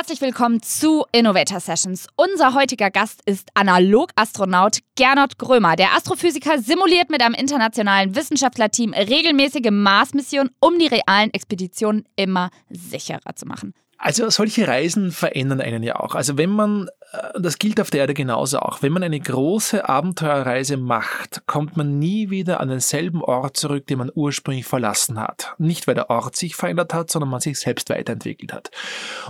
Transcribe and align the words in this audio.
herzlich 0.00 0.22
willkommen 0.22 0.62
zu 0.62 1.04
Innovator 1.12 1.60
Sessions. 1.60 2.06
Unser 2.16 2.54
heutiger 2.54 2.90
Gast 2.90 3.20
ist 3.26 3.50
Analog-Astronaut 3.52 4.78
Gernot 4.96 5.36
Grömer. 5.36 5.76
Der 5.76 5.94
Astrophysiker 5.94 6.58
simuliert 6.58 7.10
mit 7.10 7.20
einem 7.20 7.34
internationalen 7.34 8.16
Wissenschaftlerteam 8.16 8.94
regelmäßige 8.94 9.70
Mars-Missionen, 9.70 10.48
um 10.58 10.78
die 10.78 10.86
realen 10.86 11.30
Expeditionen 11.34 12.06
immer 12.16 12.48
sicherer 12.70 13.36
zu 13.36 13.44
machen. 13.44 13.74
Also 14.02 14.30
solche 14.30 14.66
Reisen 14.66 15.12
verändern 15.12 15.60
einen 15.60 15.82
ja 15.82 15.96
auch. 16.00 16.14
Also 16.14 16.38
wenn 16.38 16.48
man, 16.48 16.88
äh, 17.12 17.38
das 17.38 17.58
gilt 17.58 17.78
auf 17.82 17.90
der 17.90 18.00
Erde 18.00 18.14
genauso 18.14 18.58
auch, 18.58 18.80
wenn 18.80 18.92
man 18.92 19.02
eine 19.02 19.20
große 19.20 19.86
Abenteuerreise 19.86 20.78
macht, 20.78 21.46
kommt 21.46 21.76
man 21.76 21.98
nie 21.98 22.30
wieder 22.30 22.60
an 22.60 22.70
denselben 22.70 23.22
Ort 23.22 23.58
zurück, 23.58 23.86
den 23.86 23.98
man 23.98 24.10
ursprünglich 24.14 24.64
verlassen 24.64 25.20
hat. 25.20 25.54
Nicht 25.58 25.86
weil 25.86 25.96
der 25.96 26.08
Ort 26.08 26.34
sich 26.34 26.56
verändert 26.56 26.94
hat, 26.94 27.10
sondern 27.10 27.28
man 27.28 27.40
sich 27.40 27.60
selbst 27.60 27.90
weiterentwickelt 27.90 28.54
hat. 28.54 28.70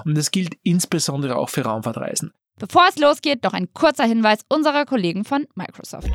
Und 0.04 0.16
das 0.16 0.30
gilt 0.30 0.54
insbesondere 0.62 1.34
auch 1.34 1.48
für 1.48 1.62
Raumfahrtreisen. 1.62 2.32
Bevor 2.56 2.86
es 2.88 2.96
losgeht, 2.96 3.42
noch 3.42 3.54
ein 3.54 3.72
kurzer 3.72 4.04
Hinweis 4.04 4.38
unserer 4.48 4.84
Kollegen 4.84 5.24
von 5.24 5.48
Microsoft. 5.56 6.10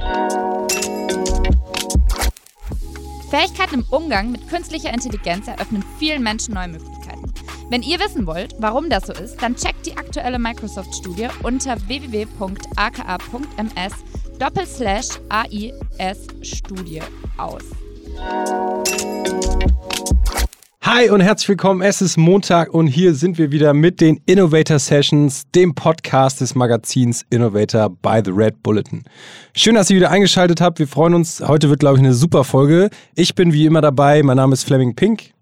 Fähigkeiten 3.29 3.81
im 3.81 3.85
Umgang 3.89 4.31
mit 4.31 4.47
künstlicher 4.47 4.93
Intelligenz 4.93 5.47
eröffnen 5.47 5.83
vielen 5.99 6.23
Menschen 6.23 6.53
neue 6.53 6.69
Möglichkeiten. 6.69 7.24
Wenn 7.69 7.81
ihr 7.81 7.99
wissen 7.99 8.27
wollt, 8.27 8.55
warum 8.59 8.89
das 8.89 9.07
so 9.07 9.13
ist, 9.13 9.41
dann 9.41 9.55
checkt 9.55 9.85
die 9.85 9.97
aktuelle 9.97 10.39
Microsoft-Studie 10.39 11.27
unter 11.43 11.75
www.aka.ms 11.87 13.23
doppelslash 14.39 15.07
AIS 15.29 16.27
Studie 16.41 17.01
aus. 17.37 17.63
Hi 20.81 21.09
und 21.09 21.19
herzlich 21.21 21.49
willkommen. 21.49 21.81
Es 21.81 21.99
ist 21.99 22.15
Montag 22.15 22.71
und 22.71 22.85
hier 22.85 23.15
sind 23.15 23.39
wir 23.39 23.51
wieder 23.51 23.73
mit 23.73 24.01
den 24.01 24.21
Innovator 24.27 24.77
Sessions, 24.77 25.43
dem 25.55 25.73
Podcast 25.73 26.41
des 26.41 26.53
Magazins 26.53 27.25
Innovator 27.31 27.89
by 27.89 28.21
the 28.23 28.31
Red 28.31 28.61
Bulletin. 28.61 29.03
Schön, 29.55 29.73
dass 29.73 29.89
ihr 29.89 29.95
wieder 29.95 30.11
eingeschaltet 30.11 30.61
habt. 30.61 30.77
Wir 30.77 30.87
freuen 30.87 31.15
uns. 31.15 31.41
Heute 31.41 31.69
wird, 31.69 31.79
glaube 31.79 31.97
ich, 31.97 32.03
eine 32.03 32.13
super 32.13 32.43
Folge. 32.43 32.91
Ich 33.15 33.33
bin 33.33 33.51
wie 33.51 33.65
immer 33.65 33.81
dabei. 33.81 34.21
Mein 34.21 34.37
Name 34.37 34.53
ist 34.53 34.63
Fleming 34.63 34.95
Pink. 34.95 35.34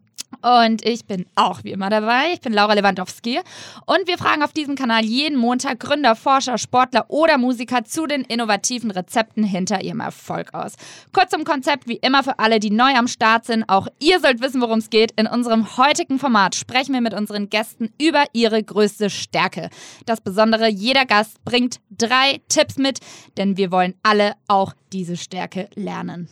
Und 0.44 0.86
ich 0.86 1.06
bin 1.06 1.26
auch 1.36 1.64
wie 1.64 1.72
immer 1.72 1.90
dabei. 1.90 2.34
Ich 2.34 2.42
bin 2.42 2.52
Laura 2.52 2.74
Lewandowski. 2.74 3.40
Und 3.86 4.08
wir 4.08 4.18
fragen 4.18 4.44
auf 4.44 4.52
diesem 4.52 4.76
Kanal 4.76 5.06
jeden 5.06 5.38
Montag 5.38 5.80
Gründer, 5.80 6.16
Forscher, 6.16 6.58
Sportler 6.58 7.06
oder 7.08 7.38
Musiker 7.38 7.86
zu 7.86 8.08
den 8.08 8.24
innovativen 8.24 8.92
Rezepten 8.92 9.46
hinter 9.46 9.82
ihrem 9.82 10.02
Erfolg 10.02 10.54
aus. 10.54 10.74
Kurz 11.14 11.32
zum 11.32 11.46
Konzept, 11.46 11.88
wie 11.88 11.96
immer 11.96 12.24
für 12.24 12.40
alle, 12.40 12.60
die 12.60 12.72
neu 12.72 12.94
am 12.94 13.08
Start 13.08 13.46
sind. 13.46 13.64
Auch 13.70 13.88
ihr 14.00 14.20
sollt 14.20 14.42
wissen, 14.42 14.62
worum 14.62 14.80
es 14.80 14.90
geht. 14.90 15.14
In 15.14 15.28
unserem 15.28 15.78
heutigen 15.78 16.20
Format 16.20 16.56
sprechen 16.56 16.94
wir 16.94 17.02
mit 17.02 17.14
unseren 17.14 17.50
Gästen 17.50 17.94
über 17.98 18.26
ihre 18.34 18.62
größte 18.62 19.10
Stärke. 19.10 19.70
Das 20.06 20.20
Besondere, 20.20 20.68
jeder 20.68 21.06
Gast 21.06 21.44
bringt 21.46 21.80
drei 21.90 22.42
Tipps 22.50 22.78
mit, 22.78 23.00
denn 23.38 23.56
wir 23.56 23.72
wollen 23.72 23.96
alle 24.04 24.34
auch 24.50 24.74
diese 24.92 25.16
Stärke 25.16 25.70
lernen. 25.76 26.28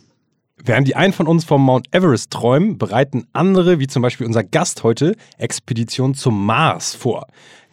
Während 0.63 0.87
die 0.87 0.95
einen 0.95 1.13
von 1.13 1.27
uns 1.27 1.43
vom 1.43 1.63
Mount 1.63 1.87
Everest 1.91 2.31
träumen, 2.31 2.77
bereiten 2.77 3.25
andere, 3.33 3.79
wie 3.79 3.87
zum 3.87 4.01
Beispiel 4.01 4.27
unser 4.27 4.43
Gast 4.43 4.83
heute, 4.83 5.16
Expedition 5.38 6.13
zum 6.13 6.45
Mars 6.45 6.94
vor. 6.94 7.27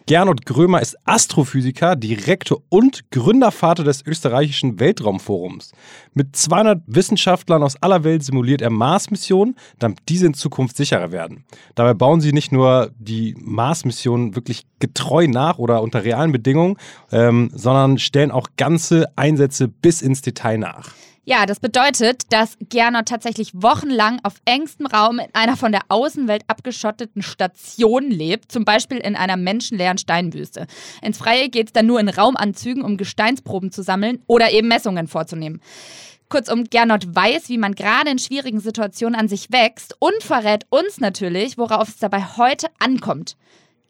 Gernot 0.09 0.47
Grömer 0.47 0.81
ist 0.81 0.97
Astrophysiker, 1.05 1.95
Direktor 1.95 2.63
und 2.69 3.11
Gründervater 3.11 3.83
des 3.83 4.03
österreichischen 4.03 4.79
Weltraumforums. 4.79 5.71
Mit 6.15 6.35
200 6.35 6.81
Wissenschaftlern 6.87 7.61
aus 7.61 7.75
aller 7.83 8.03
Welt 8.03 8.23
simuliert 8.23 8.63
er 8.63 8.71
Mars-Missionen, 8.71 9.55
damit 9.77 9.99
diese 10.09 10.25
in 10.25 10.33
Zukunft 10.33 10.77
sicherer 10.77 11.11
werden. 11.11 11.43
Dabei 11.75 11.93
bauen 11.93 12.21
sie 12.21 12.33
nicht 12.33 12.51
nur 12.51 12.89
die 12.97 13.35
Mars-Missionen 13.37 14.35
wirklich 14.35 14.65
getreu 14.79 15.27
nach 15.27 15.59
oder 15.59 15.83
unter 15.83 16.03
realen 16.03 16.31
Bedingungen, 16.31 16.77
ähm, 17.11 17.51
sondern 17.53 17.99
stellen 17.99 18.31
auch 18.31 18.47
ganze 18.57 19.15
Einsätze 19.15 19.67
bis 19.67 20.01
ins 20.01 20.23
Detail 20.23 20.57
nach. 20.57 20.89
Ja, 21.25 21.45
das 21.45 21.59
bedeutet, 21.59 22.23
dass 22.31 22.57
Gernot 22.69 23.07
tatsächlich 23.07 23.51
wochenlang 23.53 24.19
auf 24.23 24.35
engstem 24.45 24.87
Raum 24.87 25.19
in 25.19 25.27
einer 25.33 25.57
von 25.57 25.71
der 25.71 25.81
Außenwelt 25.89 26.43
abgeschotteten 26.47 27.21
Station 27.21 28.09
lebt, 28.09 28.51
zum 28.51 28.65
Beispiel 28.65 28.97
in 28.97 29.15
einer 29.15 29.37
menschenleeren 29.37 29.97
Steinwüste. 29.97 30.65
Ins 31.01 31.17
Freie 31.17 31.49
geht 31.49 31.67
es 31.67 31.73
dann 31.73 31.85
nur 31.85 31.99
in 31.99 32.09
Raumanzügen, 32.09 32.83
um 32.83 32.97
Gesteinsproben 32.97 33.71
zu 33.71 33.83
sammeln 33.83 34.23
oder 34.27 34.51
eben 34.51 34.67
Messungen 34.67 35.07
vorzunehmen. 35.07 35.61
Kurzum, 36.29 36.65
Gernot 36.65 37.15
weiß, 37.15 37.49
wie 37.49 37.57
man 37.57 37.73
gerade 37.73 38.11
in 38.11 38.19
schwierigen 38.19 38.59
Situationen 38.59 39.19
an 39.19 39.27
sich 39.27 39.51
wächst 39.51 39.95
und 39.99 40.21
verrät 40.21 40.65
uns 40.69 40.99
natürlich, 40.99 41.57
worauf 41.57 41.89
es 41.89 41.97
dabei 41.97 42.23
heute 42.37 42.67
ankommt. 42.79 43.35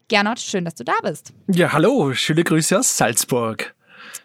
Gernot, 0.08 0.40
schön, 0.40 0.64
dass 0.64 0.74
du 0.74 0.84
da 0.84 0.94
bist. 1.02 1.32
Ja, 1.48 1.72
hallo, 1.72 2.14
schöne 2.14 2.42
Grüße 2.42 2.78
aus 2.78 2.96
Salzburg. 2.96 3.74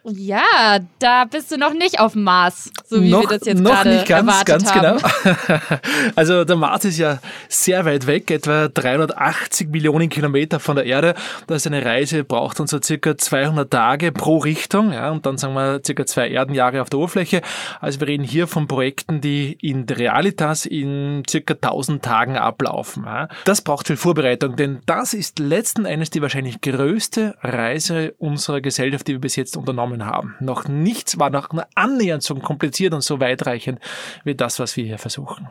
Ja, 0.08 0.80
da 1.00 1.26
bist 1.26 1.52
du 1.52 1.58
noch 1.58 1.74
nicht 1.74 2.00
auf 2.00 2.14
dem 2.14 2.24
Mars, 2.24 2.70
so 2.86 3.02
wie 3.02 3.10
noch, 3.10 3.22
wir 3.22 3.40
das 3.40 3.48
jetzt 3.48 3.64
gerade 3.64 3.90
nicht 3.90 4.08
ganz, 4.08 4.28
erwartet 4.28 4.48
ganz 4.48 4.76
haben. 4.76 5.00
genau. 5.00 5.68
also 6.16 6.46
der 6.46 6.56
Mars 6.56 6.86
ist 6.86 7.00
ja 7.00 7.18
sehr 7.50 7.86
weit 7.86 8.06
weg, 8.06 8.30
etwa 8.30 8.68
380 8.68 9.70
Millionen 9.70 10.10
Kilometer 10.10 10.60
von 10.60 10.76
der 10.76 10.86
Erde. 10.86 11.16
Da 11.48 11.56
ist 11.56 11.66
eine 11.66 11.84
Reise, 11.84 12.24
braucht 12.24 12.60
uns 12.60 12.70
so 12.70 12.80
circa 12.80 13.18
200 13.18 13.72
Tage 13.72 14.12
pro 14.12 14.38
Richtung, 14.38 14.94
ja, 14.94 15.10
und 15.10 15.26
dann 15.26 15.40
sagen 15.40 15.56
wir 15.56 15.82
circa 15.84 16.06
zwei 16.06 16.30
Erdenjahre 16.30 16.84
auf 16.84 16.92
der 16.92 17.00
Oberfläche. 17.00 17.42
Also 17.82 18.00
wir 18.00 18.08
reden 18.08 18.24
hier 18.24 18.46
von 18.46 18.68
Projekten, 18.68 19.22
die 19.22 19.54
in 19.54 19.88
der 19.88 19.98
Realitas 19.98 20.68
in 20.68 21.24
circa 21.28 21.56
1000 21.56 22.04
Tagen 22.04 22.38
ablaufen. 22.38 23.06
Ja. 23.06 23.28
Das 23.46 23.62
braucht 23.62 23.88
viel 23.88 23.98
Vorbereitung, 23.98 24.56
denn 24.56 24.82
das 24.86 25.16
ist 25.16 25.40
letzten 25.40 25.86
Endes 25.86 26.12
die 26.12 26.22
wahrscheinlich 26.22 26.62
größte 26.62 27.36
Reise 27.42 28.14
unserer 28.20 28.62
Gesellschaft, 28.62 29.08
die 29.08 29.14
wir 29.14 29.22
bis 29.22 29.36
jetzt 29.36 29.58
unternommen 29.58 29.95
genommen 29.96 30.12
haben. 30.12 30.36
Noch 30.40 30.68
nichts 30.68 31.20
war 31.20 31.30
noch 31.30 31.50
annähernd 31.76 32.24
so 32.24 32.36
kompliziert 32.36 32.94
und 32.94 33.02
so 33.02 33.20
weitreichend 33.20 33.80
wie 34.24 34.36
das, 34.36 34.60
was 34.60 34.76
wir 34.78 34.86
hier 34.86 34.98
versuchen. 34.98 35.48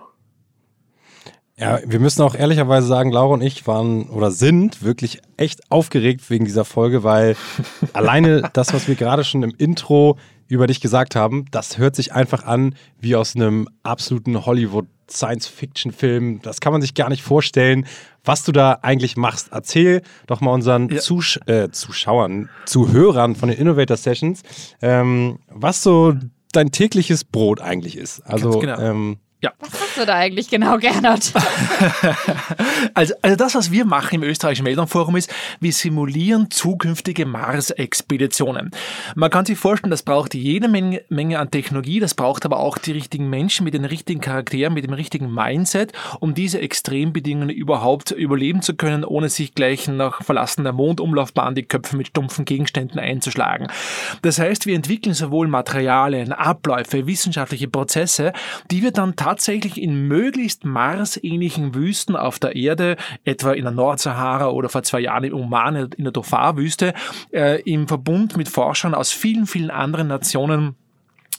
Ja, 1.56 1.78
wir 1.86 2.00
müssen 2.00 2.22
auch 2.22 2.34
ehrlicherweise 2.34 2.88
sagen, 2.88 3.12
Laura 3.12 3.34
und 3.34 3.42
ich 3.42 3.66
waren 3.68 4.08
oder 4.08 4.32
sind 4.32 4.82
wirklich 4.82 5.20
echt 5.36 5.70
aufgeregt 5.70 6.28
wegen 6.28 6.44
dieser 6.44 6.64
Folge, 6.64 7.04
weil 7.04 7.36
alleine 7.92 8.50
das, 8.52 8.74
was 8.74 8.88
wir 8.88 8.96
gerade 8.96 9.22
schon 9.22 9.44
im 9.44 9.54
Intro 9.56 10.18
über 10.48 10.66
dich 10.66 10.80
gesagt 10.80 11.16
haben, 11.16 11.46
das 11.50 11.78
hört 11.78 11.96
sich 11.96 12.12
einfach 12.12 12.44
an 12.44 12.74
wie 13.00 13.16
aus 13.16 13.36
einem 13.36 13.68
absoluten 13.82 14.44
Hollywood 14.46 14.86
Science-Fiction-Film. 15.10 16.40
Das 16.42 16.60
kann 16.60 16.72
man 16.72 16.80
sich 16.80 16.94
gar 16.94 17.08
nicht 17.08 17.22
vorstellen, 17.22 17.86
was 18.24 18.44
du 18.44 18.52
da 18.52 18.78
eigentlich 18.82 19.16
machst. 19.16 19.48
Erzähl 19.52 20.02
doch 20.26 20.40
mal 20.40 20.52
unseren 20.52 20.88
ja. 20.88 20.98
Zus 21.00 21.38
äh, 21.46 21.70
Zuschauern, 21.70 22.48
Zuhörern 22.66 23.36
von 23.36 23.48
den 23.48 23.58
Innovator 23.58 23.96
Sessions, 23.96 24.42
ähm, 24.80 25.38
was 25.48 25.82
so 25.82 26.14
dein 26.52 26.70
tägliches 26.70 27.24
Brot 27.24 27.60
eigentlich 27.60 27.96
ist. 27.96 28.20
Also, 28.20 28.58
genau. 28.58 28.78
ähm, 28.78 29.18
ja. 29.42 29.52
Was 29.60 29.72
machst 29.94 30.08
du 30.08 30.12
da 30.12 30.18
eigentlich 30.18 30.48
genau, 30.48 30.78
Gernot? 30.78 31.32
also, 32.94 33.14
also 33.22 33.36
das, 33.36 33.54
was 33.54 33.70
wir 33.70 33.84
machen 33.84 34.16
im 34.16 34.22
österreichischen 34.24 34.66
Weltraumforum 34.66 35.16
ist, 35.16 35.32
wir 35.60 35.72
simulieren 35.72 36.50
zukünftige 36.50 37.26
Mars-Expeditionen. 37.26 38.72
Man 39.14 39.30
kann 39.30 39.44
sich 39.44 39.58
vorstellen, 39.58 39.90
das 39.90 40.02
braucht 40.02 40.34
jede 40.34 40.68
Menge, 40.68 41.02
Menge 41.08 41.38
an 41.38 41.50
Technologie, 41.50 42.00
das 42.00 42.14
braucht 42.14 42.44
aber 42.44 42.58
auch 42.58 42.78
die 42.78 42.92
richtigen 42.92 43.30
Menschen 43.30 43.64
mit 43.64 43.74
den 43.74 43.84
richtigen 43.84 44.20
Charakteren, 44.20 44.74
mit 44.74 44.84
dem 44.84 44.94
richtigen 44.94 45.32
Mindset, 45.32 45.92
um 46.18 46.34
diese 46.34 46.60
Extrembedingungen 46.60 47.50
überhaupt 47.50 48.10
überleben 48.10 48.62
zu 48.62 48.74
können, 48.74 49.04
ohne 49.04 49.28
sich 49.28 49.54
gleich 49.54 49.86
nach 49.86 50.22
Verlassen 50.22 50.64
der 50.64 50.72
Mondumlaufbahn 50.72 51.54
die 51.54 51.62
Köpfe 51.62 51.96
mit 51.96 52.08
stumpfen 52.08 52.44
Gegenständen 52.44 52.98
einzuschlagen. 52.98 53.68
Das 54.22 54.38
heißt, 54.38 54.66
wir 54.66 54.74
entwickeln 54.74 55.14
sowohl 55.14 55.46
Materialien, 55.46 56.32
Abläufe, 56.32 57.06
wissenschaftliche 57.06 57.68
Prozesse, 57.68 58.32
die 58.70 58.82
wir 58.82 58.90
dann 58.90 59.16
tatsächlich 59.16 59.83
in 59.84 60.08
möglichst 60.08 60.64
marsähnlichen 60.64 61.74
Wüsten 61.74 62.16
auf 62.16 62.38
der 62.38 62.56
Erde, 62.56 62.96
etwa 63.24 63.52
in 63.52 63.64
der 63.64 63.72
Nordsahara 63.72 64.48
oder 64.48 64.70
vor 64.70 64.82
zwei 64.82 65.00
Jahren 65.00 65.24
im 65.24 65.34
Oman 65.34 65.76
in 65.76 66.04
der 66.04 66.12
Dhofar-Wüste, 66.12 66.94
äh, 67.34 67.60
im 67.70 67.86
Verbund 67.86 68.38
mit 68.38 68.48
Forschern 68.48 68.94
aus 68.94 69.12
vielen, 69.12 69.46
vielen 69.46 69.70
anderen 69.70 70.08
Nationen 70.08 70.74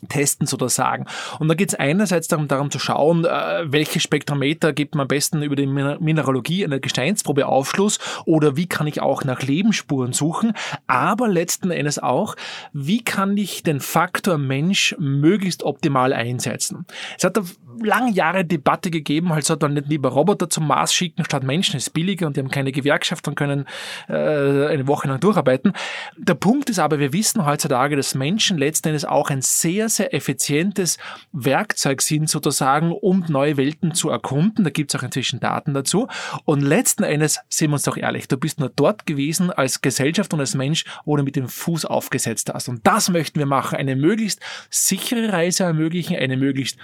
testen 0.09 0.45
sozusagen. 0.45 1.06
Und 1.39 1.47
da 1.47 1.56
geht 1.56 1.69
es 1.69 1.75
einerseits 1.75 2.27
darum, 2.27 2.47
darum 2.47 2.69
zu 2.69 2.77
schauen, 2.80 3.25
äh, 3.25 3.63
welche 3.65 4.00
Spektrometer 4.00 4.74
gibt 4.74 4.94
man 4.94 5.03
am 5.03 5.07
besten 5.07 5.41
über 5.41 5.56
die 5.56 5.65
Mineralogie 5.65 6.63
einer 6.63 6.80
Gesteinsprobe 6.80 7.48
Aufschluss 7.48 8.00
oder 8.25 8.57
wie 8.57 8.68
kann 8.68 8.86
ich 8.86 9.01
auch 9.01 9.24
nach 9.24 9.41
Lebensspuren 9.41 10.13
suchen, 10.13 10.53
aber 10.86 11.27
letzten 11.27 11.71
Endes 11.71 11.98
auch, 11.98 12.36
wie 12.74 13.03
kann 13.03 13.38
ich 13.38 13.63
den 13.63 13.80
Faktor 13.80 14.38
Mensch 14.38 14.95
möglichst 15.00 15.63
optimal 15.63 16.13
einsetzen. 16.13 16.86
Es 17.18 17.24
hat 17.24 17.38
lange 17.83 18.12
Jahre 18.12 18.45
Debatte 18.45 18.92
gegeben, 18.92 19.33
halt 19.33 19.45
sollte 19.45 19.66
man 19.66 19.74
nicht 19.74 19.88
lieber 19.88 20.10
Roboter 20.10 20.50
zum 20.50 20.68
Mars 20.68 20.94
schicken 20.94 21.24
statt 21.25 21.44
Menschen, 21.44 21.77
ist 21.77 21.92
billiger 21.92 22.27
und 22.27 22.36
die 22.36 22.42
haben 22.42 22.50
keine 22.50 22.72
Gewerkschaft 22.72 23.27
und 23.27 23.36
können 23.36 23.66
äh, 24.07 24.13
eine 24.13 24.88
Woche 24.88 25.07
lang 25.07 25.19
durcharbeiten. 25.19 25.74
Der 26.18 26.36
Punkt 26.36 26.69
ist 26.69 26.80
aber, 26.80 27.00
wir 27.00 27.13
wissen 27.13 27.45
heutzutage, 27.45 27.95
dass 27.95 28.16
Menschen 28.16 28.57
letzten 28.57 28.89
Endes 28.89 29.06
auch 29.06 29.30
ein 29.30 29.42
sehr, 29.42 29.89
sehr 29.89 30.13
effizientes 30.13 30.98
Werkzeug 31.31 32.01
sind, 32.01 32.30
sozusagen, 32.30 32.92
um 32.92 33.25
neue 33.27 33.57
Welten 33.57 33.94
zu 33.94 34.10
erkunden. 34.10 34.63
Da 34.63 34.69
gibt 34.69 34.94
es 34.94 35.00
auch 35.00 35.04
inzwischen 35.04 35.39
Daten 35.39 35.74
dazu. 35.74 36.07
Und 36.45 36.62
letzten 36.62 37.04
Endes, 37.04 37.39
sehen 37.50 37.69
wir 37.69 37.75
uns 37.75 37.83
doch 37.83 37.98
ehrlich, 37.98 38.27
du 38.27 38.38
bist 38.38 38.60
nur 38.60 38.72
dort 38.75 39.06
gewesen 39.06 39.51
als 39.51 39.81
Gesellschaft 39.81 40.33
und 40.33 40.39
als 40.39 40.56
Mensch, 40.56 40.86
wo 41.06 41.16
du 41.18 41.24
mit 41.24 41.36
dem 41.36 41.48
Fuß 41.48 41.86
aufgesetzt 41.86 42.51
hast. 42.54 42.69
Und 42.69 42.86
das 42.86 43.10
möchten 43.10 43.39
wir 43.39 43.45
machen. 43.45 43.77
Eine 43.77 43.95
möglichst 43.95 44.39
sichere 44.69 45.31
Reise 45.31 45.63
ermöglichen, 45.63 46.18
eine 46.18 46.38
möglichst 46.38 46.77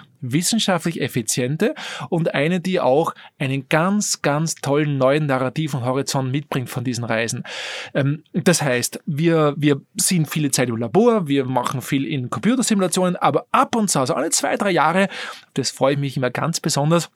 wissenschaftlich 0.81 1.01
effiziente 1.01 1.75
und 2.09 2.33
eine, 2.33 2.59
die 2.59 2.79
auch 2.79 3.13
einen 3.39 3.67
ganz, 3.69 4.21
ganz 4.21 4.55
tollen 4.55 4.97
neuen 4.97 5.25
narrativen 5.25 5.83
Horizont 5.83 6.31
mitbringt 6.31 6.69
von 6.69 6.83
diesen 6.83 7.03
Reisen. 7.03 7.43
Ähm, 7.93 8.23
das 8.33 8.61
heißt, 8.61 9.01
wir, 9.05 9.53
wir 9.57 9.81
sind 9.95 10.29
viele 10.29 10.51
Zeit 10.51 10.69
im 10.69 10.77
Labor, 10.77 11.27
wir 11.27 11.45
machen 11.45 11.81
viel 11.81 12.05
in 12.05 12.29
Computersimulationen, 12.29 13.15
aber 13.15 13.45
ab 13.51 13.75
und 13.75 13.89
zu, 13.89 13.99
also 13.99 14.13
alle 14.13 14.29
zwei, 14.29 14.57
drei 14.57 14.71
Jahre, 14.71 15.07
das 15.53 15.71
freue 15.71 15.93
ich 15.93 15.99
mich 15.99 16.17
immer 16.17 16.31
ganz 16.31 16.59
besonders, 16.59 17.09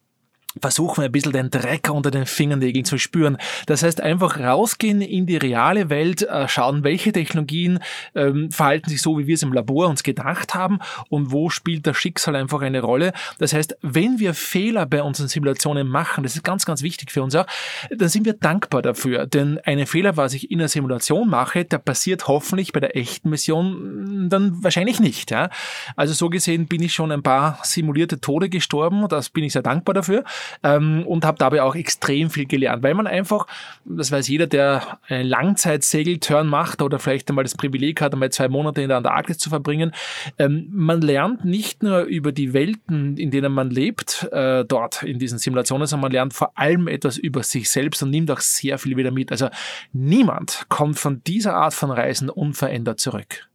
versuchen 0.62 1.02
wir 1.02 1.06
ein 1.06 1.12
bisschen 1.12 1.34
den 1.34 1.50
Dreck 1.50 1.90
unter 1.90 2.12
den 2.12 2.25
Fingernägeln 2.25 2.86
zu 2.86 2.98
spüren. 2.98 3.38
Das 3.66 3.84
heißt, 3.84 4.02
einfach 4.02 4.40
rausgehen 4.40 5.02
in 5.02 5.25
die 5.25 5.38
reale 5.38 5.90
Welt, 5.90 6.22
äh, 6.22 6.48
schauen, 6.48 6.84
welche 6.84 7.12
Technologien 7.12 7.80
ähm, 8.13 8.52
verhalten 8.52 8.90
sich 8.90 9.02
so, 9.02 9.18
wie 9.18 9.28
wir 9.28 9.36
es 9.36 9.44
im 9.44 9.54
Labor 9.54 9.88
uns 9.88 10.04
gedacht 10.04 10.56
haben 10.56 10.80
und 11.10 11.31
wo 11.31 11.50
spielt 11.50 11.86
das 11.88 11.98
Schicksal 11.98 12.36
einfach 12.36 12.62
eine 12.62 12.81
Rolle. 12.81 13.13
Das 13.38 13.54
heißt, 13.54 13.78
wenn 13.81 14.19
wir 14.19 14.34
Fehler 14.34 14.86
bei 14.86 15.04
unseren 15.04 15.28
Simulationen 15.28 15.88
machen, 15.88 16.24
das 16.24 16.36
ist 16.36 16.44
ganz, 16.44 16.66
ganz 16.66 16.81
wichtig 16.81 17.12
für 17.12 17.24
uns 17.24 17.36
auch, 17.36 17.46
dann 17.90 18.10
sind 18.10 18.25
wir 18.25 18.34
dankbar 18.34 18.81
dafür. 18.81 19.28
Denn 19.28 19.60
eine 19.63 19.86
Fehler, 19.86 20.18
was 20.18 20.34
ich 20.34 20.51
in 20.51 20.60
einer 20.60 20.69
Simulation 20.69 21.30
mache, 21.30 21.66
der 21.66 21.80
passiert 21.80 22.28
hoffentlich 22.28 22.72
bei 22.72 22.80
der 22.80 22.96
echten 22.96 23.30
Mission 23.30 24.30
dann 24.30 24.63
wahrscheinlich 24.63 25.00
nicht. 25.00 25.31
Ja? 25.31 25.50
Also 25.96 26.13
so 26.13 26.30
gesehen 26.30 26.68
bin 26.68 26.81
ich 26.81 26.94
schon 26.94 27.12
ein 27.12 27.24
paar 27.24 27.60
simulierte 27.63 28.22
Tode 28.22 28.50
gestorben, 28.50 29.08
das 29.10 29.30
bin 29.30 29.44
ich 29.44 29.54
sehr 29.54 29.62
dankbar 29.62 29.94
dafür 29.94 30.24
ähm, 30.63 31.03
und 31.06 31.25
habe 31.25 31.38
dabei 31.38 31.62
auch 31.62 31.75
extrem 31.75 32.30
viel 32.30 32.45
gelernt, 32.45 32.83
weil 32.83 32.94
man 32.94 33.07
einfach, 33.07 33.47
das 33.86 34.12
weiß 34.12 34.27
jeder, 34.27 34.47
der 34.47 35.00
einen 35.07 35.27
Langzeitsegelturn 35.27 36.47
macht 36.47 36.81
oder 36.81 37.00
vielleicht 37.00 37.30
einmal 37.30 37.44
das 37.44 37.56
Privileg 37.56 38.01
hat, 38.01 38.13
einmal 38.13 38.31
zwei 38.31 38.47
Monate 38.47 38.81
in 38.81 38.89
der 38.89 38.97
Antarktis 38.97 39.38
zu 39.38 39.50
verbringen, 39.50 39.92
ähm, 40.39 40.68
man 40.71 41.01
lernt 41.01 41.45
nicht 41.45 41.83
nur 41.83 42.01
über 42.01 42.31
die 42.31 42.53
Welten, 42.53 43.18
in 43.18 43.31
denen 43.31 43.53
man 43.53 43.69
lebt, 43.69 44.27
äh, 44.31 44.65
dort 44.65 45.03
in 45.03 45.19
diesen 45.19 45.39
Simulationen, 45.39 45.88
sondern 45.88 46.03
man 46.03 46.12
lernt 46.12 46.33
vor 46.33 46.57
allem 46.57 46.88
etwas 46.88 47.18
über 47.18 47.44
sich 47.44 47.69
selbst 47.69 48.01
und 48.03 48.09
nimmt 48.09 48.31
auch 48.31 48.39
sehr 48.39 48.77
viel 48.77 48.98
wieder 48.98 49.12
mit. 49.12 49.31
Also 49.31 49.50
niemand 49.94 50.65
kommt 50.69 51.00
von 51.00 51.21
dieser 51.24 51.56
Art 51.56 51.74
von 51.74 51.91
Reisen 51.91 52.30
unverändert 52.30 53.00
zurück. 53.00 53.48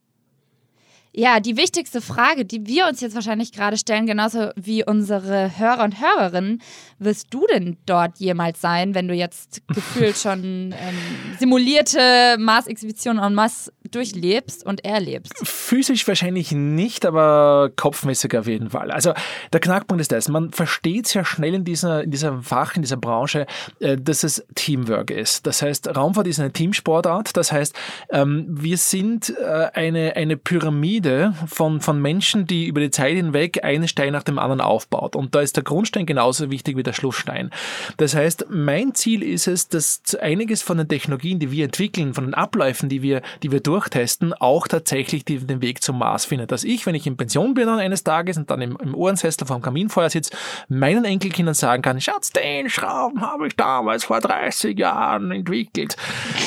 Ja, 1.13 1.41
die 1.41 1.57
wichtigste 1.57 2.01
Frage, 2.01 2.45
die 2.45 2.67
wir 2.67 2.87
uns 2.87 3.01
jetzt 3.01 3.17
wahrscheinlich 3.17 3.51
gerade 3.51 3.77
stellen, 3.77 4.07
genauso 4.07 4.51
wie 4.55 4.85
unsere 4.85 5.59
Hörer 5.59 5.83
und 5.83 6.01
Hörerinnen, 6.01 6.63
wirst 7.01 7.35
du 7.35 7.47
denn 7.49 7.79
dort 7.85 8.19
jemals 8.19 8.61
sein, 8.61 8.95
wenn 8.95 9.09
du 9.09 9.15
jetzt 9.15 9.67
gefühlt 9.67 10.17
schon 10.17 10.73
ähm, 10.73 10.97
simulierte 11.39 12.37
Mars-Exhibitionen 12.39 13.23
en 13.23 13.35
masse 13.35 13.73
durchlebst 13.91 14.65
und 14.65 14.85
erlebst? 14.85 15.35
Physisch 15.43 16.07
wahrscheinlich 16.07 16.53
nicht, 16.53 17.07
aber 17.07 17.71
kopfmäßig 17.77 18.37
auf 18.37 18.47
jeden 18.47 18.71
Fall. 18.71 18.91
Also 18.91 19.13
der 19.53 19.61
Knackpunkt 19.61 20.01
ist 20.01 20.13
das, 20.13 20.29
man 20.29 20.53
versteht 20.53 21.07
sehr 21.07 21.25
schnell 21.25 21.55
in 21.55 21.65
dieser, 21.65 22.05
in 22.05 22.11
dieser 22.11 22.43
Fach, 22.43 22.77
in 22.77 22.83
dieser 22.83 22.97
Branche, 22.97 23.47
äh, 23.81 23.97
dass 23.97 24.25
es 24.25 24.45
Teamwork 24.55 25.11
ist. 25.11 25.47
Das 25.47 25.63
heißt, 25.63 25.97
Raumfahrt 25.97 26.27
ist 26.27 26.41
eine 26.41 26.53
Teamsportart. 26.53 27.37
Das 27.37 27.53
heißt, 27.53 27.75
ähm, 28.11 28.47
wir 28.49 28.77
sind 28.77 29.35
äh, 29.39 29.69
eine, 29.75 30.17
eine 30.17 30.37
Pyramide 30.37 31.35
von, 31.47 31.81
von 31.81 32.01
Menschen, 32.01 32.47
die 32.47 32.67
über 32.67 32.81
die 32.81 32.91
Zeit 32.91 33.15
hinweg 33.15 33.65
einen 33.65 33.89
Stein 33.89 34.13
nach 34.13 34.23
dem 34.23 34.39
anderen 34.39 34.61
aufbaut. 34.61 35.17
Und 35.17 35.35
da 35.35 35.41
ist 35.41 35.57
der 35.57 35.65
Grundstein 35.65 36.07
genauso 36.07 36.51
wichtig 36.51 36.77
wie 36.77 36.83
der 36.83 36.93
Schlussstein. 36.93 37.51
Das 37.97 38.15
heißt, 38.15 38.47
mein 38.51 38.95
Ziel 38.95 39.23
ist 39.23 39.47
es, 39.47 39.69
dass 39.69 40.03
einiges 40.21 40.63
von 40.63 40.79
den 40.79 40.89
Technologien, 40.89 41.39
die 41.39 41.51
wir 41.51 41.65
entwickeln, 41.65 42.15
von 42.15 42.25
den 42.25 42.35
Abläufen, 42.35 42.89
die 42.89 43.03
wir, 43.03 43.23
die 43.43 43.53
wir 43.53 43.61
durchtesten, 43.81 44.33
auch 44.35 44.69
tatsächlich 44.69 45.25
die, 45.25 45.39
den 45.39 45.63
Weg 45.63 45.83
zum 45.83 45.99
Mars 45.99 46.25
findet. 46.25 46.53
Dass 46.53 46.65
ich, 46.65 46.87
wenn 46.87 46.95
ich 46.95 47.07
in 47.07 47.17
Pension 47.17 47.55
bin 47.55 47.69
eines 47.69 48.05
Tages 48.05 48.37
und 48.37 48.51
dann 48.51 48.61
im, 48.61 48.77
im 48.83 48.95
Ohrensessel 48.95 49.47
vom 49.47 49.63
Kaminfeuer 49.63 50.11
sitze, 50.11 50.33
meinen 50.69 51.05
Enkelkindern 51.05 51.55
sagen 51.55 51.83
kann, 51.83 52.01
Schatz, 52.01 52.31
den 52.31 52.69
Schrauben 52.69 53.21
habe 53.21 53.47
ich 53.47 53.57
damals 53.57 54.05
vor 54.05 54.21
30 54.21 54.79
Jahren 54.79 55.31
entwickelt. 55.33 55.97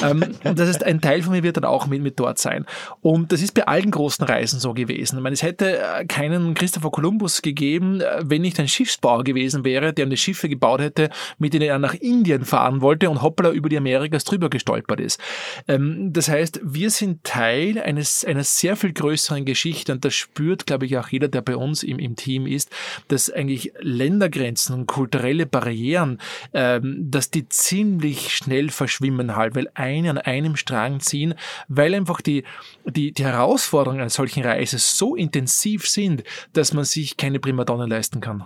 ähm, 0.03 0.35
und 0.43 0.59
das 0.59 0.69
ist 0.69 0.83
ein 0.83 1.01
Teil 1.01 1.21
von 1.21 1.33
mir 1.33 1.43
wird 1.43 1.57
dann 1.57 1.65
auch 1.65 1.87
mit, 1.87 2.01
mit 2.01 2.19
dort 2.19 2.37
sein. 2.37 2.65
Und 3.01 3.31
das 3.31 3.41
ist 3.41 3.53
bei 3.53 3.65
allen 3.67 3.91
großen 3.91 4.25
Reisen 4.25 4.43
Reisen 4.43 4.59
so 4.59 4.73
gewesen. 4.73 5.17
Ich 5.17 5.23
meine, 5.23 5.33
es 5.33 5.43
hätte 5.43 5.79
äh, 5.79 6.05
keinen 6.05 6.53
Christopher 6.53 6.91
Columbus 6.91 7.41
gegeben, 7.41 8.01
äh, 8.01 8.21
wenn 8.23 8.41
nicht 8.41 8.59
ein 8.59 8.67
Schiffsbauer 8.67 9.23
gewesen 9.23 9.63
wäre, 9.63 9.93
der 9.93 10.05
eine 10.05 10.17
Schiffe 10.17 10.49
gebaut 10.49 10.81
hätte, 10.81 11.09
mit 11.37 11.53
denen 11.53 11.65
er 11.65 11.79
nach 11.79 11.93
Indien 11.93 12.45
fahren 12.45 12.81
wollte 12.81 13.09
und 13.09 13.21
hoppla 13.21 13.51
über 13.51 13.69
die 13.69 13.77
Amerikas 13.77 14.23
drüber 14.23 14.49
gestolpert 14.49 14.99
ist. 14.99 15.19
Ähm, 15.67 16.11
das 16.11 16.27
heißt, 16.29 16.59
wir 16.63 16.89
sind 16.89 17.22
Teil 17.23 17.79
eines, 17.79 18.25
einer 18.25 18.43
sehr 18.43 18.75
viel 18.75 18.93
größeren 18.93 19.45
Geschichte 19.45 19.91
und 19.91 20.03
das 20.05 20.13
spürt, 20.13 20.65
glaube 20.65 20.85
ich, 20.85 20.97
auch 20.97 21.07
jeder, 21.07 21.27
der 21.29 21.41
bei 21.41 21.55
uns 21.55 21.81
im, 21.83 21.97
im 21.99 22.15
Team 22.15 22.45
ist, 22.45 22.69
dass 23.07 23.29
eigentlich 23.29 23.73
Ländergrenzen 23.79 24.75
und 24.75 24.87
kulturelle 24.87 25.45
Barrieren, 25.45 26.19
ähm, 26.53 27.09
dass 27.09 27.31
die 27.31 27.47
ziemlich 27.47 28.35
schnell 28.35 28.69
verschwimmen 28.69 29.35
halt, 29.35 29.55
weil 29.55 29.69
eine 29.73 30.09
an 30.09 30.17
einem 30.17 30.55
Strang 30.55 30.99
ziehen, 30.99 31.33
weil 31.67 31.95
einfach 31.95 32.21
die, 32.21 32.43
die, 32.85 33.13
die 33.13 33.23
Herausforderungen 33.23 34.01
einer 34.01 34.09
solchen 34.09 34.43
Reisen 34.43 34.79
so 34.79 35.15
intensiv 35.15 35.87
sind, 35.87 36.23
dass 36.51 36.73
man 36.73 36.85
sich 36.85 37.17
keine 37.17 37.39
Primadonnen 37.39 37.89
leisten 37.89 38.19
kann. 38.19 38.45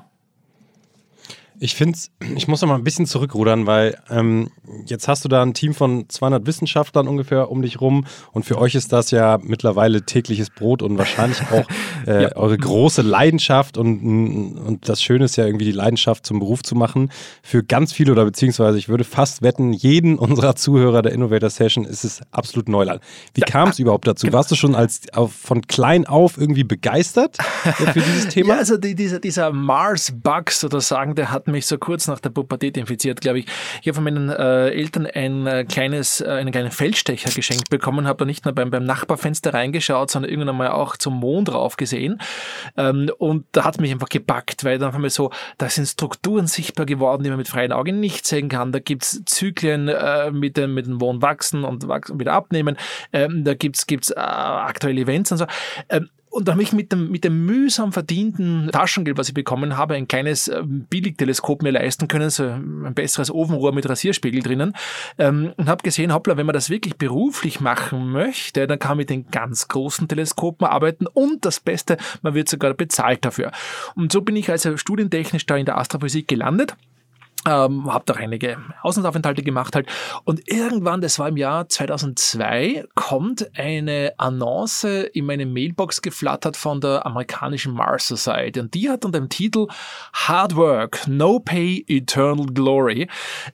Ich 1.59 1.75
finde 1.75 1.97
ich 2.35 2.47
muss 2.47 2.61
noch 2.61 2.69
mal 2.69 2.75
ein 2.75 2.83
bisschen 2.83 3.05
zurückrudern, 3.05 3.65
weil 3.65 3.97
ähm, 4.09 4.51
jetzt 4.85 5.07
hast 5.07 5.25
du 5.25 5.29
da 5.29 5.41
ein 5.41 5.53
Team 5.53 5.73
von 5.73 6.07
200 6.07 6.45
Wissenschaftlern 6.45 7.07
ungefähr 7.07 7.49
um 7.49 7.61
dich 7.61 7.81
rum 7.81 8.05
und 8.31 8.45
für 8.45 8.59
euch 8.59 8.75
ist 8.75 8.93
das 8.93 9.11
ja 9.11 9.39
mittlerweile 9.41 10.03
tägliches 10.03 10.49
Brot 10.49 10.81
und 10.83 10.97
wahrscheinlich 10.97 11.41
auch 11.51 11.65
äh, 12.05 12.23
ja. 12.23 12.35
eure 12.35 12.57
große 12.57 13.01
Leidenschaft 13.01 13.77
und, 13.77 14.57
und 14.57 14.89
das 14.89 15.01
Schöne 15.01 15.25
ist 15.25 15.35
ja 15.35 15.45
irgendwie 15.45 15.65
die 15.65 15.71
Leidenschaft 15.71 16.25
zum 16.25 16.39
Beruf 16.39 16.61
zu 16.61 16.75
machen. 16.75 17.11
Für 17.41 17.63
ganz 17.63 17.91
viele 17.91 18.11
oder 18.11 18.25
beziehungsweise 18.25 18.77
ich 18.77 18.89
würde 18.89 19.03
fast 19.03 19.41
wetten, 19.41 19.73
jeden 19.73 20.19
unserer 20.19 20.55
Zuhörer 20.55 21.01
der 21.01 21.11
Innovator 21.13 21.49
Session 21.49 21.85
ist 21.85 22.03
es 22.03 22.21
absolut 22.31 22.69
Neuland. 22.69 23.01
Wie 23.33 23.41
kam 23.41 23.69
es 23.69 23.79
überhaupt 23.79 24.07
dazu? 24.07 24.27
Genau. 24.27 24.37
Warst 24.37 24.51
du 24.51 24.55
schon 24.55 24.75
als 24.75 25.01
auf, 25.13 25.33
von 25.33 25.61
klein 25.63 26.05
auf 26.05 26.37
irgendwie 26.37 26.63
begeistert 26.63 27.37
für 27.93 27.99
dieses 27.99 28.27
Thema? 28.27 28.49
Ja, 28.49 28.59
also 28.59 28.77
die, 28.77 28.93
dieser, 28.93 29.19
dieser 29.19 29.51
Mars-Bug 29.51 30.51
sozusagen, 30.51 31.15
der 31.15 31.31
hat 31.31 31.46
mich 31.47 31.65
so 31.65 31.77
kurz 31.77 32.07
nach 32.07 32.19
der 32.19 32.29
Pubertät 32.29 32.77
infiziert, 32.77 33.21
glaube 33.21 33.39
ich. 33.39 33.45
Ich 33.81 33.87
habe 33.87 33.95
von 33.95 34.03
meinen 34.03 34.29
äh, 34.29 34.69
Eltern 34.69 35.05
ein 35.07 35.47
äh, 35.47 35.65
kleines, 35.65 36.21
äh, 36.21 36.27
einen 36.27 36.51
kleinen 36.51 36.71
Feldstecher 36.71 37.31
geschenkt 37.31 37.69
bekommen, 37.69 38.07
habe 38.07 38.19
da 38.19 38.25
nicht 38.25 38.45
nur 38.45 38.53
beim, 38.53 38.69
beim 38.69 38.85
Nachbarfenster 38.85 39.53
reingeschaut, 39.53 40.11
sondern 40.11 40.29
irgendwann 40.29 40.49
einmal 40.49 40.69
auch 40.69 40.97
zum 40.97 41.19
Mond 41.19 41.51
rauf 41.53 41.77
gesehen. 41.77 42.19
Ähm, 42.75 43.09
und 43.17 43.45
da 43.51 43.63
hat 43.63 43.79
mich 43.79 43.91
einfach 43.91 44.09
gepackt, 44.09 44.63
weil 44.63 44.77
dann 44.77 44.93
haben 44.93 45.03
wir 45.03 45.09
so, 45.09 45.31
da 45.57 45.69
sind 45.69 45.87
Strukturen 45.87 46.47
sichtbar 46.47 46.85
geworden, 46.85 47.23
die 47.23 47.29
man 47.29 47.37
mit 47.37 47.47
freien 47.47 47.71
Augen 47.71 47.99
nicht 47.99 48.25
sehen 48.25 48.49
kann. 48.49 48.71
Da 48.71 48.79
gibt's 48.79 49.23
Zyklen 49.25 49.87
äh, 49.87 50.31
mit, 50.31 50.57
dem, 50.57 50.73
mit 50.73 50.85
dem 50.85 51.01
Wohnwachsen 51.01 51.63
und, 51.63 51.87
wachsen 51.87 52.19
wieder 52.19 52.33
abnehmen. 52.33 52.77
Ähm, 53.13 53.43
da 53.43 53.53
gibt's 53.53 53.87
gibt's 53.87 54.11
äh, 54.11 54.19
aktuelle 54.19 55.01
Events 55.01 55.31
und 55.31 55.37
so. 55.39 55.45
Ähm, 55.89 56.09
und 56.29 56.49
habe 56.49 56.61
ich 56.61 56.73
mit 56.73 56.91
dem, 56.91 57.09
mit 57.09 57.23
dem 57.23 57.45
mühsam 57.45 57.91
verdienten 57.91 58.69
Taschengeld, 58.71 59.17
was 59.17 59.29
ich 59.29 59.33
bekommen 59.33 59.77
habe, 59.77 59.95
ein 59.95 60.07
kleines 60.07 60.47
äh, 60.47 60.61
Billigteleskop 60.63 61.63
mir 61.63 61.71
leisten 61.71 62.07
können, 62.07 62.29
so 62.29 62.43
ein 62.43 62.93
besseres 62.93 63.31
Ofenrohr 63.31 63.73
mit 63.73 63.87
Rasierspiegel 63.89 64.41
drinnen. 64.41 64.73
Ähm, 65.17 65.53
und 65.57 65.69
habe 65.69 65.83
gesehen, 65.83 66.13
hoppla, 66.13 66.37
wenn 66.37 66.45
man 66.45 66.53
das 66.53 66.69
wirklich 66.69 66.97
beruflich 66.97 67.59
machen 67.59 68.11
möchte, 68.11 68.67
dann 68.67 68.79
kann 68.79 68.91
man 68.91 68.97
mit 68.97 69.09
den 69.09 69.27
ganz 69.31 69.67
großen 69.67 70.07
Teleskopen 70.07 70.67
arbeiten 70.67 71.07
und 71.07 71.45
das 71.45 71.59
Beste, 71.59 71.97
man 72.21 72.33
wird 72.33 72.49
sogar 72.49 72.73
bezahlt 72.73 73.25
dafür. 73.25 73.51
Und 73.95 74.11
so 74.11 74.21
bin 74.21 74.35
ich 74.35 74.49
also 74.49 74.77
studientechnisch 74.77 75.45
da 75.45 75.55
in 75.55 75.65
der 75.65 75.77
Astrophysik 75.77 76.27
gelandet 76.27 76.75
ähm, 77.47 77.91
habe 77.91 78.03
doch 78.05 78.17
einige 78.17 78.57
Auslandsaufenthalte 78.81 79.41
gemacht 79.41 79.75
halt. 79.75 79.87
Und 80.25 80.47
irgendwann, 80.47 81.01
das 81.01 81.17
war 81.17 81.29
im 81.29 81.37
Jahr 81.37 81.69
2002, 81.69 82.85
kommt 82.93 83.49
eine 83.57 84.13
Annonce 84.17 85.05
in 85.13 85.25
meine 85.25 85.45
Mailbox 85.45 86.01
geflattert 86.01 86.57
von 86.57 86.81
der 86.81 87.05
amerikanischen 87.05 87.73
Mars 87.73 88.07
Society. 88.07 88.59
Und 88.59 88.73
die 88.73 88.89
hat 88.89 89.05
unter 89.05 89.19
dem 89.19 89.29
Titel 89.29 89.67
Hard 90.13 90.55
Work, 90.55 91.07
No 91.07 91.39
Pay, 91.39 91.85
Eternal 91.87 92.47
Glory 92.47 93.07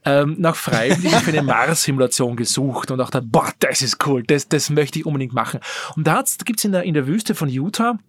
ähm, 0.06 0.36
nach 0.40 0.56
Freiwilligen 0.56 1.20
für 1.20 1.32
eine 1.32 1.42
Mars-Simulation 1.44 2.36
gesucht 2.36 2.90
und 2.90 2.98
dachte, 2.98 3.22
boah, 3.22 3.52
das 3.60 3.82
ist 3.82 4.06
cool, 4.08 4.24
das, 4.24 4.48
das 4.48 4.70
möchte 4.70 5.00
ich 5.00 5.06
unbedingt 5.06 5.34
machen. 5.34 5.60
Und 5.96 6.08
da 6.08 6.24
gibt's 6.46 6.64
in 6.64 6.72
der, 6.72 6.84
in 6.84 6.94
der 6.94 7.06
Wüste 7.06 7.36
von 7.36 7.50
Utah 7.50 8.00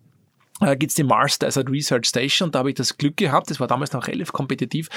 äh, 0.61 0.77
gibt 0.77 0.91
es 0.91 0.95
die 0.95 1.03
Mars 1.03 1.39
Desert 1.39 1.69
Research 1.69 2.07
Station 2.07 2.53
da 2.53 2.61
habe 2.61 2.71
ich 2.71 2.77
das 2.77 2.97
Glück 2.97 3.17
gehabt, 3.17 3.51
das 3.51 3.59
war 3.59 3.67
damals 3.67 3.93
noch 3.93 4.07
relativ 4.07 4.33
kompetitiv, 4.33 4.89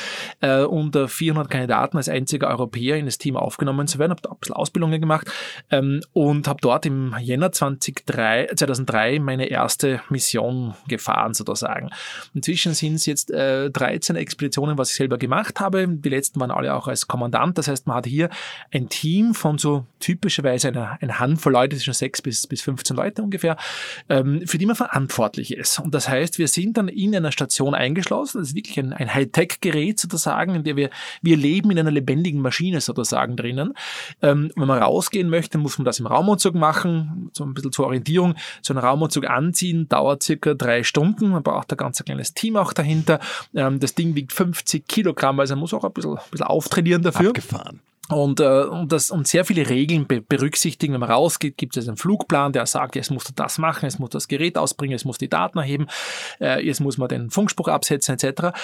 äh, 0.42 0.62
unter 0.62 1.08
400 1.08 1.50
Kandidaten 1.50 1.98
als 1.98 2.10
einziger 2.10 2.48
Europäer 2.48 2.98
in 2.98 3.06
das 3.06 3.18
Team 3.18 3.36
aufgenommen 3.36 3.88
zu 3.88 3.98
werden, 3.98 4.12
habe 4.12 4.22
da 4.22 4.30
ein 4.30 4.38
bisschen 4.40 4.56
Ausbildungen 4.56 5.02
gemacht 5.02 5.28
ähm, 5.72 6.02
und 6.14 6.48
habe 6.48 6.60
dort 6.62 6.86
im 6.86 7.16
Jänner 7.20 7.52
2003, 7.52 8.52
2003 8.56 9.20
meine 9.20 9.48
erste 9.48 10.02
Mission 10.10 10.76
gefahren 10.88 11.34
sozusagen. 11.34 11.90
Inzwischen 12.36 12.74
sind 12.74 12.96
es 12.96 13.06
jetzt 13.08 13.32
äh, 13.32 13.72
13 13.72 14.16
Expeditionen, 14.16 14.78
was 14.78 14.92
ich 14.92 14.98
selber 14.98 15.18
gemacht 15.18 15.60
habe. 15.60 15.88
Die 15.88 16.10
letzten 16.10 16.40
waren 16.40 16.52
alle 16.52 16.76
auch 16.76 16.88
als 16.88 17.08
Kommandant, 17.08 17.58
das 17.58 17.68
heißt 17.68 17.88
man 17.88 17.98
hat 17.98 18.06
hier 18.06 18.30
ein 18.72 18.90
Team 18.90 19.34
von 19.34 19.58
so 19.58 19.86
typischerweise 20.00 20.68
einer, 20.68 20.98
eine 21.02 21.20
Handvoll 21.20 21.54
Leute, 21.54 21.76
zwischen 21.78 21.94
6 21.94 22.22
bis, 22.22 22.48
bis 22.48 22.62
15 22.62 22.96
Leute 22.96 23.24
ungefähr, 23.24 23.58
ähm, 24.10 24.46
für 24.46 24.58
die 24.58 24.66
man 24.66 24.76
verantwortlich 24.76 25.47
ist. 25.56 25.80
Und 25.80 25.94
das 25.94 26.10
heißt, 26.10 26.40
wir 26.40 26.48
sind 26.48 26.78
dann 26.78 26.88
in 26.88 27.16
einer 27.16 27.32
Station 27.32 27.76
eingeschlossen. 27.76 28.40
Das 28.40 28.50
ist 28.50 28.56
wirklich 28.56 28.80
ein, 28.80 28.94
ein 28.94 29.14
Hightech-Gerät 29.14 30.00
sozusagen, 30.00 30.56
in 30.56 30.64
der 30.64 30.76
wir, 30.76 30.90
wir 31.22 31.38
leben 31.38 31.72
in 31.72 31.80
einer 31.80 31.92
lebendigen 31.92 32.42
Maschine 32.42 32.82
sozusagen 32.82 33.36
drinnen. 33.36 33.74
Ähm, 34.22 34.52
wenn 34.56 34.68
man 34.68 34.82
rausgehen 34.82 35.30
möchte, 35.30 35.58
muss 35.58 35.78
man 35.78 35.86
das 35.86 36.00
im 36.00 36.08
Raumanzug 36.08 36.56
machen, 36.56 37.30
so 37.34 37.44
ein 37.44 37.54
bisschen 37.54 37.72
zur 37.72 37.86
Orientierung. 37.86 38.36
So 38.62 38.74
einen 38.74 38.84
Raumanzug 38.84 39.30
anziehen 39.30 39.88
dauert 39.90 40.24
circa 40.24 40.54
drei 40.54 40.84
Stunden. 40.84 41.30
Man 41.30 41.44
braucht 41.44 41.72
ein 41.72 41.78
ganz 41.78 42.04
kleines 42.04 42.34
Team 42.34 42.58
auch 42.58 42.74
dahinter. 42.74 43.20
Ähm, 43.56 43.80
das 43.80 43.96
Ding 43.96 44.16
wiegt 44.16 44.34
50 44.34 44.88
Kilogramm, 44.88 45.40
also 45.40 45.56
man 45.56 45.62
muss 45.62 45.74
auch 45.74 45.84
ein 45.84 45.94
bisschen, 45.94 46.18
ein 46.18 46.24
bisschen 46.32 46.48
auftrainieren 46.48 47.04
dafür. 47.04 47.30
Abgefahren. 47.30 47.82
Und, 48.10 48.40
äh, 48.40 48.64
und, 48.64 48.92
das, 48.92 49.12
und 49.12 49.28
sehr 49.28 49.44
viele 49.44 49.70
Regeln 49.70 50.08
be 50.08 50.22
berücksichtigen. 50.22 50.94
Wenn 50.94 51.02
man 51.02 51.12
rausgeht, 51.12 51.58
gibt 51.58 51.76
es 51.76 51.88
einen 51.88 51.98
Flugplan, 51.98 52.54
der 52.54 52.66
sagt, 52.66 52.96
jetzt 52.96 53.12
musst 53.12 53.30
du 53.30 53.34
das 53.36 53.58
machen, 53.58 53.86
jetzt 53.86 54.00
muss 54.00 54.12
das 54.12 54.28
Gerät 54.28 54.58
ausbringen, 54.58 54.94
jetzt 54.94 55.06
muss 55.06 55.18
die 55.18 55.30
Daten 55.30 55.58
erheben, 55.58 55.88
äh, 56.40 56.66
jetzt 56.66 56.80
muss 56.80 56.98
man 56.98 57.10
den 57.10 57.30
Funkspruch 57.30 57.68
absetzen 57.68 58.16
etc. 58.18 58.58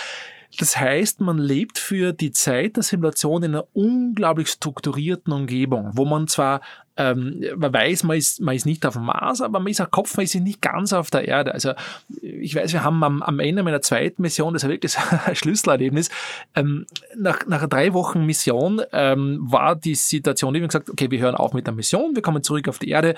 Das 0.59 0.77
heißt, 0.77 1.21
man 1.21 1.37
lebt 1.37 1.79
für 1.79 2.13
die 2.13 2.31
Zeit 2.31 2.75
der 2.75 2.83
Simulation 2.83 3.43
in 3.43 3.55
einer 3.55 3.65
unglaublich 3.73 4.49
strukturierten 4.49 5.33
Umgebung, 5.33 5.91
wo 5.93 6.05
man 6.05 6.27
zwar 6.27 6.61
ähm, 6.95 7.43
man 7.55 7.73
weiß, 7.73 8.03
man 8.03 8.17
ist, 8.17 8.39
man 8.39 8.55
ist 8.55 8.67
nicht 8.67 8.85
auf 8.85 8.93
dem 8.93 9.05
Mars, 9.05 9.41
aber 9.41 9.59
man 9.59 9.71
ist 9.71 9.81
auch 9.81 9.89
Kopf, 9.89 10.15
man 10.15 10.25
ist 10.25 10.35
nicht 10.35 10.61
ganz 10.61 10.93
auf 10.93 11.09
der 11.09 11.27
Erde. 11.27 11.53
Also 11.53 11.73
ich 12.21 12.53
weiß, 12.53 12.71
wir 12.71 12.83
haben 12.83 13.03
am, 13.03 13.23
am 13.23 13.39
Ende 13.39 13.63
meiner 13.63 13.81
zweiten 13.81 14.21
Mission, 14.21 14.53
das 14.53 14.63
war 14.63 14.69
wirklich 14.69 14.95
ein 15.25 15.35
Schlüsselerlebnis, 15.35 16.09
ähm, 16.53 16.85
nach, 17.17 17.47
nach 17.47 17.67
drei 17.67 17.93
Wochen 17.93 18.25
Mission 18.25 18.81
ähm, 18.91 19.39
war 19.41 19.75
die 19.75 19.95
Situation, 19.95 20.53
die 20.53 20.61
wir 20.61 20.67
gesagt, 20.67 20.89
okay, 20.89 21.09
wir 21.09 21.19
hören 21.19 21.35
auf 21.35 21.53
mit 21.53 21.65
der 21.65 21.73
Mission, 21.73 22.13
wir 22.13 22.21
kommen 22.21 22.43
zurück 22.43 22.67
auf 22.67 22.77
die 22.77 22.89
Erde, 22.89 23.15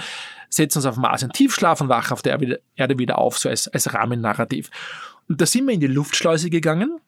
setzen 0.50 0.78
uns 0.78 0.86
auf 0.86 0.96
dem 0.96 1.02
Mars 1.02 1.24
in 1.24 1.32
Tiefschlaf 1.32 1.82
und 1.82 1.90
wachen 1.90 2.14
auf 2.14 2.22
der 2.22 2.40
Erde 2.76 2.98
wieder 2.98 3.18
auf, 3.18 3.38
so 3.38 3.50
als, 3.50 3.68
als 3.68 3.94
Rahmennarrativ. 3.94 4.70
Und 5.28 5.42
da 5.42 5.46
sind 5.46 5.66
wir 5.68 5.74
in 5.74 5.80
die 5.80 5.88
Luftschleuse 5.88 6.50
gegangen 6.50 7.00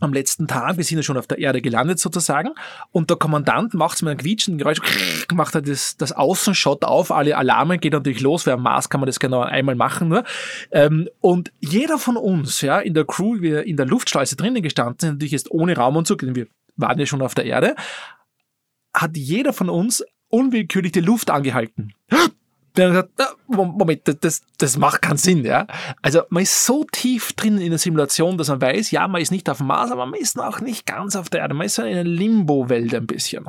am 0.00 0.12
letzten 0.12 0.46
Tag, 0.46 0.76
wir 0.76 0.84
sind 0.84 0.98
ja 0.98 1.02
schon 1.02 1.16
auf 1.16 1.26
der 1.26 1.38
Erde 1.38 1.60
gelandet 1.60 1.98
sozusagen, 1.98 2.50
und 2.90 3.10
der 3.10 3.16
Kommandant 3.16 3.74
macht 3.74 3.96
es 3.96 4.02
mit 4.02 4.10
einem 4.10 4.18
quietschenden 4.18 4.58
Geräusch, 4.58 4.80
macht 5.32 5.54
er 5.54 5.62
das, 5.62 5.96
das 5.96 6.12
Außenshot 6.12 6.84
auf, 6.84 7.10
alle 7.10 7.36
Alarme 7.36 7.78
geht 7.78 7.92
natürlich 7.92 8.20
los, 8.20 8.46
wer 8.46 8.54
am 8.54 8.62
Mars 8.62 8.88
kann 8.88 9.00
man 9.00 9.06
das 9.06 9.20
genau 9.20 9.40
einmal 9.40 9.74
machen 9.74 10.08
nur. 10.08 10.24
Ähm, 10.70 11.08
und 11.20 11.52
jeder 11.60 11.98
von 11.98 12.16
uns, 12.16 12.60
ja, 12.60 12.78
in 12.78 12.94
der 12.94 13.04
Crew, 13.04 13.40
wir 13.40 13.66
in 13.66 13.76
der 13.76 13.86
Luftschleuse 13.86 14.36
drinnen 14.36 14.62
gestanden 14.62 14.96
sind, 14.98 15.10
natürlich 15.14 15.32
jetzt 15.32 15.50
ohne 15.50 15.76
Raumanzug, 15.76 16.18
denn 16.18 16.34
wir 16.34 16.46
waren 16.76 16.98
ja 16.98 17.06
schon 17.06 17.22
auf 17.22 17.34
der 17.34 17.44
Erde, 17.44 17.74
hat 18.92 19.16
jeder 19.16 19.52
von 19.52 19.68
uns 19.68 20.04
unwillkürlich 20.28 20.92
die 20.92 21.00
Luft 21.00 21.30
angehalten 21.30 21.94
dann 22.74 22.90
gesagt, 22.90 23.10
Moment, 23.48 24.02
das, 24.20 24.42
das 24.58 24.76
macht 24.76 25.02
keinen 25.02 25.16
Sinn, 25.16 25.44
ja. 25.44 25.66
Also 26.02 26.22
man 26.28 26.42
ist 26.42 26.64
so 26.64 26.84
tief 26.84 27.32
drin 27.32 27.58
in 27.58 27.70
der 27.70 27.78
Simulation, 27.78 28.38
dass 28.38 28.48
man 28.48 28.60
weiß, 28.60 28.90
ja, 28.90 29.06
man 29.08 29.20
ist 29.20 29.32
nicht 29.32 29.48
auf 29.50 29.58
dem 29.58 29.66
Mars, 29.66 29.90
aber 29.90 30.06
man 30.06 30.18
ist 30.18 30.38
auch 30.38 30.60
nicht 30.60 30.86
ganz 30.86 31.16
auf 31.16 31.28
der 31.28 31.40
Erde. 31.40 31.54
Man 31.54 31.66
ist 31.66 31.74
so 31.74 31.82
in 31.82 31.88
einer 31.88 32.04
Limbo-Welt 32.04 32.94
ein 32.94 33.06
bisschen. 33.06 33.46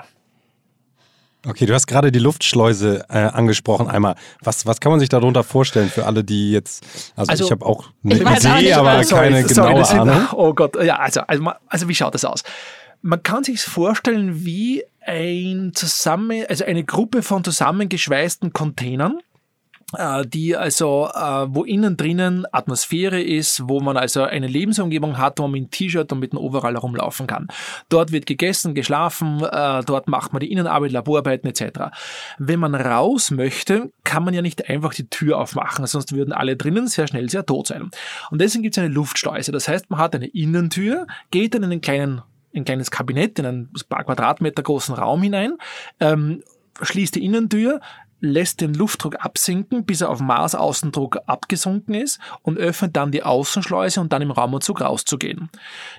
Okay, 1.48 1.66
du 1.66 1.74
hast 1.74 1.88
gerade 1.88 2.12
die 2.12 2.20
Luftschleuse 2.20 3.06
äh, 3.10 3.18
angesprochen 3.18 3.88
einmal. 3.88 4.16
Was, 4.44 4.68
was 4.68 4.80
kann 4.80 4.92
man 4.92 5.00
sich 5.00 5.10
darunter 5.10 5.44
vorstellen 5.44 5.90
für 5.90 6.06
alle, 6.06 6.24
die 6.24 6.51
jetzt, 6.51 6.84
also, 7.16 7.32
also 7.32 7.46
ich 7.46 7.51
habe 7.51 7.66
auch 7.66 7.86
eine 8.04 8.16
Idee, 8.16 8.74
aber 8.74 9.04
sorry, 9.04 9.30
keine 9.30 9.48
sorry, 9.48 9.74
genaue 9.74 9.90
Ahnung. 9.90 10.28
oh 10.34 10.54
Gott, 10.54 10.75
ja, 10.84 10.98
also, 10.98 11.22
also, 11.22 11.51
also 11.68 11.88
wie 11.88 11.96
schaut 11.96 12.13
das 12.13 12.25
aus? 12.25 12.44
Man 13.01 13.24
kann 13.24 13.43
sich 13.43 13.62
vorstellen 13.62 14.46
wie 14.46 14.84
ein 15.05 15.72
zusammen, 15.74 16.46
also 16.48 16.65
eine 16.65 16.84
Gruppe 16.84 17.24
von 17.24 17.43
zusammengeschweißten 17.43 18.53
Containern, 18.53 19.20
äh, 19.98 20.25
die 20.25 20.55
also, 20.55 21.10
äh, 21.13 21.48
wo 21.50 21.63
innen 21.63 21.98
drinnen 21.98 22.46
Atmosphäre 22.51 23.22
ist, 23.22 23.67
wo 23.67 23.79
man 23.79 23.98
also 23.98 24.24
eine 24.24 24.48
Lebensumgebung 24.48 25.17
hat, 25.17 25.39
wo 25.39 25.43
man 25.43 25.51
mit 25.62 25.72
T-Shirt 25.72 26.12
und 26.12 26.20
mit 26.20 26.31
einem 26.31 26.43
Overall 26.43 26.75
herumlaufen 26.75 27.27
kann. 27.27 27.48
Dort 27.89 28.12
wird 28.12 28.25
gegessen, 28.25 28.75
geschlafen, 28.75 29.43
äh, 29.43 29.84
dort 29.84 30.08
macht 30.08 30.34
man 30.34 30.39
die 30.39 30.51
Innenarbeit, 30.51 30.91
Laborarbeiten 30.91 31.50
etc. 31.50 31.91
Wenn 32.38 32.60
man 32.60 32.75
raus 32.75 33.31
möchte, 33.31 33.91
kann 34.03 34.24
man 34.24 34.34
ja 34.34 34.41
nicht 34.41 34.70
einfach 34.70 34.93
die 34.93 35.10
Tür 35.10 35.39
aufmachen, 35.39 35.86
sonst 35.88 36.13
würden 36.13 36.34
alle 36.34 36.55
drinnen 36.55 36.88
sehr 36.88 37.08
schnell 37.08 37.29
sehr 37.29 37.46
tot 37.46 37.67
sein. 37.67 37.89
Und 38.29 38.39
deswegen 38.41 38.63
gibt 38.63 38.77
es 38.77 38.84
eine 38.84 38.93
Luftschleuse. 38.93 39.51
Das 39.51 39.67
heißt, 39.67 39.89
man 39.89 40.00
hat 40.00 40.15
eine 40.15 40.27
Innentür, 40.27 41.08
geht 41.31 41.55
in 41.55 41.63
einen 41.63 41.81
kleinen 41.81 42.22
ein 42.55 42.65
kleines 42.65 42.91
Kabinett 42.91 43.39
in 43.39 43.46
einen 43.46 43.74
paar 43.89 44.03
Quadratmeter 44.03 44.63
großen 44.63 44.96
Raum 44.96 45.22
hinein, 45.22 45.58
ähm, 46.00 46.43
schließt 46.81 47.15
die 47.15 47.24
Innentür, 47.25 47.81
lässt 48.22 48.62
den 48.62 48.74
Luftdruck 48.74 49.25
absinken, 49.25 49.84
bis 49.84 50.01
er 50.01 50.10
auf 50.10 50.20
Mars 50.20 50.55
Außendruck 50.55 51.17
abgesunken 51.25 51.96
ist 51.96 52.20
und 52.43 52.58
öffnet 52.58 52.96
dann 52.96 53.12
die 53.12 53.24
Außenschleuse 53.24 54.00
und 54.00 54.13
dann 54.13 54.22
im 54.22 54.31
Raumanzug 54.31 54.81
rauszugehen. 54.81 55.50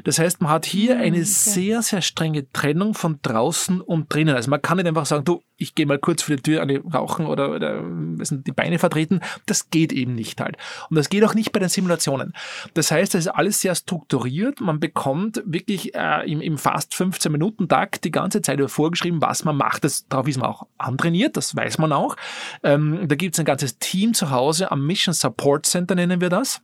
Das 0.05 0.19
heißt, 0.19 0.41
man 0.41 0.53
hat 0.53 0.65
hier 0.65 0.95
hm, 0.95 1.01
eine 1.01 1.17
okay. 1.17 1.25
sehr, 1.25 1.83
sehr 1.83 2.01
strenge 2.01 2.51
Trennung 2.53 2.95
von 2.95 3.19
draußen 3.23 3.81
und 3.81 4.13
drinnen. 4.13 4.37
Also 4.37 4.51
man 4.51 4.63
kann 4.63 4.77
nicht 4.77 4.87
einfach 4.87 5.07
sagen, 5.07 5.25
du, 5.25 5.43
ich 5.63 5.75
gehe 5.75 5.87
mal 5.87 5.99
kurz 5.99 6.23
vor 6.23 6.37
die 6.37 6.43
Tür 6.43 6.63
eine 6.63 6.81
rauchen 6.81 7.27
oder, 7.27 7.51
oder 7.51 7.83
die 7.83 8.53
Beine 8.53 8.79
vertreten. 8.79 9.21
Das 9.47 9.71
geht 9.71 9.93
eben 9.93 10.15
nicht 10.15 10.41
halt. 10.41 10.57
Und 10.91 10.97
das 10.97 11.09
geht 11.09 11.25
auch 11.25 11.35
nicht 11.35 11.53
bei 11.53 11.61
den 11.61 11.69
Simulationen. 11.69 12.33
Das 12.75 12.91
heißt, 12.91 13.15
es 13.15 13.27
ist 13.27 13.33
alles 13.33 13.61
sehr 13.61 13.75
strukturiert. 13.75 14.61
Man 14.61 14.81
bekommt 14.81 15.43
wirklich 15.47 15.95
äh, 15.95 16.31
im, 16.31 16.41
im 16.41 16.59
fast 16.59 16.95
15 16.95 17.31
Minuten 17.33 17.69
Tag 17.69 18.03
die 18.03 18.11
ganze 18.11 18.43
Zeit 18.43 18.61
vorgeschrieben, 18.71 19.21
was 19.23 19.45
man 19.45 19.57
macht. 19.57 19.85
Das, 19.85 20.07
darauf 20.09 20.29
ist 20.29 20.39
man 20.39 20.51
auch 20.51 20.67
antrainiert, 20.79 21.37
das 21.37 21.57
weiß 21.57 21.79
man 21.79 21.93
auch. 21.93 22.17
Ähm, 22.63 23.09
da 23.09 23.15
gibt 23.15 23.35
es 23.35 23.39
ein 23.39 23.47
ganzes 23.47 23.79
Team 23.79 24.15
zu 24.15 24.31
Hause 24.31 24.71
am 24.71 24.87
Mission 24.87 25.15
Support 25.15 25.67
Center, 25.67 25.95
nennen 25.95 26.21
wir 26.21 26.29
das 26.29 26.61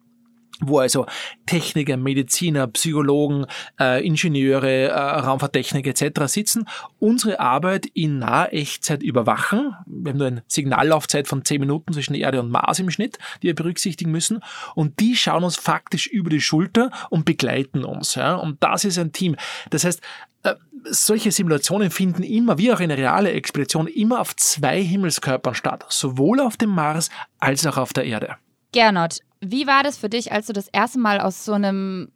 wo 0.61 0.79
also 0.79 1.07
Techniker, 1.47 1.97
Mediziner, 1.97 2.67
Psychologen, 2.67 3.47
äh, 3.81 4.05
Ingenieure, 4.05 4.88
äh, 4.88 4.93
Raumfahrttechniker 4.93 5.91
etc. 5.91 6.27
sitzen, 6.27 6.67
unsere 6.99 7.41
Arbeit 7.41 7.87
in 7.95 8.19
naher 8.19 8.53
Echtzeit 8.53 9.03
überwachen. 9.03 9.75
Wir 9.87 10.12
haben 10.12 10.19
nur 10.19 10.27
eine 10.27 10.43
Signallaufzeit 10.49 11.29
von 11.29 11.45
10 11.45 11.61
Minuten 11.61 11.93
zwischen 11.93 12.15
Erde 12.15 12.41
und 12.41 12.50
Mars 12.50 12.79
im 12.79 12.91
Schnitt, 12.91 13.19
die 13.43 13.49
wir 13.49 13.55
berücksichtigen 13.55 14.11
müssen. 14.11 14.41
Und 14.75 15.00
die 15.00 15.17
schauen 15.17 15.45
uns 15.45 15.57
faktisch 15.57 16.07
über 16.07 16.31
die 16.31 16.41
Schulter 16.41 16.91
und 17.11 17.25
begleiten 17.25 17.85
uns. 17.85 18.15
Ja? 18.17 18.35
Und 18.35 18.62
das 18.62 18.85
ist 18.85 18.99
ein 18.99 19.12
Team. 19.12 19.37
Das 19.71 19.85
heißt, 19.85 20.00
äh, 20.43 20.55
solche 20.85 21.31
Simulationen 21.33 21.91
finden 21.91 22.23
immer, 22.23 22.59
wie 22.59 22.73
auch 22.73 22.81
eine 22.81 22.97
reale 22.97 23.33
Expedition, 23.33 23.87
immer 23.87 24.21
auf 24.21 24.35
zwei 24.37 24.83
Himmelskörpern 24.83 25.55
statt. 25.55 25.87
Sowohl 25.88 26.41
auf 26.41 26.57
dem 26.57 26.71
Mars 26.71 27.11
als 27.38 27.67
auch 27.67 27.77
auf 27.77 27.93
der 27.93 28.05
Erde. 28.05 28.37
Gernot, 28.73 29.19
wie 29.41 29.67
war 29.67 29.83
das 29.83 29.97
für 29.97 30.09
dich, 30.09 30.33
als 30.33 30.47
du 30.47 30.53
das 30.53 30.69
erste 30.69 30.99
Mal 30.99 31.21
aus 31.21 31.45
so 31.45 31.53
einem 31.53 32.11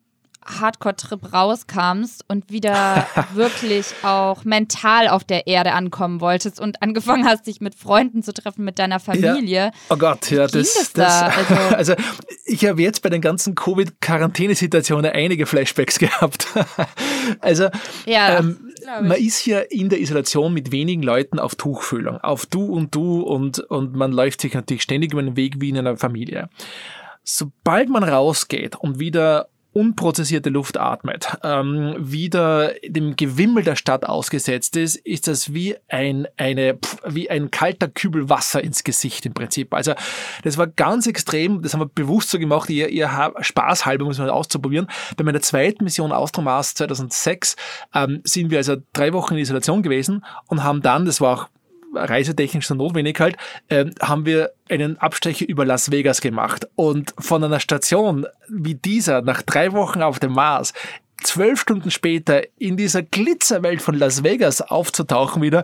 Hardcore-Trip 0.44 1.32
rauskamst 1.32 2.24
und 2.28 2.50
wieder 2.50 3.06
wirklich 3.34 3.86
auch 4.02 4.44
mental 4.44 5.08
auf 5.08 5.24
der 5.24 5.46
Erde 5.46 5.72
ankommen 5.72 6.20
wolltest 6.20 6.60
und 6.60 6.82
angefangen 6.82 7.26
hast, 7.26 7.46
dich 7.46 7.60
mit 7.60 7.74
Freunden 7.74 8.22
zu 8.22 8.32
treffen, 8.32 8.64
mit 8.64 8.78
deiner 8.78 9.00
Familie. 9.00 9.64
Ja. 9.66 9.70
Oh 9.90 9.96
Gott, 9.96 10.30
ja, 10.30 10.46
das, 10.46 10.52
das, 10.52 10.74
das 10.74 10.92
da? 10.92 11.26
also, 11.28 11.54
also, 11.76 11.94
ich 12.44 12.66
habe 12.66 12.82
jetzt 12.82 13.02
bei 13.02 13.08
den 13.08 13.20
ganzen 13.20 13.54
Covid-Quarantänesituationen 13.54 15.10
einige 15.10 15.46
Flashbacks 15.46 15.98
gehabt. 15.98 16.46
also 17.40 17.68
ja, 18.06 18.38
ähm, 18.38 18.72
man 18.84 19.12
ist 19.12 19.38
hier 19.38 19.70
in 19.70 19.88
der 19.88 20.00
Isolation 20.00 20.52
mit 20.52 20.72
wenigen 20.72 21.02
Leuten 21.02 21.38
auf 21.38 21.54
Tuchfühlung, 21.54 22.18
auf 22.18 22.46
du 22.46 22.64
und 22.64 22.94
du 22.94 23.22
und, 23.22 23.60
und 23.60 23.94
man 23.94 24.12
läuft 24.12 24.40
sich 24.40 24.54
natürlich 24.54 24.82
ständig 24.82 25.12
über 25.12 25.22
den 25.22 25.36
Weg 25.36 25.60
wie 25.60 25.68
in 25.68 25.78
einer 25.78 25.96
Familie. 25.96 26.48
Sobald 27.24 27.88
man 27.88 28.02
rausgeht 28.02 28.76
und 28.76 28.98
wieder 28.98 29.48
unprozessierte 29.72 30.50
Luft 30.50 30.78
atmet, 30.78 31.36
ähm, 31.42 31.94
wieder 31.98 32.72
dem 32.86 33.16
Gewimmel 33.16 33.62
der 33.62 33.76
Stadt 33.76 34.04
ausgesetzt 34.04 34.76
ist, 34.76 34.96
ist 34.96 35.28
das 35.28 35.54
wie 35.54 35.76
ein, 35.88 36.28
eine, 36.36 36.78
wie 37.06 37.30
ein 37.30 37.50
kalter 37.50 37.88
Kübel 37.88 38.28
Wasser 38.28 38.62
ins 38.62 38.84
Gesicht 38.84 39.24
im 39.26 39.34
Prinzip. 39.34 39.72
Also 39.72 39.94
das 40.44 40.58
war 40.58 40.66
ganz 40.66 41.06
extrem, 41.06 41.62
das 41.62 41.72
haben 41.72 41.80
wir 41.80 41.88
bewusst 41.88 42.30
so 42.30 42.38
gemacht, 42.38 42.68
ihr, 42.70 42.88
ihr 42.88 43.32
Spaß 43.40 43.86
halber, 43.86 44.04
muss 44.04 44.18
man 44.18 44.30
auszuprobieren. 44.30 44.88
Bei 45.16 45.24
meiner 45.24 45.40
zweiten 45.40 45.84
Mission 45.84 46.12
Austromars 46.12 46.74
2006 46.74 47.56
ähm, 47.94 48.20
sind 48.24 48.50
wir 48.50 48.58
also 48.58 48.76
drei 48.92 49.12
Wochen 49.12 49.34
in 49.34 49.40
Isolation 49.40 49.82
gewesen 49.82 50.24
und 50.48 50.62
haben 50.62 50.82
dann, 50.82 51.06
das 51.06 51.20
war 51.20 51.36
auch 51.36 51.48
reisetechnisch 51.94 52.66
so 52.66 52.74
notwendig 52.74 53.18
halt, 53.20 53.36
ähm, 53.70 53.92
haben 54.00 54.26
wir 54.26 54.52
einen 54.68 54.98
Abstecher 54.98 55.48
über 55.48 55.64
Las 55.64 55.90
Vegas 55.90 56.20
gemacht. 56.20 56.68
Und 56.74 57.14
von 57.18 57.44
einer 57.44 57.60
Station 57.60 58.26
wie 58.48 58.74
dieser 58.74 59.22
nach 59.22 59.42
drei 59.42 59.72
Wochen 59.72 60.02
auf 60.02 60.18
dem 60.18 60.32
Mars 60.32 60.72
zwölf 61.22 61.60
Stunden 61.60 61.90
später 61.90 62.42
in 62.58 62.76
dieser 62.76 63.02
Glitzerwelt 63.02 63.82
von 63.82 63.94
Las 63.94 64.22
Vegas 64.22 64.60
aufzutauchen 64.60 65.42
wieder, 65.42 65.62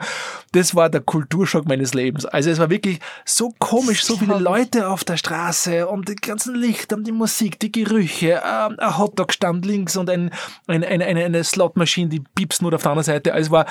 das 0.52 0.74
war 0.74 0.88
der 0.88 1.00
Kulturschock 1.00 1.66
meines 1.66 1.94
Lebens. 1.94 2.24
Also 2.26 2.50
es 2.50 2.58
war 2.58 2.70
wirklich 2.70 3.00
so 3.24 3.52
komisch, 3.58 4.04
so 4.04 4.16
viele 4.16 4.38
Leute 4.38 4.88
auf 4.88 5.04
der 5.04 5.16
Straße 5.16 5.86
und 5.86 6.08
die 6.08 6.16
ganzen 6.16 6.54
Lichter 6.54 6.96
und 6.96 7.06
die 7.06 7.12
Musik, 7.12 7.58
die 7.60 7.72
Gerüche, 7.72 8.34
äh, 8.34 8.40
ein 8.42 8.98
Hotdog 8.98 9.32
stand 9.32 9.64
links 9.66 9.96
und 9.96 10.08
ein, 10.10 10.30
ein, 10.66 10.84
eine, 10.84 11.04
eine, 11.04 11.24
eine 11.24 11.44
Slotmaschine, 11.44 12.08
die 12.08 12.20
piepst 12.20 12.62
nur 12.62 12.72
auf 12.74 12.82
der 12.82 12.92
anderen 12.92 13.04
Seite. 13.04 13.32
Also 13.32 13.48
es 13.48 13.50
war 13.50 13.66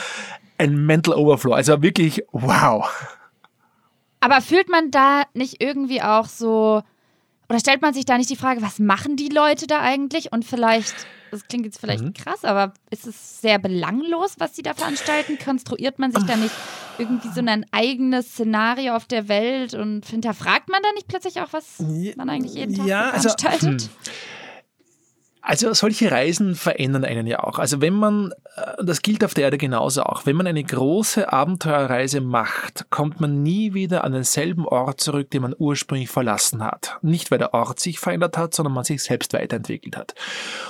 ein 0.57 0.85
Mental 0.85 1.15
Overflow. 1.15 1.53
Also 1.53 1.81
wirklich 1.81 2.23
wow. 2.31 2.89
Aber 4.19 4.41
fühlt 4.41 4.69
man 4.69 4.91
da 4.91 5.23
nicht 5.33 5.61
irgendwie 5.61 6.01
auch 6.01 6.27
so, 6.27 6.81
oder 7.49 7.59
stellt 7.59 7.81
man 7.81 7.93
sich 7.93 8.05
da 8.05 8.17
nicht 8.17 8.29
die 8.29 8.35
Frage, 8.35 8.61
was 8.61 8.79
machen 8.79 9.15
die 9.15 9.29
Leute 9.29 9.67
da 9.67 9.81
eigentlich? 9.81 10.31
Und 10.31 10.45
vielleicht 10.45 11.07
das 11.31 11.47
klingt 11.47 11.65
jetzt 11.65 11.79
vielleicht 11.79 12.03
mhm. 12.03 12.13
krass, 12.13 12.43
aber 12.43 12.73
ist 12.89 13.07
es 13.07 13.41
sehr 13.41 13.59
belanglos, 13.59 14.35
was 14.37 14.55
sie 14.55 14.63
da 14.63 14.73
veranstalten? 14.73 15.37
Konstruiert 15.43 15.99
man 15.99 16.11
sich 16.11 16.23
da 16.23 16.35
nicht 16.35 16.53
irgendwie 16.97 17.29
so 17.29 17.41
ein 17.41 17.65
eigenes 17.71 18.31
Szenario 18.31 18.95
auf 18.95 19.05
der 19.05 19.27
Welt 19.27 19.73
und 19.73 20.05
hinterfragt 20.05 20.69
man 20.69 20.81
da 20.81 20.91
nicht 20.93 21.07
plötzlich 21.07 21.41
auch, 21.41 21.51
was 21.51 21.79
man 22.15 22.29
eigentlich 22.29 22.53
jeden 22.53 22.75
Tag 22.75 22.87
ja, 22.87 23.09
veranstaltet? 23.09 23.63
Also, 23.63 23.67
hm. 23.67 23.89
Also 25.47 25.73
solche 25.73 26.11
Reisen 26.11 26.55
verändern 26.55 27.05
einen 27.05 27.25
ja 27.25 27.41
auch. 27.41 27.57
Also 27.57 27.79
wenn 27.79 27.93
man, 27.93 28.33
äh, 28.57 28.83
das 28.83 29.01
gilt 29.01 29.23
auf 29.23 29.33
der 29.33 29.45
Erde 29.45 29.57
genauso 29.57 30.03
auch, 30.03 30.25
wenn 30.25 30.35
man 30.35 30.45
eine 30.45 30.61
große 30.61 31.31
Abenteuerreise 31.31 32.19
macht, 32.19 32.87
kommt 32.89 33.21
man 33.21 33.43
nie 33.43 33.73
wieder 33.73 34.03
an 34.03 34.11
denselben 34.11 34.67
Ort 34.67 34.99
zurück, 34.99 35.31
den 35.31 35.43
man 35.43 35.55
ursprünglich 35.57 36.09
verlassen 36.09 36.61
hat. 36.65 36.97
Nicht 37.01 37.31
weil 37.31 37.37
der 37.37 37.53
Ort 37.53 37.79
sich 37.79 37.97
verändert 37.97 38.37
hat, 38.37 38.53
sondern 38.53 38.73
man 38.73 38.83
sich 38.83 39.01
selbst 39.01 39.31
weiterentwickelt 39.31 39.95
hat. 39.95 40.15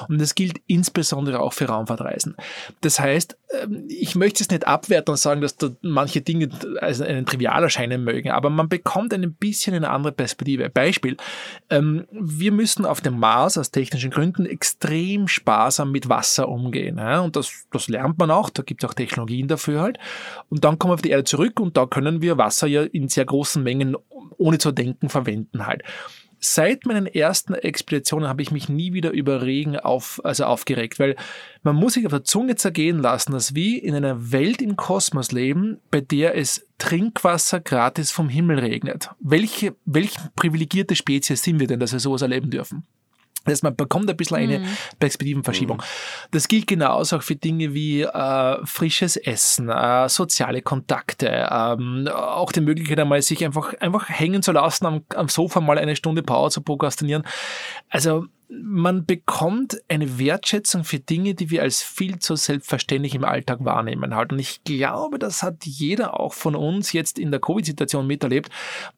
Und 0.10 0.22
das 0.22 0.36
gilt 0.36 0.62
insbesondere 0.68 1.40
auch 1.40 1.54
für 1.54 1.66
Raumfahrtreisen. 1.66 2.38
Das 2.82 3.00
heißt, 3.00 3.36
ich 3.88 4.16
möchte 4.16 4.44
es 4.44 4.50
nicht 4.50 4.68
abwerten 4.68 5.12
und 5.12 5.18
sagen, 5.18 5.42
dass 5.42 5.56
da 5.56 5.70
manche 5.82 6.22
Dinge 6.22 6.50
als 6.80 7.02
einen 7.02 7.26
trivial 7.26 7.64
erscheinen 7.64 8.04
mögen, 8.04 8.32
aber 8.32 8.50
man 8.50 8.70
bekommt 8.70 9.14
ein 9.14 9.34
bisschen 9.34 9.74
eine 9.74 9.90
andere 9.90 10.12
Perspektive. 10.12 10.70
Beispiel, 10.70 11.18
ähm, 11.70 12.06
wir 12.12 12.52
müssen 12.52 12.86
auf 12.86 13.02
dem 13.02 13.20
Mars 13.20 13.58
aus 13.58 13.72
technischen 13.72 14.12
Gründen 14.12 14.46
extrem 14.46 15.28
sparsam 15.28 15.92
mit 15.92 16.10
Wasser 16.10 16.50
umgehen. 16.50 17.00
Und 17.00 17.36
das, 17.36 17.66
das 17.72 17.88
lernt 17.88 18.18
man 18.18 18.32
auch, 18.32 18.50
da 18.50 18.64
gibt 18.64 18.84
es 18.84 18.90
auch 18.90 18.94
Technologien 18.94 19.48
dafür 19.48 19.82
halt. 19.82 20.00
Und 20.50 20.64
dann 20.64 20.80
kommen 20.80 20.92
wir 20.92 20.96
auf 20.96 21.02
die 21.02 21.10
Erde 21.10 21.24
zurück 21.24 21.60
und 21.60 21.78
da 21.78 21.86
können 21.86 22.22
wir 22.22 22.38
Wasser 22.38 22.68
ja 22.68 22.84
in 22.84 23.10
sehr 23.10 23.26
großen 23.26 23.64
Mengen 23.64 23.96
ohne 24.38 24.58
zu 24.58 24.72
denken 24.72 25.10
verwenden 25.10 25.66
halt. 25.66 25.84
Seit 26.40 26.86
meinen 26.86 27.08
ersten 27.08 27.54
Expeditionen 27.54 28.28
habe 28.28 28.42
ich 28.42 28.52
mich 28.52 28.70
nie 28.70 28.94
wieder 28.94 29.12
über 29.12 29.42
Regen 29.42 29.78
auf, 29.78 30.22
also 30.24 30.46
aufgeregt, 30.46 31.00
weil 31.00 31.16
man 31.64 31.76
muss 31.76 31.94
sich 31.94 32.06
auf 32.06 32.12
der 32.12 32.24
Zunge 32.24 32.56
zergehen 32.56 33.00
lassen, 33.00 33.32
dass 33.32 33.56
wir 33.56 33.84
in 33.84 33.96
einer 33.96 34.32
Welt 34.32 34.62
im 34.62 34.76
Kosmos 34.76 35.32
leben, 35.32 35.80
bei 35.90 36.02
der 36.02 36.38
es 36.38 36.68
Trinkwasser 36.78 37.60
gratis 37.60 38.12
vom 38.12 38.30
Himmel 38.30 38.60
regnet. 38.60 39.10
Welche, 39.20 39.76
welche 39.86 40.20
privilegierte 40.36 40.96
Spezies 40.96 41.42
sind 41.42 41.60
wir 41.60 41.68
denn, 41.68 41.80
dass 41.80 41.92
wir 41.92 42.00
sowas 42.00 42.22
erleben 42.22 42.52
dürfen? 42.52 42.86
Das 43.48 43.54
heißt, 43.54 43.64
man 43.64 43.76
bekommt 43.76 44.10
ein 44.10 44.18
bisschen 44.18 44.38
eine 44.38 44.60
mhm. 44.60 44.68
Perspektivenverschiebung. 45.00 45.82
Das 46.32 46.48
gilt 46.48 46.68
genauso 46.68 47.18
auch 47.18 47.24
für 47.24 47.36
Dinge 47.36 47.74
wie 47.74 48.02
äh, 48.02 48.66
frisches 48.66 49.16
Essen, 49.16 49.70
äh, 49.70 50.10
soziale 50.10 50.62
Kontakte, 50.62 51.48
ähm, 51.50 52.08
auch 52.12 52.52
die 52.52 52.62
Möglichkeit 52.62 53.00
einmal 53.00 53.22
sich 53.22 53.44
einfach, 53.46 53.74
einfach 53.80 54.10
hängen 54.10 54.44
zu 54.44 54.52
lassen, 54.52 54.86
am, 54.86 55.02
am 55.16 55.30
Sofa 55.30 55.62
mal 55.62 55.78
eine 55.78 55.96
Stunde 55.96 56.24
Power 56.24 56.50
zu 56.50 56.62
prokrastinieren. 56.62 57.24
Also 57.90 58.26
man 58.50 59.06
bekommt 59.06 59.82
eine 59.90 60.20
Wertschätzung 60.20 60.86
für 60.86 61.00
Dinge, 61.00 61.36
die 61.36 61.50
wir 61.50 61.64
als 61.64 61.82
viel 61.82 62.20
zu 62.20 62.36
selbstverständlich 62.36 63.14
im 63.14 63.26
Alltag 63.26 63.66
wahrnehmen 63.66 64.16
halt. 64.16 64.32
Und 64.32 64.40
ich 64.40 64.64
glaube, 64.64 65.20
das 65.20 65.44
hat 65.44 65.66
jeder 65.66 66.20
auch 66.20 66.34
von 66.34 66.56
uns 66.56 66.94
jetzt 66.94 67.20
in 67.20 67.32
der 67.32 67.42
Covid-Situation 67.42 68.08
miterlebt, 68.08 68.50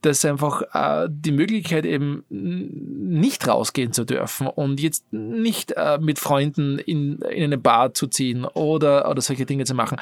dass 0.02 0.24
einfach 0.24 0.62
äh, 0.74 1.08
die 1.10 1.32
Möglichkeit 1.32 1.86
eben 1.86 2.24
nicht 2.30 3.48
rausgehen 3.48 3.92
zu 3.92 4.06
dürfen 4.06 4.48
und 4.48 4.80
jetzt 4.80 5.12
nicht 5.12 5.72
äh, 5.72 5.98
mit 6.00 6.20
Freunden 6.20 6.78
in, 6.78 7.20
in 7.22 7.44
eine 7.44 7.58
Bar 7.58 7.94
zu 7.94 8.08
ziehen 8.08 8.46
oder, 8.46 9.10
oder 9.10 9.22
solche 9.22 9.46
Dinge 9.46 9.66
zu 9.66 9.74
machen 9.74 9.98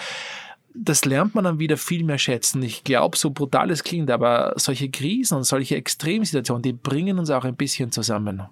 das 0.79 1.05
lernt 1.05 1.33
man 1.33 1.43
dann 1.43 1.57
wieder 1.57 1.75
viel 1.75 2.03
mehr 2.03 2.19
schätzen. 2.19 2.61
Ich 2.61 2.83
glaube, 2.83 3.17
so 3.17 3.31
brutal 3.31 3.71
es 3.71 3.83
klingt, 3.83 4.11
aber 4.11 4.53
solche 4.57 4.91
Krisen 4.91 5.37
und 5.37 5.43
solche 5.43 5.75
Extremsituationen, 5.75 6.61
die 6.61 6.73
bringen 6.73 7.17
uns 7.17 7.31
auch 7.31 7.45
ein 7.45 7.55
bisschen 7.55 7.91
zusammen. 7.91 8.43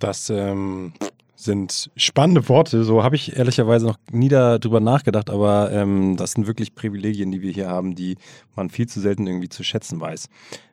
Das 0.00 0.30
ähm, 0.30 0.92
sind 1.36 1.90
spannende 1.96 2.48
Worte. 2.48 2.82
So 2.84 3.04
habe 3.04 3.16
ich 3.16 3.36
ehrlicherweise 3.36 3.86
noch 3.86 3.98
nie 4.10 4.28
darüber 4.28 4.80
nachgedacht, 4.80 5.30
aber 5.30 5.70
ähm, 5.70 6.16
das 6.16 6.32
sind 6.32 6.46
wirklich 6.46 6.74
Privilegien, 6.74 7.30
die 7.30 7.42
wir 7.42 7.52
hier 7.52 7.68
haben, 7.68 7.94
die 7.94 8.16
man 8.56 8.68
viel 8.68 8.88
zu 8.88 9.00
selten 9.00 9.26
irgendwie 9.26 9.48
zu 9.48 9.62
schätzen 9.62 10.00
weiß. 10.00 10.28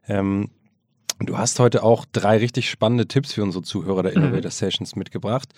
Ähm, 0.07 0.49
Du 1.19 1.35
hast 1.39 1.59
heute 1.59 1.81
auch 1.81 2.05
drei 2.11 2.37
richtig 2.37 2.69
spannende 2.69 3.07
Tipps 3.07 3.33
für 3.33 3.41
unsere 3.41 3.63
Zuhörer 3.63 4.03
der 4.03 4.13
Innovator 4.13 4.51
Sessions 4.51 4.95
mitgebracht. 4.95 5.49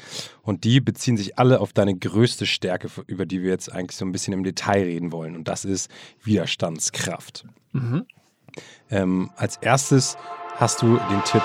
Und 0.41 0.63
die 0.63 0.79
beziehen 0.79 1.17
sich 1.17 1.37
alle 1.37 1.59
auf 1.59 1.73
deine 1.73 1.97
größte 1.97 2.45
Stärke, 2.45 2.87
über 3.07 3.25
die 3.25 3.41
wir 3.43 3.49
jetzt 3.49 3.69
eigentlich 3.69 3.97
so 3.97 4.05
ein 4.05 4.13
bisschen 4.13 4.33
im 4.33 4.45
Detail 4.45 4.83
reden 4.83 5.11
wollen. 5.11 5.35
Und 5.35 5.49
das 5.49 5.65
ist 5.65 5.91
Widerstandskraft. 6.23 7.45
Mhm. 7.73 8.05
Ähm, 8.89 9.31
als 9.35 9.57
erstes 9.57 10.17
hast 10.55 10.81
du 10.81 10.97
den 11.09 11.23
Tipp 11.25 11.43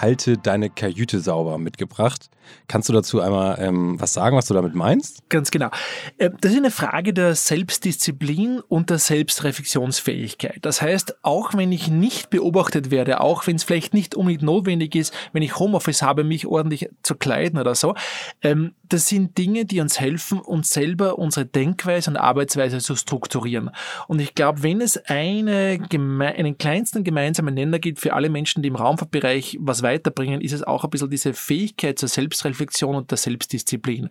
Halte 0.00 0.38
deine 0.38 0.70
Kajüte 0.70 1.18
sauber 1.18 1.58
mitgebracht. 1.58 2.30
Kannst 2.66 2.88
du 2.88 2.92
dazu 2.92 3.20
einmal 3.20 3.58
ähm, 3.60 4.00
was 4.00 4.12
sagen, 4.12 4.36
was 4.36 4.46
du 4.46 4.54
damit 4.54 4.74
meinst? 4.74 5.28
Ganz 5.28 5.50
genau. 5.50 5.70
Äh, 6.18 6.30
das 6.40 6.52
ist 6.52 6.58
eine 6.58 6.70
Frage 6.70 7.12
der 7.12 7.34
Selbstdisziplin 7.34 8.60
und 8.60 8.90
der 8.90 8.98
Selbstreflexionsfähigkeit. 8.98 10.58
Das 10.62 10.82
heißt, 10.82 11.24
auch 11.24 11.54
wenn 11.54 11.72
ich 11.72 11.88
nicht 11.88 12.30
beobachtet 12.30 12.90
werde, 12.90 13.20
auch 13.20 13.46
wenn 13.46 13.56
es 13.56 13.64
vielleicht 13.64 13.94
nicht 13.94 14.14
unbedingt 14.14 14.42
notwendig 14.42 14.94
ist, 14.94 15.14
wenn 15.32 15.42
ich 15.42 15.58
Homeoffice 15.58 16.02
habe, 16.02 16.24
mich 16.24 16.46
ordentlich 16.46 16.88
zu 17.02 17.14
kleiden 17.14 17.58
oder 17.58 17.74
so, 17.74 17.94
ähm, 18.42 18.74
das 18.88 19.06
sind 19.06 19.36
Dinge, 19.36 19.64
die 19.64 19.80
uns 19.80 20.00
helfen, 20.00 20.40
uns 20.40 20.70
selber 20.70 21.18
unsere 21.18 21.46
Denkweise 21.46 22.10
und 22.10 22.16
Arbeitsweise 22.16 22.78
zu 22.78 22.96
strukturieren. 22.96 23.70
Und 24.06 24.20
ich 24.20 24.34
glaube, 24.34 24.62
wenn 24.62 24.80
es 24.80 24.96
eine, 24.96 25.78
einen 25.90 26.58
kleinsten 26.58 27.04
gemeinsamen 27.04 27.54
Nenner 27.54 27.78
gibt 27.78 28.00
für 28.00 28.14
alle 28.14 28.30
Menschen, 28.30 28.62
die 28.62 28.68
im 28.68 28.76
Raumfahrtbereich 28.76 29.58
was 29.60 29.82
weiterbringen, 29.82 30.40
ist 30.40 30.52
es 30.52 30.62
auch 30.62 30.84
ein 30.84 30.90
bisschen 30.90 31.10
diese 31.10 31.34
Fähigkeit 31.34 31.98
zur 31.98 32.08
Selbstreflexion 32.38 32.94
und 32.94 33.10
der 33.10 33.18
Selbstdisziplin. 33.18 34.08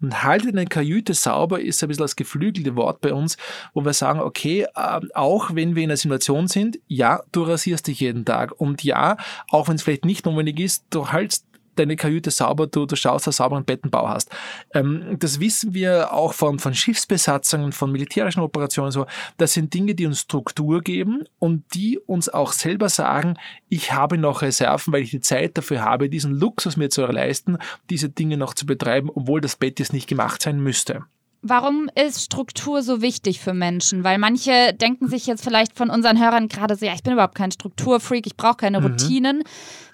Und 0.00 0.22
halte 0.22 0.52
deine 0.52 0.66
Kajüte 0.66 1.14
sauber 1.14 1.60
ist 1.60 1.82
ein 1.82 1.88
bisschen 1.88 2.04
das 2.04 2.16
geflügelte 2.16 2.76
Wort 2.76 3.00
bei 3.00 3.12
uns, 3.12 3.36
wo 3.74 3.84
wir 3.84 3.92
sagen, 3.92 4.20
okay, 4.20 4.66
äh, 4.74 5.00
auch 5.14 5.54
wenn 5.54 5.74
wir 5.74 5.82
in 5.82 5.90
einer 5.90 5.96
Situation 5.96 6.48
sind, 6.48 6.78
ja, 6.88 7.22
du 7.32 7.42
rasierst 7.42 7.86
dich 7.86 8.00
jeden 8.00 8.24
Tag. 8.24 8.52
Und 8.60 8.82
ja, 8.84 9.16
auch 9.50 9.68
wenn 9.68 9.76
es 9.76 9.82
vielleicht 9.82 10.04
nicht 10.04 10.26
notwendig 10.26 10.60
ist, 10.60 10.84
du 10.90 11.08
haltst 11.08 11.44
deine 11.80 11.96
Kajüte 11.96 12.30
sauber, 12.30 12.66
du, 12.66 12.86
du 12.86 12.96
schaust, 12.96 13.26
dass 13.26 13.36
du 13.36 13.42
sauberen 13.42 13.64
Bettenbau 13.64 14.08
hast. 14.08 14.30
Ähm, 14.72 15.16
das 15.18 15.40
wissen 15.40 15.74
wir 15.74 16.12
auch 16.12 16.32
von, 16.32 16.58
von 16.58 16.74
Schiffsbesatzungen, 16.74 17.72
von 17.72 17.90
militärischen 17.90 18.40
Operationen 18.40 18.92
so. 18.92 19.06
Das 19.38 19.52
sind 19.54 19.74
Dinge, 19.74 19.94
die 19.94 20.06
uns 20.06 20.20
Struktur 20.20 20.82
geben 20.82 21.24
und 21.38 21.64
die 21.74 21.98
uns 21.98 22.28
auch 22.28 22.52
selber 22.52 22.88
sagen, 22.88 23.34
ich 23.68 23.92
habe 23.92 24.18
noch 24.18 24.42
Reserven, 24.42 24.92
weil 24.92 25.02
ich 25.02 25.10
die 25.10 25.20
Zeit 25.20 25.58
dafür 25.58 25.84
habe, 25.84 26.08
diesen 26.08 26.32
Luxus 26.32 26.76
mir 26.76 26.90
zu 26.90 27.04
leisten, 27.06 27.58
diese 27.88 28.08
Dinge 28.08 28.36
noch 28.36 28.54
zu 28.54 28.66
betreiben, 28.66 29.10
obwohl 29.12 29.40
das 29.40 29.56
Bett 29.56 29.78
jetzt 29.80 29.92
nicht 29.92 30.08
gemacht 30.08 30.42
sein 30.42 30.60
müsste. 30.60 31.04
Warum 31.42 31.88
ist 31.94 32.22
Struktur 32.22 32.82
so 32.82 33.00
wichtig 33.00 33.40
für 33.40 33.54
Menschen? 33.54 34.04
Weil 34.04 34.18
manche 34.18 34.74
denken 34.74 35.08
sich 35.08 35.26
jetzt 35.26 35.42
vielleicht 35.42 35.74
von 35.74 35.88
unseren 35.88 36.20
Hörern 36.20 36.48
gerade 36.48 36.76
so, 36.76 36.84
ja, 36.84 36.92
ich 36.92 37.02
bin 37.02 37.14
überhaupt 37.14 37.34
kein 37.34 37.50
Strukturfreak, 37.50 38.26
ich 38.26 38.36
brauche 38.36 38.56
keine 38.56 38.80
mhm. 38.80 38.86
Routinen. 38.86 39.42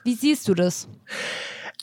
Wie 0.03 0.15
siehst 0.15 0.49
du 0.49 0.55
das? 0.55 0.89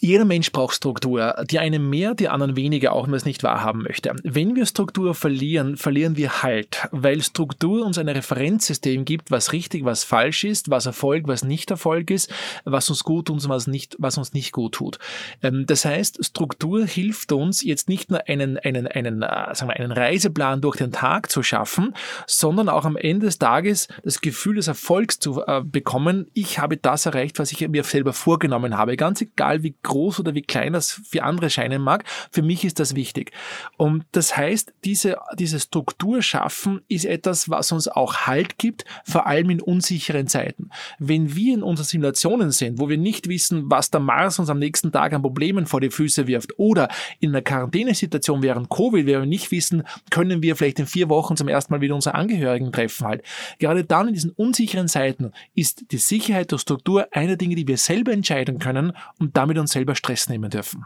Jeder 0.03 0.25
Mensch 0.25 0.51
braucht 0.51 0.75
Struktur. 0.75 1.33
Die 1.49 1.59
einen 1.59 1.89
mehr, 1.89 2.13
die 2.13 2.27
anderen 2.27 2.57
weniger, 2.57 2.91
auch 2.91 3.03
wenn 3.03 3.11
man 3.11 3.17
es 3.19 3.23
nicht 3.23 3.41
wahrhaben 3.41 3.83
möchte. 3.83 4.13
Wenn 4.23 4.53
wir 4.53 4.65
Struktur 4.65 5.15
verlieren, 5.15 5.77
verlieren 5.77 6.17
wir 6.17 6.43
Halt, 6.43 6.89
weil 6.91 7.21
Struktur 7.21 7.85
uns 7.85 7.97
ein 7.97 8.09
Referenzsystem 8.09 9.05
gibt, 9.05 9.31
was 9.31 9.53
richtig, 9.53 9.85
was 9.85 10.03
falsch 10.03 10.43
ist, 10.43 10.69
was 10.69 10.87
Erfolg, 10.87 11.29
was 11.29 11.45
nicht 11.45 11.71
Erfolg 11.71 12.11
ist, 12.11 12.29
was 12.65 12.89
uns 12.89 13.05
gut 13.05 13.27
tut 13.27 13.45
und 13.45 13.47
was, 13.47 13.67
nicht, 13.67 13.95
was 13.97 14.17
uns 14.17 14.33
nicht 14.33 14.51
gut 14.51 14.73
tut. 14.73 14.99
Ähm, 15.41 15.65
das 15.67 15.85
heißt, 15.85 16.25
Struktur 16.25 16.85
hilft 16.85 17.31
uns 17.31 17.63
jetzt 17.63 17.87
nicht 17.87 18.11
nur 18.11 18.27
einen, 18.27 18.57
einen, 18.57 18.87
einen, 18.87 19.21
äh, 19.21 19.55
sagen 19.55 19.69
wir, 19.69 19.77
einen 19.77 19.93
Reiseplan 19.93 20.59
durch 20.59 20.75
den 20.75 20.91
Tag 20.91 21.31
zu 21.31 21.43
schaffen, 21.43 21.95
sondern 22.27 22.67
auch 22.67 22.83
am 22.83 22.97
Ende 22.97 23.27
des 23.27 23.39
Tages 23.39 23.87
das 24.03 24.19
Gefühl 24.19 24.55
des 24.55 24.67
Erfolgs 24.67 25.19
zu 25.19 25.41
äh, 25.47 25.61
bekommen. 25.63 26.27
Ich 26.33 26.59
habe 26.59 26.75
das 26.75 27.05
erreicht, 27.05 27.39
was 27.39 27.53
ich 27.53 27.65
mir 27.69 27.85
selber 27.85 28.11
vorgenommen 28.11 28.77
habe. 28.77 28.97
Ganz 28.97 29.21
egal, 29.21 29.63
wie 29.63 29.75
groß 29.81 29.92
groß 29.93 30.19
oder 30.19 30.33
wie 30.33 30.41
klein 30.41 30.73
das 30.73 31.01
für 31.05 31.23
andere 31.23 31.49
scheinen 31.49 31.81
mag. 31.81 32.03
Für 32.31 32.41
mich 32.41 32.65
ist 32.65 32.79
das 32.79 32.95
wichtig. 32.95 33.31
Und 33.77 34.05
das 34.11 34.35
heißt, 34.35 34.73
diese, 34.83 35.17
diese 35.37 35.59
Struktur 35.59 36.21
schaffen 36.21 36.81
ist 36.87 37.05
etwas, 37.05 37.49
was 37.49 37.71
uns 37.71 37.87
auch 37.87 38.25
Halt 38.25 38.57
gibt, 38.57 38.85
vor 39.05 39.27
allem 39.27 39.49
in 39.49 39.61
unsicheren 39.61 40.27
Zeiten. 40.27 40.69
Wenn 40.99 41.35
wir 41.35 41.53
in 41.53 41.63
unseren 41.63 41.85
Simulationen 41.85 42.51
sind, 42.51 42.79
wo 42.79 42.89
wir 42.89 42.97
nicht 42.97 43.27
wissen, 43.27 43.69
was 43.69 43.91
der 43.91 43.99
Mars 43.99 44.39
uns 44.39 44.49
am 44.49 44.59
nächsten 44.59 44.91
Tag 44.91 45.13
an 45.13 45.21
Problemen 45.21 45.65
vor 45.65 45.81
die 45.81 45.89
Füße 45.89 46.27
wirft 46.27 46.57
oder 46.57 46.89
in 47.19 47.29
einer 47.29 47.41
Quarantänesituation 47.41 48.41
während 48.41 48.69
Covid, 48.69 49.05
wir 49.05 49.25
nicht 49.25 49.51
wissen, 49.51 49.83
können 50.09 50.41
wir 50.41 50.55
vielleicht 50.55 50.79
in 50.79 50.87
vier 50.87 51.09
Wochen 51.09 51.37
zum 51.37 51.47
ersten 51.47 51.73
Mal 51.73 51.81
wieder 51.81 51.95
unsere 51.95 52.15
Angehörigen 52.15 52.71
treffen 52.71 53.07
halt. 53.07 53.23
Gerade 53.59 53.83
dann 53.83 54.07
in 54.07 54.13
diesen 54.13 54.31
unsicheren 54.31 54.87
Zeiten 54.87 55.31
ist 55.53 55.91
die 55.91 55.97
Sicherheit 55.97 56.51
der 56.51 56.57
Struktur 56.57 57.07
eine 57.11 57.37
Dinge, 57.37 57.55
die 57.55 57.67
wir 57.67 57.77
selber 57.77 58.11
entscheiden 58.11 58.59
können 58.59 58.93
und 59.19 59.37
damit 59.37 59.57
uns 59.57 59.71
selber 59.83 59.95
Stress 59.95 60.29
nehmen 60.29 60.49
dürfen. 60.49 60.85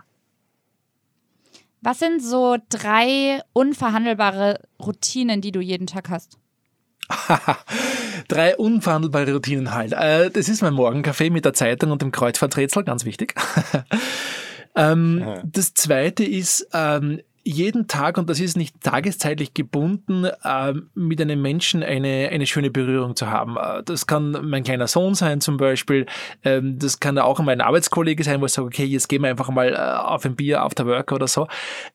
Was 1.81 1.99
sind 1.99 2.23
so 2.23 2.57
drei 2.69 3.41
unverhandelbare 3.53 4.59
Routinen, 4.79 5.41
die 5.41 5.51
du 5.51 5.61
jeden 5.61 5.85
Tag 5.85 6.09
hast? 6.09 6.39
Drei 8.27 8.57
unverhandelbare 8.57 9.31
Routinen 9.31 9.73
halt. 9.73 9.93
Äh, 9.93 10.29
das 10.29 10.49
ist 10.49 10.61
mein 10.61 10.73
Morgenkaffee 10.73 11.29
mit 11.29 11.45
der 11.45 11.53
Zeitung 11.53 11.91
und 11.91 12.01
dem 12.01 12.11
Kreuzfahrträtsel, 12.11 12.83
ganz 12.83 13.05
wichtig. 13.05 13.35
ähm, 14.75 15.23
das 15.45 15.73
zweite 15.73 16.25
ist, 16.25 16.67
ähm, 16.73 17.21
jeden 17.47 17.87
Tag, 17.87 18.17
und 18.17 18.29
das 18.29 18.39
ist 18.39 18.57
nicht 18.57 18.81
tageszeitlich 18.81 19.53
gebunden, 19.53 20.25
äh, 20.25 20.73
mit 20.93 21.21
einem 21.21 21.41
Menschen 21.41 21.81
eine, 21.81 22.29
eine 22.31 22.45
schöne 22.45 22.69
Berührung 22.69 23.15
zu 23.15 23.29
haben. 23.29 23.57
Äh, 23.57 23.83
das 23.83 24.05
kann 24.05 24.31
mein 24.43 24.63
kleiner 24.63 24.87
Sohn 24.87 25.15
sein 25.15 25.39
zum 25.39 25.57
Beispiel, 25.57 26.05
ähm, 26.43 26.77
das 26.77 26.99
kann 26.99 27.17
auch 27.17 27.39
mein 27.39 27.61
Arbeitskollege 27.61 28.23
sein, 28.23 28.41
wo 28.41 28.45
ich 28.45 28.51
sage, 28.51 28.67
okay, 28.67 28.85
jetzt 28.85 29.07
gehen 29.07 29.21
wir 29.21 29.29
einfach 29.29 29.49
mal 29.49 29.73
äh, 29.73 29.77
auf 29.77 30.25
ein 30.25 30.35
Bier, 30.35 30.63
auf 30.63 30.75
der 30.75 30.85
Work 30.85 31.11
oder 31.11 31.27
so. 31.27 31.47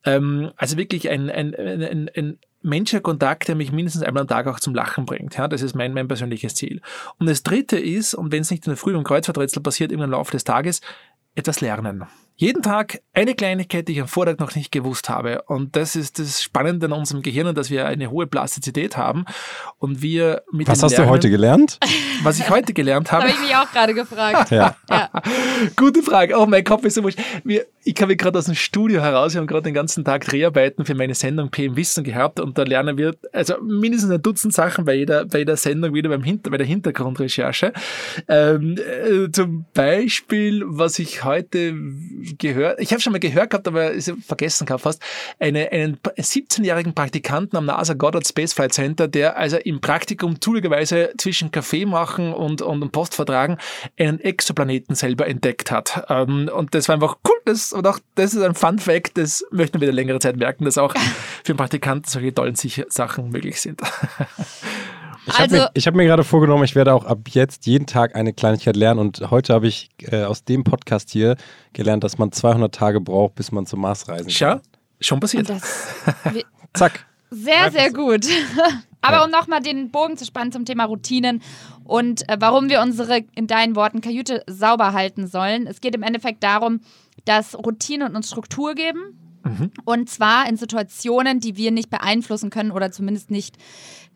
Ähm, 0.04 0.52
also 0.56 0.78
wirklich 0.78 1.10
ein, 1.10 1.28
ein, 1.30 1.54
ein, 1.54 2.10
ein, 2.14 2.38
menschlicher 2.64 3.02
Kontakt, 3.02 3.48
der 3.48 3.56
mich 3.56 3.72
mindestens 3.72 4.04
einmal 4.04 4.20
am 4.20 4.28
Tag 4.28 4.46
auch 4.46 4.60
zum 4.60 4.72
Lachen 4.72 5.04
bringt. 5.04 5.36
Ja, 5.36 5.48
das 5.48 5.62
ist 5.62 5.74
mein, 5.74 5.92
mein 5.92 6.06
persönliches 6.06 6.54
Ziel. 6.54 6.80
Und 7.18 7.28
das 7.28 7.42
dritte 7.42 7.76
ist, 7.76 8.14
und 8.14 8.30
wenn 8.30 8.42
es 8.42 8.52
nicht 8.52 8.66
in 8.66 8.70
der 8.70 8.76
Früh 8.76 8.94
im 8.94 9.02
Kreuzfahrträtsel 9.02 9.62
passiert, 9.62 9.90
im 9.90 10.00
Laufe 10.00 10.30
des 10.30 10.44
Tages, 10.44 10.80
etwas 11.34 11.60
lernen. 11.60 12.04
Jeden 12.42 12.60
Tag 12.60 13.00
eine 13.14 13.36
Kleinigkeit, 13.36 13.86
die 13.86 13.92
ich 13.92 14.00
am 14.00 14.08
Vortag 14.08 14.38
noch 14.40 14.56
nicht 14.56 14.72
gewusst 14.72 15.08
habe. 15.08 15.42
Und 15.42 15.76
das 15.76 15.94
ist 15.94 16.18
das 16.18 16.42
Spannende 16.42 16.86
an 16.86 16.92
unserem 16.92 17.22
Gehirn, 17.22 17.54
dass 17.54 17.70
wir 17.70 17.86
eine 17.86 18.10
hohe 18.10 18.26
Plastizität 18.26 18.96
haben 18.96 19.26
und 19.78 20.02
wir 20.02 20.42
mit 20.50 20.66
Was 20.66 20.82
hast 20.82 20.90
Lernen, 20.90 21.06
du 21.06 21.12
heute 21.12 21.30
gelernt? 21.30 21.78
Was 22.24 22.40
ich 22.40 22.50
heute 22.50 22.72
gelernt 22.72 23.12
habe. 23.12 23.24
habe 23.24 23.32
ich 23.32 23.40
mich 23.40 23.54
auch 23.54 23.70
gerade 23.70 23.94
gefragt. 23.94 24.50
ja. 24.50 24.74
ja. 24.90 25.10
Gute 25.76 26.02
Frage. 26.02 26.36
Oh, 26.36 26.46
mein 26.46 26.64
Kopf 26.64 26.84
ist 26.84 26.94
so 26.94 27.04
wurscht. 27.04 27.20
Ich 27.84 28.00
habe 28.00 28.16
gerade 28.16 28.38
aus 28.38 28.46
dem 28.46 28.54
Studio 28.54 29.02
heraus, 29.02 29.34
wir 29.34 29.40
haben 29.40 29.46
gerade 29.46 29.64
den 29.64 29.74
ganzen 29.74 30.04
Tag 30.04 30.24
Dreharbeiten 30.24 30.84
für 30.84 30.94
meine 30.94 31.14
Sendung 31.14 31.50
PM 31.50 31.76
Wissen 31.76 32.02
gehabt 32.04 32.40
und 32.40 32.56
da 32.58 32.62
lernen 32.62 32.96
wir 32.96 33.14
also 33.32 33.60
mindestens 33.60 34.10
ein 34.10 34.22
Dutzend 34.22 34.54
Sachen 34.54 34.84
bei 34.84 34.94
jeder, 34.94 35.26
bei 35.26 35.38
jeder 35.38 35.56
Sendung 35.56 35.94
wieder 35.94 36.08
beim 36.08 36.22
Hinter, 36.22 36.50
bei 36.50 36.58
der 36.58 36.66
Hintergrundrecherche. 36.66 37.72
Ähm, 38.28 38.76
äh, 38.78 39.30
zum 39.30 39.66
Beispiel, 39.74 40.62
was 40.66 40.98
ich 40.98 41.24
heute 41.24 41.74
gehört, 42.38 42.80
ich 42.80 42.92
habe 42.92 43.00
schon 43.00 43.12
mal 43.12 43.18
gehört 43.18 43.50
gehabt, 43.50 43.68
aber 43.68 43.90
ist 43.90 44.12
vergessen 44.26 44.66
gehabt 44.66 44.82
fast, 44.82 45.02
eine, 45.38 45.70
einen 45.70 45.96
17-jährigen 45.96 46.94
Praktikanten 46.94 47.56
am 47.56 47.66
NASA 47.66 47.94
Goddard 47.94 48.26
Space 48.26 48.52
Flight 48.52 48.72
Center, 48.72 49.08
der 49.08 49.36
also 49.36 49.56
im 49.56 49.80
Praktikum 49.80 50.40
zufälligerweise 50.40 51.12
zwischen 51.18 51.50
Kaffee 51.50 51.86
machen 51.86 52.32
und, 52.32 52.62
und 52.62 52.92
Post 52.92 53.14
vertragen 53.14 53.58
einen 53.98 54.20
Exoplaneten 54.20 54.94
selber 54.94 55.26
entdeckt 55.26 55.70
hat. 55.70 56.04
Ähm, 56.08 56.50
und 56.54 56.74
das 56.74 56.88
war 56.88 56.94
einfach 56.94 57.16
cool, 57.26 57.40
das, 57.44 57.72
und 57.72 57.86
auch 57.86 57.98
das 58.14 58.34
ist 58.34 58.42
ein 58.42 58.54
Fun 58.54 58.78
Fact, 58.78 59.18
das 59.18 59.44
möchten 59.50 59.80
wir 59.80 59.82
wieder 59.82 59.92
längere 59.92 60.18
Zeit 60.18 60.36
merken, 60.36 60.64
dass 60.64 60.78
auch 60.78 60.94
für 61.44 61.54
Praktikanten 61.54 62.10
solche 62.10 62.34
tollen 62.34 62.56
Sachen 62.56 63.30
möglich 63.30 63.60
sind. 63.60 63.80
Ich 65.26 65.38
also, 65.38 65.56
habe 65.56 65.70
mir, 65.74 65.82
hab 65.82 65.94
mir 65.94 66.04
gerade 66.04 66.24
vorgenommen, 66.24 66.64
ich 66.64 66.74
werde 66.74 66.92
auch 66.92 67.04
ab 67.04 67.20
jetzt 67.30 67.66
jeden 67.66 67.86
Tag 67.86 68.16
eine 68.16 68.32
Kleinigkeit 68.32 68.76
lernen 68.76 68.98
und 68.98 69.30
heute 69.30 69.54
habe 69.54 69.68
ich 69.68 69.90
äh, 70.10 70.24
aus 70.24 70.44
dem 70.44 70.64
Podcast 70.64 71.10
hier 71.10 71.36
gelernt, 71.72 72.02
dass 72.02 72.18
man 72.18 72.32
200 72.32 72.74
Tage 72.74 73.00
braucht, 73.00 73.36
bis 73.36 73.52
man 73.52 73.66
zum 73.66 73.80
Mars 73.80 74.08
reisen 74.08 74.24
kann. 74.24 74.30
Schau, 74.30 74.60
schon 75.00 75.20
passiert. 75.20 75.48
Das, 75.48 75.86
Zack. 76.74 77.06
Sehr, 77.30 77.70
sehr 77.70 77.92
gut. 77.92 78.26
Aber 79.00 79.24
um 79.24 79.30
nochmal 79.30 79.60
den 79.60 79.90
Bogen 79.90 80.16
zu 80.16 80.24
spannen 80.24 80.52
zum 80.52 80.64
Thema 80.64 80.84
Routinen 80.84 81.42
und 81.84 82.28
äh, 82.28 82.36
warum 82.38 82.68
wir 82.68 82.80
unsere, 82.80 83.24
in 83.34 83.46
deinen 83.46 83.74
Worten, 83.74 84.00
Kajüte 84.00 84.44
sauber 84.46 84.92
halten 84.92 85.26
sollen. 85.26 85.66
Es 85.66 85.80
geht 85.80 85.94
im 85.94 86.02
Endeffekt 86.02 86.42
darum, 86.44 86.80
dass 87.24 87.56
Routinen 87.56 88.14
uns 88.14 88.28
Struktur 88.28 88.74
geben. 88.74 89.18
Mhm. 89.44 89.72
Und 89.84 90.08
zwar 90.08 90.48
in 90.48 90.56
Situationen, 90.56 91.40
die 91.40 91.56
wir 91.56 91.72
nicht 91.72 91.90
beeinflussen 91.90 92.50
können 92.50 92.70
oder 92.70 92.92
zumindest 92.92 93.30
nicht 93.30 93.56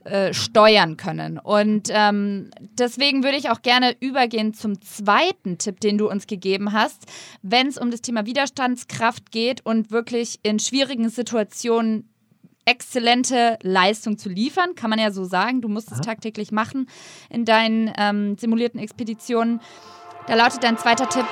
äh, 0.07 0.33
steuern 0.33 0.97
können. 0.97 1.39
Und 1.39 1.89
ähm, 1.91 2.51
deswegen 2.61 3.25
würde 3.25 3.37
ich 3.37 3.51
auch 3.51 3.63
gerne 3.63 3.97
übergehen 4.01 4.55
zum 4.55 4.81
zweiten 4.81 5.59
Tipp, 5.59 5.81
den 5.81 5.99
du 5.99 6.09
uns 6.09 6.27
gegeben 6.27 6.73
hast, 6.73 7.07
wenn 7.43 7.67
es 7.67 7.77
um 7.77 7.91
das 7.91 8.03
Thema 8.03 8.25
Widerstandskraft 8.25 9.33
geht 9.33 9.67
und 9.67 9.91
wirklich 9.91 10.39
in 10.43 10.59
schwierigen 10.61 11.09
Situationen 11.09 12.09
exzellente 12.67 13.59
Leistung 13.63 14.19
zu 14.19 14.29
liefern, 14.29 14.75
kann 14.75 14.91
man 14.91 14.99
ja 14.99 15.11
so 15.11 15.25
sagen. 15.25 15.61
Du 15.61 15.69
musst 15.69 15.91
es 15.91 16.01
tagtäglich 16.01 16.53
machen 16.53 16.89
in 17.29 17.45
deinen 17.45 17.93
ähm, 17.97 18.37
simulierten 18.39 18.81
Expeditionen. 18.81 19.61
Da 20.27 20.35
lautet 20.35 20.63
dein 20.65 20.79
zweiter 20.79 21.09
Tipp: 21.09 21.27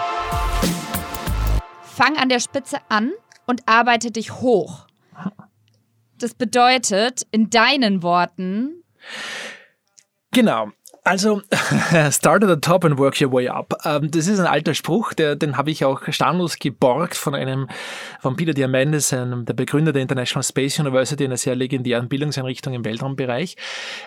Fang 1.83 2.17
an 2.17 2.29
der 2.29 2.41
Spitze 2.41 2.79
an 2.89 3.13
und 3.47 3.63
arbeite 3.67 4.11
dich 4.11 4.41
hoch. 4.41 4.87
Das 6.25 6.33
bedeutet, 6.33 7.27
in 7.33 7.51
deinen 7.51 8.03
Worten. 8.03 8.83
Genau. 10.31 10.71
Also, 11.03 11.43
start 12.11 12.43
at 12.43 12.49
the 12.49 12.57
top 12.57 12.87
and 12.87 12.97
work 12.97 13.21
your 13.21 13.31
way 13.31 13.47
up. 13.47 13.75
Ähm, 13.85 14.11
das 14.11 14.27
ist 14.27 14.41
ein 14.41 14.47
alter 14.47 14.73
Spruch, 14.73 15.13
der, 15.13 15.37
den 15.37 15.59
habe 15.59 15.71
ich 15.71 15.85
auch 15.85 16.01
standlos 16.09 16.59
geborgt 16.59 17.15
von 17.15 17.35
einem, 17.35 17.69
von 18.23 18.37
Peter 18.37 18.55
Diamandis, 18.55 19.11
der 19.11 19.27
Begründer 19.53 19.93
der 19.93 20.01
International 20.01 20.43
Space 20.43 20.79
University, 20.79 21.27
einer 21.27 21.37
sehr 21.37 21.57
legendären 21.57 22.09
Bildungseinrichtung 22.09 22.73
im 22.73 22.87
Weltraumbereich. 22.87 23.57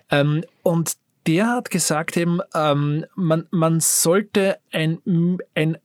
Ähm, 0.09 0.43
und 0.63 0.93
der 1.27 1.51
hat 1.51 1.69
gesagt 1.69 2.17
eben, 2.17 2.39
ähm, 2.55 3.05
man, 3.13 3.45
man 3.51 3.79
sollte 3.79 4.57
ein, 4.71 5.37
ein, 5.53 5.77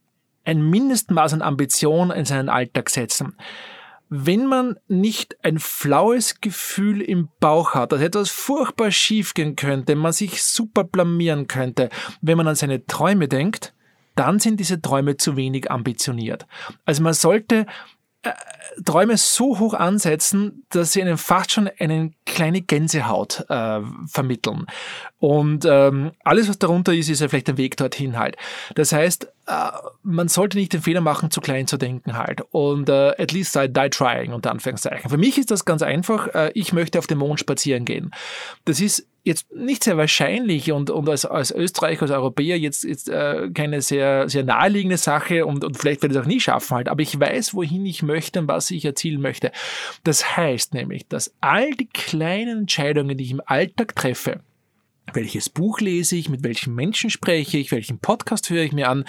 ein 0.46 0.70
Mindestmaß 0.70 1.34
an 1.34 1.42
Ambition 1.42 2.10
in 2.10 2.24
seinen 2.24 2.48
Alltag 2.48 2.88
setzen 2.88 3.36
wenn 4.14 4.44
man 4.44 4.76
nicht 4.88 5.42
ein 5.42 5.58
flaues 5.58 6.42
Gefühl 6.42 7.00
im 7.00 7.30
Bauch 7.40 7.72
hat, 7.72 7.92
dass 7.92 8.02
etwas 8.02 8.28
furchtbar 8.28 8.90
schiefgehen 8.90 9.56
könnte, 9.56 9.96
man 9.96 10.12
sich 10.12 10.42
super 10.42 10.84
blamieren 10.84 11.46
könnte, 11.46 11.88
wenn 12.20 12.36
man 12.36 12.46
an 12.46 12.54
seine 12.54 12.84
Träume 12.84 13.26
denkt, 13.26 13.72
dann 14.14 14.38
sind 14.38 14.60
diese 14.60 14.82
Träume 14.82 15.16
zu 15.16 15.36
wenig 15.36 15.70
ambitioniert. 15.70 16.46
Also 16.84 17.02
man 17.02 17.14
sollte 17.14 17.64
äh, 18.22 18.32
Träume 18.84 19.16
so 19.18 19.58
hoch 19.58 19.74
ansetzen, 19.74 20.64
dass 20.70 20.92
sie 20.92 21.02
einem 21.02 21.18
fast 21.18 21.52
schon 21.52 21.68
eine 21.78 22.12
kleine 22.24 22.62
Gänsehaut 22.62 23.44
äh, 23.48 23.80
vermitteln. 24.06 24.66
Und 25.18 25.64
ähm, 25.64 26.12
alles, 26.24 26.48
was 26.48 26.58
darunter 26.58 26.94
ist, 26.94 27.08
ist 27.08 27.20
ja 27.20 27.28
vielleicht 27.28 27.48
ein 27.48 27.58
Weg 27.58 27.76
dorthin 27.76 28.18
halt. 28.18 28.36
Das 28.74 28.92
heißt, 28.92 29.24
äh, 29.46 29.70
man 30.02 30.28
sollte 30.28 30.56
nicht 30.56 30.72
den 30.72 30.82
Fehler 30.82 31.00
machen, 31.00 31.30
zu 31.30 31.40
klein 31.40 31.66
zu 31.66 31.76
denken 31.76 32.16
halt. 32.16 32.42
Und 32.50 32.88
äh, 32.88 33.10
at 33.18 33.32
least 33.32 33.56
I 33.56 33.68
die 33.68 33.90
trying, 33.90 34.32
unter 34.32 34.50
Anführungszeichen. 34.50 35.10
Für 35.10 35.18
mich 35.18 35.38
ist 35.38 35.50
das 35.50 35.64
ganz 35.64 35.82
einfach. 35.82 36.28
Äh, 36.28 36.52
ich 36.54 36.72
möchte 36.72 36.98
auf 36.98 37.06
den 37.06 37.18
Mond 37.18 37.40
spazieren 37.40 37.84
gehen. 37.84 38.12
Das 38.64 38.80
ist 38.80 39.06
jetzt 39.24 39.52
nicht 39.52 39.84
sehr 39.84 39.96
wahrscheinlich 39.96 40.72
und, 40.72 40.90
und 40.90 41.08
als, 41.08 41.24
als 41.24 41.52
Österreicher, 41.52 42.02
als 42.02 42.10
Europäer 42.10 42.58
jetzt, 42.58 42.84
jetzt 42.84 43.08
äh, 43.08 43.50
keine 43.54 43.80
sehr, 43.80 44.28
sehr 44.28 44.42
naheliegende 44.42 44.96
Sache 44.96 45.46
und, 45.46 45.64
und 45.64 45.78
vielleicht 45.78 46.02
werde 46.02 46.14
ich 46.14 46.18
es 46.18 46.24
auch 46.24 46.28
nie 46.28 46.40
schaffen 46.40 46.76
halt. 46.76 46.88
Aber 46.88 47.02
ich 47.02 47.18
weiß, 47.18 47.54
wohin 47.54 47.86
ich 47.86 48.02
möchte 48.02 48.40
und 48.40 48.48
was 48.48 48.70
ich 48.70 48.84
erzielen 48.84 49.20
möchte. 49.20 49.52
Das 50.02 50.36
heißt 50.36 50.74
nämlich, 50.74 51.06
dass 51.08 51.34
all 51.40 51.70
die 51.72 51.88
kleinen 51.88 52.60
Entscheidungen, 52.60 53.16
die 53.16 53.24
ich 53.24 53.30
im 53.30 53.42
Alltag 53.44 53.94
treffe, 53.94 54.40
welches 55.12 55.48
Buch 55.48 55.80
lese 55.80 56.16
ich, 56.16 56.28
mit 56.28 56.42
welchen 56.42 56.74
Menschen 56.74 57.10
spreche 57.10 57.58
ich, 57.58 57.70
welchen 57.70 57.98
Podcast 57.98 58.50
höre 58.50 58.62
ich 58.62 58.72
mir 58.72 58.88
an, 58.88 59.04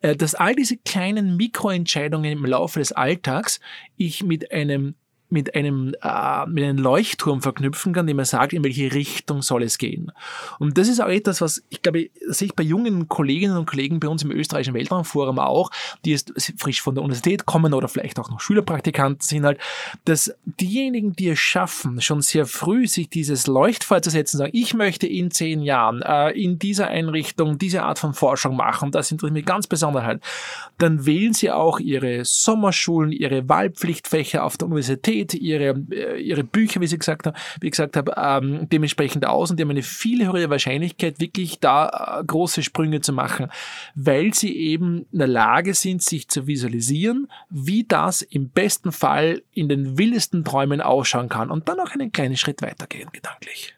äh, 0.00 0.16
dass 0.16 0.34
all 0.34 0.54
diese 0.54 0.76
kleinen 0.76 1.36
Mikroentscheidungen 1.36 2.32
im 2.32 2.46
Laufe 2.46 2.78
des 2.78 2.92
Alltags 2.92 3.60
ich 3.96 4.22
mit 4.22 4.50
einem 4.52 4.94
mit 5.32 5.54
einem, 5.54 5.94
äh, 6.02 6.46
mit 6.46 6.62
einem 6.62 6.78
Leuchtturm 6.78 7.42
verknüpfen 7.42 7.92
kann, 7.92 8.06
dem 8.06 8.16
man 8.16 8.26
sagt, 8.26 8.52
in 8.52 8.62
welche 8.62 8.92
Richtung 8.92 9.42
soll 9.42 9.62
es 9.62 9.78
gehen. 9.78 10.12
Und 10.58 10.78
das 10.78 10.88
ist 10.88 11.00
auch 11.00 11.08
etwas, 11.08 11.40
was 11.40 11.62
ich 11.70 11.82
glaube, 11.82 12.10
sehe 12.28 12.46
ich 12.46 12.54
bei 12.54 12.62
jungen 12.62 13.08
Kolleginnen 13.08 13.56
und 13.56 13.66
Kollegen 13.66 13.98
bei 13.98 14.08
uns 14.08 14.22
im 14.22 14.30
österreichischen 14.30 14.74
Weltraumforum 14.74 15.38
auch, 15.38 15.70
die 16.04 16.10
jetzt 16.10 16.32
frisch 16.58 16.82
von 16.82 16.94
der 16.94 17.02
Universität 17.02 17.46
kommen 17.46 17.72
oder 17.72 17.88
vielleicht 17.88 18.18
auch 18.18 18.30
noch 18.30 18.40
Schülerpraktikanten 18.40 19.22
sind 19.22 19.44
halt, 19.44 19.58
dass 20.04 20.34
diejenigen, 20.44 21.14
die 21.14 21.30
es 21.30 21.38
schaffen, 21.38 22.00
schon 22.00 22.20
sehr 22.20 22.46
früh 22.46 22.86
sich 22.86 23.08
dieses 23.08 23.46
Leuchtfeuer 23.46 24.02
zu 24.02 24.10
setzen, 24.10 24.38
sagen, 24.38 24.52
ich 24.54 24.74
möchte 24.74 25.06
in 25.06 25.30
zehn 25.30 25.62
Jahren 25.62 26.02
äh, 26.02 26.30
in 26.30 26.58
dieser 26.58 26.88
Einrichtung 26.88 27.58
diese 27.58 27.82
Art 27.82 27.98
von 27.98 28.12
Forschung 28.12 28.56
machen, 28.56 28.90
das 28.90 29.10
interessiert 29.10 29.32
mich 29.32 29.46
ganz 29.46 29.66
besonders 29.66 30.04
halt, 30.04 30.22
dann 30.78 31.06
wählen 31.06 31.32
sie 31.32 31.50
auch 31.50 31.78
ihre 31.78 32.24
Sommerschulen, 32.24 33.12
ihre 33.12 33.48
Wahlpflichtfächer 33.48 34.44
auf 34.44 34.56
der 34.56 34.66
Universität, 34.66 35.21
ihre, 35.34 35.74
äh, 35.90 36.20
ihre 36.20 36.44
Bücher, 36.44 36.80
wie, 36.80 36.86
sie 36.86 36.98
gesagt 36.98 37.26
haben, 37.26 37.36
wie 37.60 37.70
gesagt 37.70 37.96
habe, 37.96 38.14
ähm, 38.16 38.68
dementsprechend 38.68 39.26
aus 39.26 39.50
und 39.50 39.58
die 39.58 39.62
haben 39.62 39.70
eine 39.70 39.82
viel 39.82 40.26
höhere 40.26 40.50
Wahrscheinlichkeit, 40.50 41.20
wirklich 41.20 41.60
da 41.60 42.18
äh, 42.20 42.24
große 42.24 42.62
Sprünge 42.62 43.00
zu 43.00 43.12
machen, 43.12 43.48
weil 43.94 44.34
sie 44.34 44.56
eben 44.56 45.06
in 45.12 45.18
der 45.18 45.28
Lage 45.28 45.74
sind, 45.74 46.02
sich 46.02 46.28
zu 46.28 46.46
visualisieren, 46.46 47.28
wie 47.50 47.84
das 47.84 48.22
im 48.22 48.50
besten 48.50 48.92
Fall 48.92 49.42
in 49.52 49.68
den 49.68 49.98
wildesten 49.98 50.44
Träumen 50.44 50.80
ausschauen 50.80 51.28
kann 51.28 51.50
und 51.50 51.68
dann 51.68 51.80
auch 51.80 51.92
einen 51.92 52.12
kleinen 52.12 52.36
Schritt 52.36 52.62
weitergehen, 52.62 53.08
gedanklich. 53.12 53.74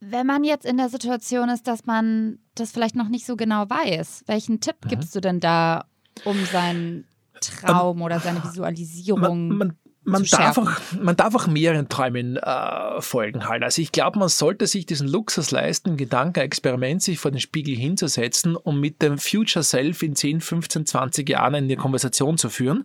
Wenn 0.00 0.26
man 0.26 0.44
jetzt 0.44 0.64
in 0.64 0.76
der 0.76 0.88
Situation 0.88 1.48
ist, 1.48 1.66
dass 1.66 1.84
man 1.84 2.38
das 2.54 2.70
vielleicht 2.70 2.94
noch 2.94 3.08
nicht 3.08 3.26
so 3.26 3.36
genau 3.36 3.68
weiß, 3.68 4.24
welchen 4.26 4.60
Tipp 4.60 4.76
mhm. 4.84 4.88
gibst 4.88 5.14
du 5.14 5.20
denn 5.20 5.40
da, 5.40 5.86
um 6.24 6.44
seinen 6.46 7.04
Traum 7.40 7.98
um, 7.98 8.02
oder 8.02 8.20
seine 8.20 8.42
Visualisierung. 8.42 9.48
man, 9.48 9.58
man, 9.58 9.78
man 10.08 10.24
darf, 10.24 10.58
auch, 10.58 10.70
man 11.00 11.16
darf 11.16 11.34
auch 11.34 11.46
mehreren 11.46 11.88
Träumen 11.88 12.36
äh, 12.36 13.00
folgen 13.00 13.48
halt. 13.48 13.62
Also 13.62 13.82
ich 13.82 13.92
glaube, 13.92 14.18
man 14.18 14.28
sollte 14.28 14.66
sich 14.66 14.86
diesen 14.86 15.08
Luxus 15.08 15.50
leisten, 15.50 15.96
Gedankenexperiment 15.96 17.02
sich 17.02 17.18
vor 17.18 17.30
den 17.30 17.40
Spiegel 17.40 17.76
hinzusetzen 17.76 18.56
und 18.56 18.80
mit 18.80 19.02
dem 19.02 19.18
Future 19.18 19.62
Self 19.62 20.02
in 20.02 20.16
10, 20.16 20.40
15, 20.40 20.86
20 20.86 21.28
Jahren 21.28 21.54
eine 21.54 21.76
Konversation 21.76 22.38
zu 22.38 22.48
führen, 22.48 22.84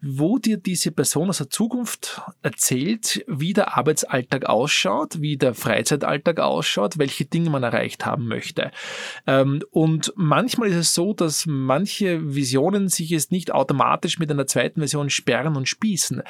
wo 0.00 0.38
dir 0.38 0.58
diese 0.58 0.90
Person 0.90 1.30
aus 1.30 1.38
der 1.38 1.50
Zukunft 1.50 2.20
erzählt, 2.42 3.24
wie 3.26 3.52
der 3.52 3.76
Arbeitsalltag 3.76 4.46
ausschaut, 4.46 5.20
wie 5.20 5.36
der 5.36 5.54
Freizeitalltag 5.54 6.40
ausschaut, 6.40 6.98
welche 6.98 7.24
Dinge 7.24 7.50
man 7.50 7.62
erreicht 7.62 8.04
haben 8.04 8.28
möchte. 8.28 8.70
Ähm, 9.26 9.62
und 9.70 10.12
manchmal 10.16 10.68
ist 10.68 10.76
es 10.76 10.94
so, 10.94 11.14
dass 11.14 11.46
manche 11.46 12.34
Visionen 12.34 12.88
sich 12.88 13.10
jetzt 13.10 13.32
nicht 13.32 13.52
automatisch 13.52 14.18
mit 14.18 14.30
einer 14.30 14.46
zweiten 14.46 14.80
Version 14.80 15.10
sperren 15.10 15.56
und 15.56 15.68
spießen. 15.68 16.22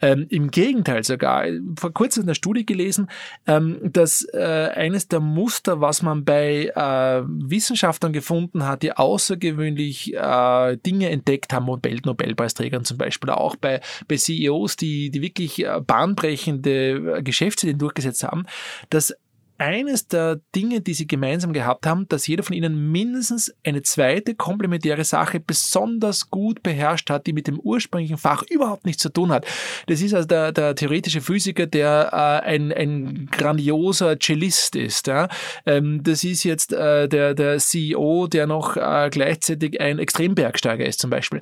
Ähm, 0.00 0.26
Im 0.28 0.50
Gegenteil 0.50 1.04
sogar. 1.04 1.44
Vor 1.78 1.92
kurzem 1.92 2.22
in 2.22 2.26
der 2.28 2.34
Studie 2.34 2.66
gelesen, 2.66 3.08
ähm, 3.46 3.78
dass 3.82 4.26
äh, 4.32 4.70
eines 4.74 5.08
der 5.08 5.20
Muster, 5.20 5.80
was 5.80 6.02
man 6.02 6.24
bei 6.24 6.72
äh, 6.74 7.22
Wissenschaftlern 7.26 8.12
gefunden 8.12 8.64
hat, 8.66 8.82
die 8.82 8.92
außergewöhnlich 8.92 10.14
äh, 10.14 10.76
Dinge 10.78 11.10
entdeckt 11.10 11.52
haben, 11.52 11.66
Nobel 11.66 12.00
Nobelpreisträgern 12.04 12.84
zum 12.84 12.98
Beispiel, 12.98 13.30
auch 13.30 13.56
bei, 13.56 13.80
bei 14.08 14.16
CEOs, 14.16 14.76
die, 14.76 15.10
die 15.10 15.22
wirklich 15.22 15.64
äh, 15.64 15.80
bahnbrechende 15.80 17.18
äh, 17.18 17.22
Geschäftsideen 17.22 17.78
durchgesetzt 17.78 18.24
haben, 18.24 18.46
dass 18.90 19.14
eines 19.58 20.08
der 20.08 20.40
Dinge, 20.54 20.80
die 20.80 20.94
sie 20.94 21.06
gemeinsam 21.06 21.52
gehabt 21.52 21.86
haben, 21.86 22.08
dass 22.08 22.26
jeder 22.26 22.42
von 22.42 22.54
ihnen 22.54 22.90
mindestens 22.90 23.54
eine 23.64 23.82
zweite 23.82 24.34
komplementäre 24.34 25.04
Sache 25.04 25.40
besonders 25.40 26.30
gut 26.30 26.62
beherrscht 26.62 27.10
hat, 27.10 27.26
die 27.26 27.32
mit 27.32 27.46
dem 27.46 27.58
ursprünglichen 27.58 28.18
Fach 28.18 28.42
überhaupt 28.50 28.84
nichts 28.84 29.02
zu 29.02 29.08
tun 29.08 29.32
hat. 29.32 29.46
Das 29.86 30.00
ist 30.02 30.14
also 30.14 30.28
der, 30.28 30.52
der 30.52 30.74
theoretische 30.74 31.20
Physiker, 31.20 31.66
der 31.66 32.10
äh, 32.12 32.46
ein, 32.46 32.72
ein 32.72 33.28
grandioser 33.30 34.18
Cellist 34.18 34.76
ist. 34.76 35.06
Ja? 35.06 35.28
Ähm, 35.64 36.02
das 36.02 36.24
ist 36.24 36.44
jetzt 36.44 36.72
äh, 36.72 37.08
der, 37.08 37.34
der 37.34 37.58
CEO, 37.58 38.26
der 38.26 38.46
noch 38.46 38.76
äh, 38.76 39.08
gleichzeitig 39.10 39.80
ein 39.80 39.98
Extrembergsteiger 39.98 40.84
ist 40.84 41.00
zum 41.00 41.10
Beispiel. 41.10 41.40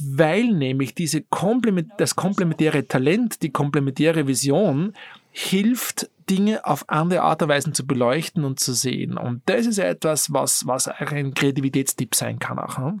Weil 0.00 0.48
nämlich 0.48 0.94
diese 0.94 1.22
Komplement, 1.22 1.90
das 1.98 2.16
komplementäre 2.16 2.86
Talent, 2.86 3.42
die 3.42 3.50
komplementäre 3.50 4.26
Vision 4.26 4.94
hilft, 5.32 6.08
Dinge 6.28 6.64
auf 6.64 6.88
andere 6.88 7.22
Art 7.22 7.42
und 7.42 7.48
Weise 7.48 7.72
zu 7.72 7.86
beleuchten 7.86 8.44
und 8.44 8.60
zu 8.60 8.72
sehen. 8.72 9.16
Und 9.16 9.42
das 9.46 9.66
ist 9.66 9.78
etwas, 9.78 10.32
was, 10.32 10.66
was 10.66 10.88
ein 10.88 11.34
Kreativitätstipp 11.34 12.14
sein 12.14 12.38
kann 12.38 12.58
auch. 12.58 12.78
Ne? 12.78 12.98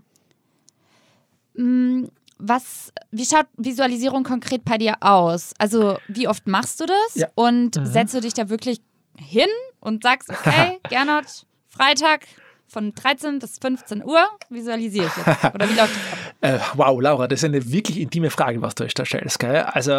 Mm, 1.54 2.08
was, 2.38 2.92
wie 3.10 3.24
schaut 3.24 3.46
Visualisierung 3.56 4.22
konkret 4.22 4.64
bei 4.64 4.78
dir 4.78 4.96
aus? 5.00 5.52
Also, 5.58 5.98
wie 6.08 6.28
oft 6.28 6.46
machst 6.46 6.80
du 6.80 6.86
das? 6.86 7.14
Ja. 7.14 7.28
Und 7.34 7.76
mhm. 7.76 7.86
setzt 7.86 8.14
du 8.14 8.20
dich 8.20 8.34
da 8.34 8.48
wirklich 8.48 8.80
hin 9.18 9.48
und 9.80 10.02
sagst, 10.02 10.30
okay, 10.30 10.78
Gernot, 10.88 11.46
Freitag, 11.68 12.26
von 12.68 12.92
13 12.92 13.38
bis 13.38 13.58
15 13.58 14.04
Uhr 14.04 14.26
visualisiere 14.50 15.06
ich 15.06 15.16
jetzt. 15.16 15.54
Oder 15.54 15.68
wie 15.68 15.74
läuft 15.74 15.94
das? 15.94 16.02
Äh, 16.42 16.58
wow, 16.74 17.00
Laura, 17.00 17.26
das 17.26 17.40
ist 17.40 17.44
eine 17.44 17.72
wirklich 17.72 17.98
intime 17.98 18.28
Frage, 18.28 18.60
was 18.60 18.74
du 18.74 18.86
da 18.86 19.06
stellst. 19.06 19.38
Gell? 19.38 19.56
Also, 19.56 19.94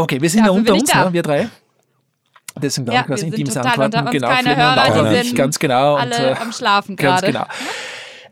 okay, 0.00 0.22
wir 0.22 0.30
sind 0.30 0.40
ja, 0.40 0.46
ja 0.46 0.52
unter 0.52 0.74
uns, 0.74 0.94
ne, 0.94 1.12
wir 1.12 1.22
drei. 1.24 1.50
Deswegen 2.60 2.90
ja, 2.92 3.04
wir 3.08 3.16
sind 3.16 3.28
intimes 3.28 3.56
Antworten. 3.56 4.10
Genau, 4.10 4.28
keine 4.28 4.56
Hörer, 4.56 5.12
die 5.14 5.28
sind 5.28 5.36
ganz 5.36 5.58
genau. 5.58 5.94
alle 5.94 6.14
und, 6.14 6.22
äh, 6.22 6.40
am 6.40 6.52
Schlafen 6.52 6.96
gerade. 6.96 7.32
Ganz 7.32 7.48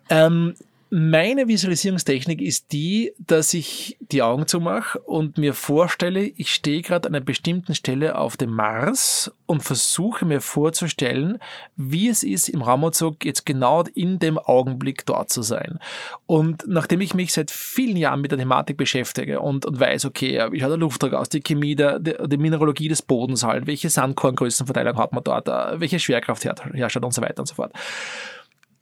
genau. 0.09 0.27
Ähm, 0.27 0.55
meine 0.93 1.47
Visualisierungstechnik 1.47 2.43
ist 2.43 2.73
die, 2.73 3.13
dass 3.19 3.55
ich 3.55 3.97
die 4.01 4.23
Augen 4.23 4.49
zumache 4.49 4.99
und 4.99 5.39
mir 5.39 5.55
vorstelle, 5.55 6.23
ich 6.25 6.53
stehe 6.53 6.83
gerade 6.83 7.09
an 7.09 7.15
einer 7.15 7.25
bestimmten 7.25 7.77
Stelle 7.77 8.19
auf 8.19 8.37
dem 8.37 8.51
Mars 8.51 9.33
und 9.47 9.63
versuche 9.63 10.25
mir 10.25 10.41
vorzustellen, 10.41 11.39
wie 11.77 12.09
es 12.09 12.25
ist, 12.25 12.49
im 12.49 12.63
Raumanzug 12.63 13.25
jetzt 13.25 13.47
genau 13.47 13.85
in 13.95 14.19
dem 14.19 14.37
Augenblick 14.37 15.07
dort 15.07 15.31
zu 15.31 15.43
sein. 15.43 15.79
Und 16.27 16.65
nachdem 16.67 17.01
ich 17.01 17.15
mich 17.15 17.33
seit 17.33 17.53
vielen 17.53 17.97
Jahren 17.97 18.21
mit 18.21 18.33
der 18.33 18.39
Thematik 18.39 18.77
beschäftige 18.77 19.39
und, 19.39 19.67
und 19.67 19.79
weiß, 19.79 20.07
okay, 20.07 20.45
wie 20.51 20.59
schaut 20.59 20.71
der 20.71 20.77
Luftdruck 20.77 21.13
aus, 21.13 21.29
die 21.29 21.41
Chemie, 21.41 21.77
der, 21.77 22.01
die 22.01 22.37
Mineralogie 22.37 22.89
des 22.89 23.03
Bodens 23.03 23.45
halt, 23.45 23.69
welche 23.69 23.91
Sandkorngrößenverteilung 23.91 24.99
hat 24.99 25.13
man 25.13 25.23
dort, 25.23 25.47
äh, 25.47 25.79
welche 25.79 26.01
Schwerkraft 26.01 26.45
herrscht 26.45 26.97
und 26.97 27.15
so 27.15 27.23
weiter 27.23 27.41
und 27.41 27.47
so 27.47 27.55
fort 27.55 27.73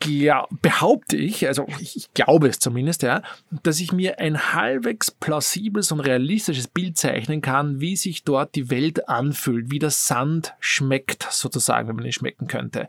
ja, 0.05 0.47
behaupte 0.63 1.17
ich, 1.17 1.47
also 1.47 1.67
ich 1.81 2.09
glaube 2.15 2.49
es 2.49 2.59
zumindest, 2.59 3.03
ja, 3.03 3.23
dass 3.63 3.81
ich 3.81 3.93
mir 3.93 4.19
ein 4.21 4.55
halbwegs 4.55 5.11
plausibles 5.11 5.93
und 5.93 6.01
realistisches 6.01 6.69
Bild 6.69 6.97
zeichnen 6.97 7.41
kann, 7.41 7.81
wie 7.81 7.97
sich 7.97 8.25
dort 8.25 8.55
die 8.55 8.71
Welt 8.71 9.09
anfühlt, 9.09 9.71
wie 9.71 9.79
der 9.79 9.91
Sand 9.91 10.55
schmeckt, 10.61 11.27
sozusagen, 11.31 11.89
wenn 11.89 11.97
man 11.97 12.05
ihn 12.05 12.13
schmecken 12.13 12.47
könnte. 12.47 12.89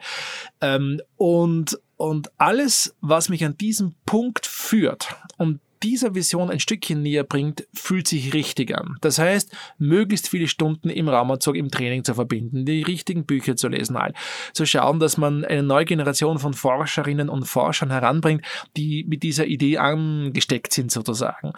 Ähm, 0.61 1.01
und, 1.17 1.79
und 1.97 2.31
alles, 2.37 2.95
was 3.01 3.29
mich 3.29 3.43
an 3.43 3.57
diesem 3.57 3.95
Punkt 4.05 4.45
führt, 4.45 5.15
und 5.37 5.59
dieser 5.83 6.15
Vision 6.15 6.49
ein 6.49 6.59
Stückchen 6.59 7.01
näher 7.01 7.23
bringt, 7.23 7.67
fühlt 7.73 8.07
sich 8.07 8.33
richtig 8.33 8.75
an. 8.77 8.97
Das 9.01 9.19
heißt, 9.19 9.55
möglichst 9.77 10.27
viele 10.27 10.47
Stunden 10.47 10.89
im 10.89 11.07
Raumanzug 11.07 11.55
im 11.55 11.71
Training 11.71 12.03
zu 12.03 12.13
verbinden, 12.13 12.65
die 12.65 12.81
richtigen 12.81 13.25
Bücher 13.25 13.55
zu 13.55 13.67
lesen, 13.67 13.97
halt. 13.97 14.15
zu 14.53 14.65
schauen, 14.65 14.99
dass 14.99 15.17
man 15.17 15.45
eine 15.45 15.63
neue 15.63 15.85
Generation 15.85 16.39
von 16.39 16.53
Forscherinnen 16.53 17.29
und 17.29 17.45
Forschern 17.45 17.91
heranbringt, 17.91 18.45
die 18.75 19.05
mit 19.07 19.23
dieser 19.23 19.45
Idee 19.45 19.77
angesteckt 19.77 20.73
sind 20.73 20.91
sozusagen. 20.91 21.53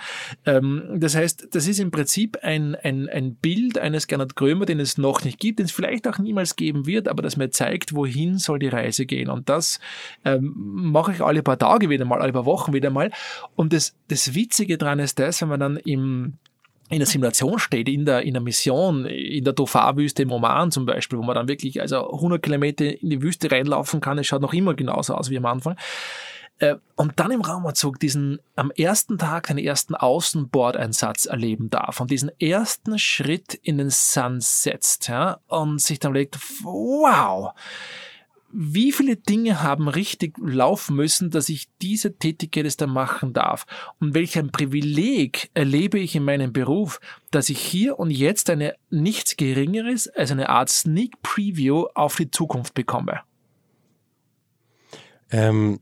Ähm, 0.46 0.98
das 0.98 1.16
heißt, 1.16 1.48
das 1.52 1.68
ist 1.68 1.80
im 1.80 1.92
Prinzip 1.92 2.38
ein, 2.44 2.76
ein, 2.76 3.10
ein 3.10 3.36
Bild 3.36 3.78
eines 3.78 4.08
Gernot 4.08 4.36
Grömer, 4.36 4.66
den 4.66 4.80
es 4.80 4.98
noch 4.98 5.24
nicht 5.24 5.40
gibt, 5.40 5.60
den 5.60 5.66
es 5.66 5.72
vielleicht 5.72 6.08
auch 6.08 6.20
niemals 6.20 6.56
geben 6.56 6.86
wird, 6.86 7.08
aber 7.08 7.24
das 7.24 7.38
mir 7.38 7.50
zeigt, 7.50 7.96
wohin 7.96 8.38
soll 8.38 8.60
die 8.60 8.68
Reise 8.68 9.06
gehen. 9.06 9.30
Und 9.30 9.50
das 9.50 9.80
ähm, 10.26 10.54
mache 10.56 11.14
ich 11.14 11.22
alle 11.22 11.42
paar 11.44 11.58
Tage 11.58 11.90
wieder 11.90 12.06
mal, 12.06 12.22
alle 12.22 12.34
paar 12.34 12.46
Wochen 12.46 12.74
wieder 12.74 12.90
mal. 12.90 13.12
Und 13.56 13.74
das 13.74 13.96
das 14.12 14.36
Witzige 14.36 14.78
daran 14.78 15.00
ist 15.00 15.18
das, 15.20 15.42
wenn 15.42 15.50
man 15.50 15.60
dann 15.60 15.78
im 15.78 16.38
in 16.90 17.00
der 17.00 17.08
Simulation 17.08 17.58
steht, 17.58 17.88
in 17.88 18.06
der, 18.06 18.24
in 18.24 18.34
der 18.34 18.44
Mission, 18.44 19.06
in 19.06 19.46
der 19.46 19.54
Dofar-Wüste 19.54 20.24
im 20.24 20.32
Oman 20.34 20.72
zum 20.72 20.86
Beispiel, 20.86 21.18
wo 21.18 21.24
man 21.24 21.36
dann 21.36 21.48
wirklich 21.48 21.80
also 21.80 22.12
100 22.12 22.44
Kilometer 22.44 23.02
in 23.02 23.10
die 23.10 23.22
Wüste 23.22 23.50
reinlaufen 23.50 24.02
kann, 24.02 24.18
es 24.18 24.28
schaut 24.28 24.42
noch 24.42 24.54
immer 24.54 24.74
genauso 24.74 25.16
aus 25.16 25.30
wie 25.30 25.38
am 25.38 25.46
Anfang. 25.46 25.78
Äh, 26.60 26.76
und 26.96 27.14
dann 27.20 27.32
im 27.32 27.42
Raumanzug 27.42 27.98
diesen 28.00 28.40
am 28.58 28.72
ersten 28.72 29.18
Tag 29.18 29.48
den 29.48 29.58
ersten 29.58 29.96
Außenbordeinsatz 29.96 31.28
erleben 31.28 31.70
darf 31.70 32.02
und 32.02 32.12
diesen 32.12 32.30
ersten 32.40 33.00
Schritt 33.00 33.54
in 33.54 33.78
den 33.78 33.90
Sun 33.90 34.42
setzt 34.42 35.08
ja, 35.08 35.40
und 35.48 35.82
sich 35.82 36.00
dann 36.00 36.14
legt, 36.14 36.38
wow, 36.62 37.54
wie 38.54 38.92
viele 38.92 39.16
Dinge 39.16 39.64
haben 39.64 39.88
richtig 39.88 40.38
laufen 40.40 40.96
müssen, 40.96 41.30
dass 41.30 41.50
ich 41.50 41.68
diese 41.82 42.18
Tätigkeit 42.18 42.66
jetzt 42.66 42.82
da 42.82 42.88
machen 42.88 43.34
darf? 43.34 43.66
Und 44.00 44.14
welch 44.14 44.38
ein 44.38 44.52
Privileg 44.52 45.50
erlebe 45.54 46.00
ich 46.00 46.16
in 46.16 46.24
meinem 46.24 46.54
Beruf, 46.54 47.00
dass 47.32 47.50
ich 47.50 47.60
hier 47.60 48.00
und 48.00 48.12
jetzt 48.12 48.50
eine 48.50 48.76
nichts 48.90 49.38
Geringeres 49.38 50.08
als 50.08 50.32
eine 50.32 50.50
Art 50.50 50.70
Sneak 50.70 51.22
Preview 51.22 51.88
auf 51.96 52.16
die 52.16 52.32
Zukunft 52.32 52.74
bekomme? 52.74 53.22
Ähm, 55.32 55.80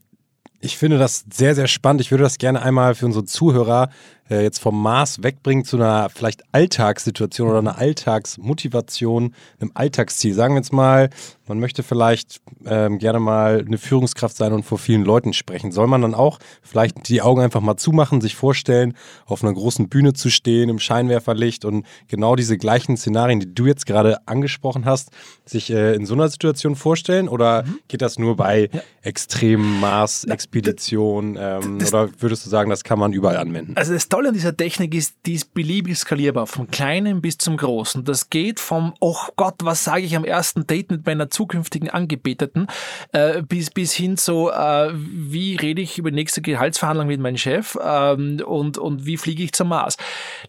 ich 0.60 0.76
finde 0.76 0.98
das 0.98 1.24
sehr, 1.32 1.54
sehr 1.54 1.66
spannend. 1.66 2.00
Ich 2.00 2.10
würde 2.10 2.24
das 2.24 2.38
gerne 2.38 2.62
einmal 2.62 2.94
für 2.94 3.06
unsere 3.06 3.24
Zuhörer 3.24 3.90
äh, 4.30 4.42
jetzt 4.42 4.60
vom 4.60 4.80
Mars 4.80 5.22
wegbringen 5.22 5.64
zu 5.64 5.76
einer 5.76 6.08
vielleicht 6.10 6.42
Alltagssituation 6.52 7.48
oder 7.48 7.58
einer 7.58 7.78
Alltagsmotivation, 7.78 9.34
einem 9.60 9.72
Alltagsziel. 9.74 10.34
Sagen 10.34 10.54
wir 10.54 10.60
jetzt 10.60 10.72
mal, 10.72 11.10
man 11.50 11.58
möchte 11.58 11.82
vielleicht 11.82 12.40
ähm, 12.64 12.98
gerne 12.98 13.18
mal 13.18 13.64
eine 13.66 13.76
Führungskraft 13.76 14.36
sein 14.36 14.52
und 14.52 14.62
vor 14.62 14.78
vielen 14.78 15.04
Leuten 15.04 15.32
sprechen. 15.32 15.72
Soll 15.72 15.88
man 15.88 16.00
dann 16.00 16.14
auch 16.14 16.38
vielleicht 16.62 17.08
die 17.08 17.22
Augen 17.22 17.40
einfach 17.40 17.60
mal 17.60 17.76
zumachen, 17.76 18.20
sich 18.20 18.36
vorstellen, 18.36 18.94
auf 19.26 19.42
einer 19.42 19.52
großen 19.52 19.88
Bühne 19.88 20.12
zu 20.12 20.30
stehen, 20.30 20.68
im 20.68 20.78
Scheinwerferlicht 20.78 21.64
und 21.64 21.84
genau 22.06 22.36
diese 22.36 22.56
gleichen 22.56 22.96
Szenarien, 22.96 23.40
die 23.40 23.52
du 23.52 23.66
jetzt 23.66 23.84
gerade 23.84 24.18
angesprochen 24.28 24.84
hast, 24.84 25.10
sich 25.44 25.70
äh, 25.70 25.94
in 25.94 26.06
so 26.06 26.14
einer 26.14 26.28
Situation 26.28 26.76
vorstellen? 26.76 27.28
Oder 27.28 27.64
mhm. 27.64 27.80
geht 27.88 28.00
das 28.00 28.16
nur 28.16 28.36
bei 28.36 28.70
ja. 28.72 28.80
extremen 29.02 29.80
Mars-Expeditionen? 29.80 31.36
Ähm, 31.36 31.78
oder 31.88 32.10
würdest 32.20 32.46
du 32.46 32.50
sagen, 32.50 32.70
das 32.70 32.84
kann 32.84 33.00
man 33.00 33.12
überall 33.12 33.38
anwenden? 33.38 33.72
Also 33.74 33.92
Tolle 34.20 34.28
an 34.28 34.34
dieser 34.34 34.54
Technik 34.54 34.94
ist, 34.94 35.16
die 35.24 35.32
ist 35.32 35.54
beliebig 35.54 35.96
skalierbar, 35.96 36.46
vom 36.46 36.70
Kleinen 36.70 37.22
bis 37.22 37.38
zum 37.38 37.56
Großen. 37.56 38.04
Das 38.04 38.28
geht 38.28 38.60
vom, 38.60 38.92
oh 39.00 39.16
Gott, 39.36 39.54
was 39.62 39.82
sage 39.82 40.02
ich 40.02 40.14
am 40.14 40.26
ersten 40.26 40.66
Date 40.66 40.90
mit 40.90 41.06
meiner 41.06 41.30
zukünftigen 41.30 41.88
Angebeteten, 41.88 42.66
äh, 43.12 43.40
bis, 43.40 43.70
bis 43.70 43.94
hin 43.94 44.18
zu, 44.18 44.50
äh, 44.50 44.90
wie 44.92 45.56
rede 45.56 45.80
ich 45.80 45.96
über 45.96 46.10
nächste 46.10 46.42
Gehaltsverhandlung 46.42 47.06
mit 47.06 47.18
meinem 47.18 47.38
Chef 47.38 47.78
ähm, 47.82 48.42
und, 48.44 48.76
und 48.76 49.06
wie 49.06 49.16
fliege 49.16 49.42
ich 49.42 49.54
zum 49.54 49.68
Mars. 49.68 49.96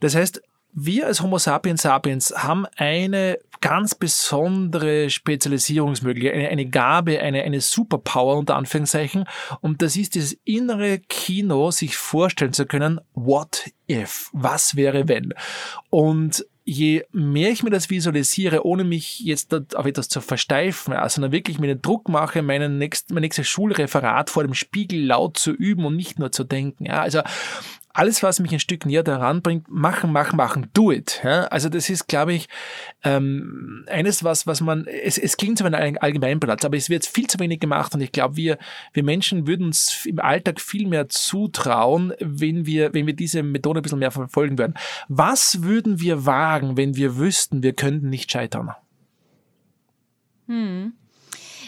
Das 0.01 0.15
heißt, 0.15 0.41
wir 0.73 1.07
als 1.07 1.21
Homo 1.21 1.37
sapiens 1.37 1.81
sapiens 1.81 2.33
haben 2.35 2.65
eine 2.77 3.39
ganz 3.61 3.93
besondere 3.93 5.09
Spezialisierungsmöglichkeit, 5.09 6.33
eine, 6.33 6.49
eine 6.49 6.65
Gabe, 6.65 7.19
eine, 7.19 7.43
eine 7.43 7.61
Superpower 7.61 8.37
unter 8.37 8.55
Anführungszeichen. 8.55 9.25
Und 9.61 9.81
das 9.81 9.95
ist 9.95 10.15
dieses 10.15 10.37
innere 10.43 10.99
Kino, 10.99 11.71
sich 11.71 11.95
vorstellen 11.95 12.53
zu 12.53 12.65
können, 12.65 12.99
what 13.13 13.69
if? 13.87 14.29
Was 14.33 14.75
wäre 14.75 15.07
wenn? 15.07 15.33
Und 15.89 16.45
je 16.63 17.03
mehr 17.11 17.51
ich 17.51 17.63
mir 17.63 17.69
das 17.69 17.89
visualisiere, 17.89 18.65
ohne 18.65 18.83
mich 18.83 19.19
jetzt 19.19 19.53
auf 19.75 19.85
etwas 19.85 20.09
zu 20.09 20.21
versteifen, 20.21 20.95
sondern 21.07 21.31
wirklich 21.31 21.59
mir 21.59 21.67
den 21.67 21.81
Druck 21.81 22.07
mache, 22.07 22.41
meinen 22.41 22.77
nächsten, 22.77 23.13
mein 23.13 23.21
nächstes 23.21 23.47
Schulreferat 23.47 24.29
vor 24.29 24.43
dem 24.43 24.53
Spiegel 24.53 25.05
laut 25.05 25.37
zu 25.37 25.51
üben 25.51 25.85
und 25.85 25.95
nicht 25.95 26.19
nur 26.19 26.31
zu 26.31 26.43
denken. 26.43 26.85
Ja, 26.85 27.01
also 27.01 27.21
alles, 27.93 28.23
was 28.23 28.39
mich 28.39 28.51
ein 28.53 28.59
Stück 28.59 28.85
näher 28.85 29.03
daran 29.03 29.41
bringt, 29.41 29.69
machen, 29.69 30.11
machen, 30.11 30.37
machen, 30.37 30.69
do 30.73 30.91
it. 30.91 31.21
Ja? 31.23 31.43
Also 31.45 31.69
das 31.69 31.89
ist, 31.89 32.07
glaube 32.07 32.33
ich, 32.33 32.47
ähm, 33.03 33.85
eines, 33.89 34.23
was, 34.23 34.47
was 34.47 34.61
man, 34.61 34.85
es, 34.85 35.17
es 35.17 35.37
klingt 35.37 35.57
so 35.57 35.65
ein 35.65 35.97
Allgemeinplatz, 35.97 36.65
aber 36.65 36.77
es 36.77 36.89
wird 36.89 37.05
viel 37.05 37.27
zu 37.27 37.39
wenig 37.39 37.59
gemacht 37.59 37.93
und 37.93 38.01
ich 38.01 38.11
glaube, 38.11 38.35
wir, 38.35 38.57
wir 38.93 39.03
Menschen 39.03 39.47
würden 39.47 39.67
uns 39.67 40.05
im 40.05 40.19
Alltag 40.19 40.61
viel 40.61 40.87
mehr 40.87 41.09
zutrauen, 41.09 42.13
wenn 42.19 42.65
wir, 42.65 42.93
wenn 42.93 43.07
wir 43.07 43.15
diese 43.15 43.43
Methode 43.43 43.79
ein 43.79 43.83
bisschen 43.83 43.99
mehr 43.99 44.11
verfolgen 44.11 44.57
würden. 44.57 44.75
Was 45.07 45.63
würden 45.63 45.99
wir 45.99 46.25
wagen, 46.25 46.77
wenn 46.77 46.95
wir 46.95 47.17
wüssten, 47.17 47.63
wir 47.63 47.73
könnten 47.73 48.09
nicht 48.09 48.31
scheitern? 48.31 48.71
Hm. 50.47 50.93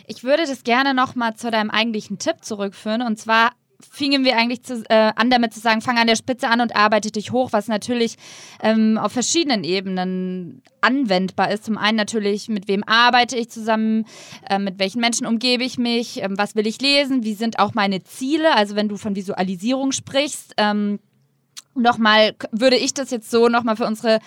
Ich 0.05 0.23
würde 0.23 0.45
das 0.45 0.63
gerne 0.63 0.93
nochmal 0.93 1.35
zu 1.35 1.49
deinem 1.49 1.69
eigentlichen 1.69 2.17
Tipp 2.19 2.43
zurückführen. 2.43 3.01
Und 3.01 3.17
zwar 3.17 3.53
fingen 3.91 4.23
wir 4.25 4.37
eigentlich 4.37 4.63
zu, 4.63 4.83
äh, 4.89 5.11
an 5.15 5.29
damit 5.29 5.53
zu 5.53 5.59
sagen, 5.59 5.81
fang 5.81 5.97
an 5.97 6.07
der 6.07 6.15
Spitze 6.15 6.47
an 6.47 6.61
und 6.61 6.75
arbeite 6.75 7.11
dich 7.11 7.31
hoch, 7.31 7.51
was 7.51 7.67
natürlich 7.67 8.15
ähm, 8.61 8.97
auf 8.97 9.11
verschiedenen 9.11 9.63
Ebenen 9.63 10.61
anwendbar 10.81 11.51
ist. 11.51 11.65
Zum 11.65 11.77
einen 11.77 11.97
natürlich, 11.97 12.49
mit 12.49 12.67
wem 12.67 12.83
arbeite 12.83 13.37
ich 13.37 13.49
zusammen, 13.49 14.05
äh, 14.49 14.59
mit 14.59 14.79
welchen 14.79 15.01
Menschen 15.01 15.27
umgebe 15.27 15.63
ich 15.63 15.77
mich, 15.77 16.21
äh, 16.21 16.27
was 16.31 16.55
will 16.55 16.67
ich 16.67 16.81
lesen, 16.81 17.23
wie 17.23 17.33
sind 17.33 17.59
auch 17.59 17.73
meine 17.73 18.03
Ziele, 18.03 18.55
also 18.55 18.75
wenn 18.75 18.89
du 18.89 18.97
von 18.97 19.15
Visualisierung 19.15 19.91
sprichst. 19.91 20.53
Ähm, 20.57 20.99
nochmal, 21.75 22.35
würde 22.51 22.77
ich 22.77 22.93
das 22.93 23.11
jetzt 23.11 23.31
so 23.31 23.47
nochmal 23.47 23.75
für 23.75 23.85
unsere 23.85 24.19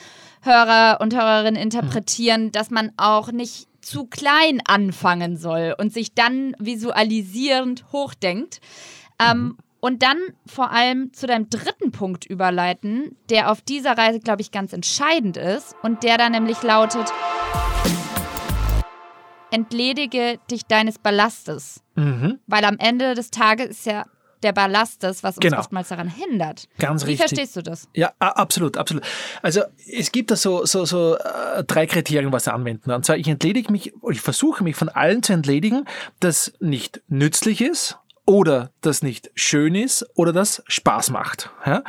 Hörer 0.43 1.01
und 1.01 1.15
Hörerinnen 1.15 1.61
interpretieren, 1.61 2.45
mhm. 2.45 2.53
dass 2.53 2.71
man 2.71 2.93
auch 2.97 3.33
nicht 3.33 3.69
zu 3.81 4.07
klein 4.07 4.61
anfangen 4.67 5.37
soll 5.37 5.75
und 5.79 5.93
sich 5.93 6.15
dann 6.15 6.57
visualisierend 6.59 7.85
hochdenkt. 7.93 8.61
Ähm, 9.21 9.43
mhm. 9.43 9.59
Und 9.81 10.03
dann 10.03 10.19
vor 10.47 10.73
allem 10.73 11.13
zu 11.13 11.27
deinem 11.27 11.49
dritten 11.49 11.93
Punkt 11.93 12.27
überleiten, 12.27 13.17
der 13.31 13.53
auf 13.53 13.61
dieser 13.61 13.97
Reise, 13.97 14.21
glaube 14.21 14.43
ich, 14.43 14.51
ganz 14.51 14.73
entscheidend 14.73 15.37
ist 15.37 15.77
und 15.83 16.03
der 16.03 16.19
da 16.19 16.29
nämlich 16.29 16.63
lautet, 16.63 17.13
entledige 19.51 20.39
dich 20.51 20.65
deines 20.65 20.99
Ballastes. 20.99 21.83
Mhm. 21.95 22.41
Weil 22.47 22.65
am 22.65 22.79
Ende 22.79 23.15
des 23.15 23.31
Tages 23.31 23.69
ist 23.69 23.87
ja 23.87 24.07
der 24.43 24.53
Ballast 24.53 25.03
das, 25.03 25.23
was 25.23 25.37
uns 25.37 25.43
genau. 25.43 25.59
oftmals 25.59 25.89
daran 25.89 26.09
hindert. 26.09 26.69
Ganz 26.79 27.03
Wie 27.03 27.11
richtig. 27.11 27.29
verstehst 27.29 27.57
du 27.57 27.63
das? 27.63 27.89
Ja, 27.95 28.13
absolut, 28.19 28.77
absolut. 28.77 29.05
Also 29.43 29.63
es 29.91 30.13
gibt 30.13 30.31
da 30.31 30.37
so, 30.37 30.65
so, 30.67 30.85
so 30.85 31.17
äh, 31.17 31.65
drei 31.65 31.87
Kriterien, 31.87 32.33
was 32.33 32.49
anwenden. 32.49 32.91
Und 32.91 33.05
zwar, 33.05 33.17
ich 33.17 33.29
entledige 33.29 33.73
mich, 33.73 33.93
ich 34.11 34.21
versuche 34.21 34.63
mich 34.63 34.77
von 34.77 34.89
allen 34.89 35.23
zu 35.23 35.33
entledigen, 35.33 35.85
das 36.21 36.53
nicht 36.61 37.03
nützlich 37.09 37.61
ist, 37.61 37.99
oder 38.27 38.73
das 38.81 39.03
nicht 39.03 39.31
schön 39.35 39.75
ist 39.75 40.05
oder 40.15 40.33
das 40.33 40.63
Spaß 40.67 41.11
macht. 41.11 41.51
Ja? 41.65 41.83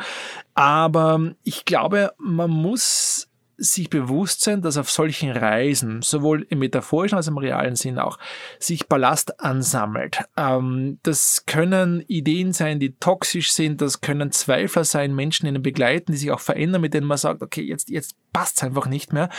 Aber 0.54 1.32
ich 1.42 1.64
glaube, 1.64 2.12
man 2.18 2.50
muss 2.50 3.28
sich 3.60 3.90
bewusst 3.90 4.42
sein, 4.42 4.62
dass 4.62 4.76
auf 4.76 4.88
solchen 4.88 5.32
Reisen, 5.32 6.00
sowohl 6.00 6.46
im 6.48 6.60
metaphorischen 6.60 7.16
als 7.16 7.26
auch 7.26 7.32
im 7.32 7.38
realen 7.38 7.74
Sinn 7.74 7.98
auch, 7.98 8.18
sich 8.60 8.86
Ballast 8.86 9.40
ansammelt. 9.40 10.20
Ähm, 10.36 11.00
das 11.02 11.44
können 11.44 12.04
Ideen 12.06 12.52
sein, 12.52 12.78
die 12.78 12.94
toxisch 12.94 13.52
sind, 13.52 13.80
das 13.80 14.00
können 14.00 14.30
Zweifler 14.30 14.84
sein, 14.84 15.14
Menschen, 15.14 15.52
die 15.52 15.58
begleiten, 15.58 16.12
die 16.12 16.18
sich 16.18 16.30
auch 16.30 16.40
verändern, 16.40 16.82
mit 16.82 16.94
denen 16.94 17.08
man 17.08 17.18
sagt, 17.18 17.42
okay, 17.42 17.62
jetzt, 17.62 17.90
jetzt 17.90 18.14
passt 18.38 18.62
einfach 18.62 18.86
nicht 18.86 19.12
mehr. 19.12 19.30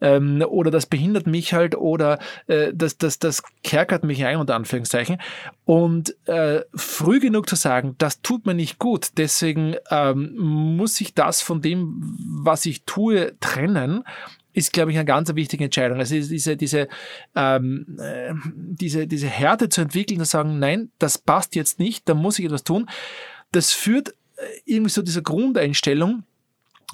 Ähm, 0.00 0.42
oder 0.48 0.70
das 0.70 0.86
behindert 0.86 1.26
mich 1.26 1.52
halt 1.52 1.74
oder 1.74 2.18
äh, 2.46 2.72
das, 2.72 2.96
das, 2.96 3.18
das 3.18 3.42
kerkert 3.62 4.02
mich 4.02 4.24
ein, 4.24 4.38
unter 4.38 4.54
Anführungszeichen. 4.54 5.18
Und 5.66 6.16
äh, 6.26 6.62
früh 6.74 7.20
genug 7.20 7.50
zu 7.50 7.54
sagen, 7.54 7.96
das 7.98 8.22
tut 8.22 8.46
mir 8.46 8.54
nicht 8.54 8.78
gut, 8.78 9.10
deswegen 9.18 9.76
ähm, 9.90 10.34
muss 10.38 10.98
ich 11.02 11.12
das 11.12 11.42
von 11.42 11.60
dem, 11.60 12.00
was 12.42 12.64
ich 12.64 12.84
tue, 12.84 13.38
trennen 13.40 14.04
ist, 14.54 14.72
glaube 14.72 14.90
ich, 14.90 14.96
eine 14.96 15.04
ganz 15.04 15.34
wichtige 15.34 15.64
Entscheidung. 15.64 15.98
Also 15.98 16.14
diese, 16.14 16.56
diese, 16.56 16.88
ähm, 17.34 17.98
äh, 18.00 18.32
diese, 18.54 19.06
diese 19.06 19.26
Härte 19.26 19.68
zu 19.68 19.82
entwickeln, 19.82 20.18
zu 20.20 20.24
sagen, 20.24 20.58
nein, 20.58 20.90
das 20.98 21.18
passt 21.18 21.56
jetzt 21.56 21.78
nicht, 21.78 22.08
da 22.08 22.14
muss 22.14 22.38
ich 22.38 22.46
etwas 22.46 22.64
tun, 22.64 22.88
das 23.52 23.72
führt 23.72 24.14
äh, 24.36 24.44
irgendwie 24.64 24.90
so 24.90 25.02
dieser 25.02 25.20
Grundeinstellung, 25.20 26.22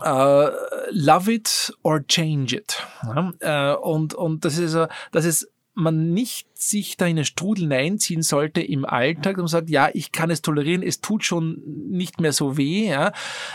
Uh, 0.01 0.51
love 0.91 1.31
it 1.31 1.73
or 1.83 2.05
change 2.07 2.57
it. 2.57 2.83
Ja, 3.03 3.77
uh, 3.77 3.81
und, 3.83 4.15
und 4.15 4.45
das 4.45 4.59
ist, 4.59 4.77
das 5.13 5.25
ist 5.25 5.53
man 5.75 6.13
nicht 6.13 6.47
sich 6.55 6.97
da 6.97 7.07
in 7.07 7.17
einen 7.17 7.25
Strudel 7.25 7.63
hineinziehen 7.63 8.23
sollte 8.23 8.61
im 8.61 8.85
Alltag 8.85 9.39
und 9.39 9.47
sagt, 9.47 9.71
ja, 9.71 9.89
ich 9.93 10.13
kann 10.13 10.31
es 10.31 10.43
tolerieren, 10.43 10.83
es 10.83 11.01
tut 11.01 11.25
schon 11.25 11.63
nicht 11.89 12.21
mehr 12.21 12.33
so 12.33 12.57
weh, 12.57 12.89
ja, 12.89 13.13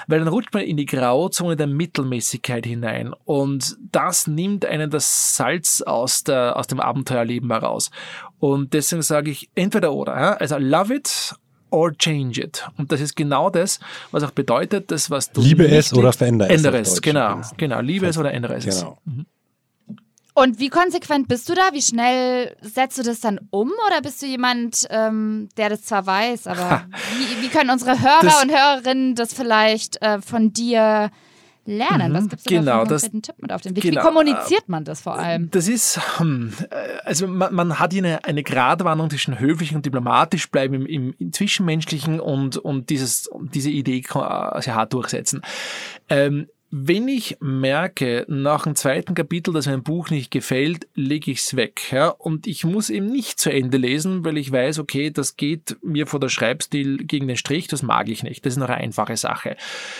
weil 0.07 0.19
dann 0.19 0.27
rutscht 0.27 0.53
man 0.53 0.63
in 0.63 0.77
die 0.77 0.87
Grauzone 0.87 1.55
der 1.55 1.67
Mittelmäßigkeit 1.67 2.65
hinein 2.65 3.13
und 3.25 3.77
das 3.91 4.25
nimmt 4.25 4.65
einen 4.65 4.89
das 4.89 5.35
Salz 5.35 5.81
aus, 5.81 6.23
der, 6.23 6.57
aus 6.57 6.67
dem 6.67 6.79
Abenteuerleben 6.79 7.51
heraus. 7.51 7.91
Und 8.39 8.73
deswegen 8.73 9.03
sage 9.03 9.31
ich 9.31 9.49
entweder 9.55 9.93
oder, 9.93 10.19
ja, 10.19 10.33
also 10.33 10.57
love 10.57 10.93
it 10.93 11.35
or 11.69 11.91
change 11.97 12.41
it. 12.41 12.65
Und 12.77 12.91
das 12.91 13.01
ist 13.01 13.15
genau 13.15 13.49
das, 13.49 13.79
was 14.11 14.23
auch 14.23 14.31
bedeutet, 14.31 14.91
das, 14.91 15.09
was 15.09 15.31
du. 15.31 15.41
Liebe 15.41 15.67
es 15.67 15.93
oder 15.93 16.13
verändere 16.13 16.49
es. 16.49 16.55
Ändere 16.55 16.79
es, 16.79 17.01
genau, 17.01 17.41
genau. 17.57 17.81
Liebe 17.81 18.07
es 18.07 18.17
oder 18.17 18.33
ändere 18.33 18.55
es. 18.55 18.65
Genau. 18.65 18.97
Mhm. 19.05 19.25
Und 20.33 20.59
wie 20.59 20.69
konsequent 20.69 21.27
bist 21.27 21.49
du 21.49 21.55
da? 21.55 21.69
Wie 21.73 21.81
schnell 21.81 22.55
setzt 22.61 22.99
du 22.99 23.01
das 23.01 23.21
dann 23.21 23.39
um? 23.49 23.71
Oder 23.87 24.01
bist 24.03 24.21
du 24.21 24.27
jemand, 24.27 24.85
ähm, 24.91 25.49
der 25.57 25.69
das 25.69 25.81
zwar 25.81 26.05
weiß, 26.05 26.45
aber 26.45 26.85
wie, 27.17 27.43
wie, 27.43 27.49
können 27.49 27.71
unsere 27.71 27.99
Hörer 27.99 28.19
das, 28.21 28.43
und 28.43 28.51
Hörerinnen 28.51 29.15
das 29.15 29.33
vielleicht 29.33 29.99
äh, 30.03 30.21
von 30.21 30.53
dir 30.53 31.09
lernen? 31.67 32.13
Was 32.13 32.23
mhm. 32.23 32.29
gibt 32.29 32.41
es 32.41 32.45
genau, 32.45 32.85
da 32.85 32.97
für 32.97 33.05
einen 33.07 33.21
Tipp 33.21 33.35
mit 33.39 33.51
auf 33.51 33.61
den 33.61 33.75
Weg? 33.75 33.83
Genau, 33.83 34.01
Wie 34.01 34.05
kommuniziert 34.05 34.67
man 34.67 34.83
das 34.83 35.01
vor 35.01 35.19
allem? 35.19 35.51
Das 35.51 35.67
ist, 35.67 36.19
hm, 36.19 36.53
äh, 36.69 36.75
also 37.03 37.27
man, 37.27 37.53
man 37.53 37.79
hat 37.79 37.93
hier 37.93 38.03
eine, 38.03 38.23
eine 38.23 38.43
Gratwanderung 38.43 39.09
zwischen 39.09 39.39
höflich 39.39 39.75
und 39.75 39.85
diplomatisch 39.85 40.49
bleiben 40.49 40.73
im, 40.73 40.85
im, 40.85 41.15
im 41.19 41.33
Zwischenmenschlichen 41.33 42.19
und, 42.19 42.57
und 42.57 42.89
dieses, 42.89 43.29
diese 43.53 43.69
Idee 43.69 44.03
sehr 44.07 44.75
hart 44.75 44.93
durchsetzen. 44.93 45.41
Ähm, 46.09 46.47
wenn 46.69 47.07
ich 47.07 47.37
merke, 47.39 48.25
nach 48.27 48.63
dem 48.63 48.75
zweiten 48.75 49.15
Kapitel, 49.15 49.53
dass 49.53 49.67
mir 49.67 49.73
ein 49.73 49.83
Buch 49.83 50.09
nicht 50.09 50.31
gefällt, 50.31 50.87
lege 50.95 51.31
ich 51.31 51.39
es 51.39 51.55
weg. 51.55 51.93
Ja? 51.93 52.09
Und 52.09 52.45
ich 52.45 52.65
muss 52.65 52.89
eben 52.89 53.05
nicht 53.05 53.39
zu 53.39 53.49
Ende 53.49 53.77
lesen, 53.77 54.25
weil 54.25 54.37
ich 54.37 54.51
weiß, 54.51 54.79
okay, 54.79 55.09
das 55.09 55.37
geht 55.37 55.77
mir 55.81 56.07
vor 56.07 56.19
der 56.19 56.27
Schreibstil 56.27 56.97
gegen 56.97 57.29
den 57.29 57.37
Strich, 57.37 57.67
das 57.67 57.83
mag 57.83 58.09
ich 58.09 58.21
nicht. 58.21 58.45
Das 58.45 58.53
ist 58.53 58.59
noch 58.59 58.67
eine 58.67 58.77
einfache 58.77 59.15
Sache. 59.15 59.55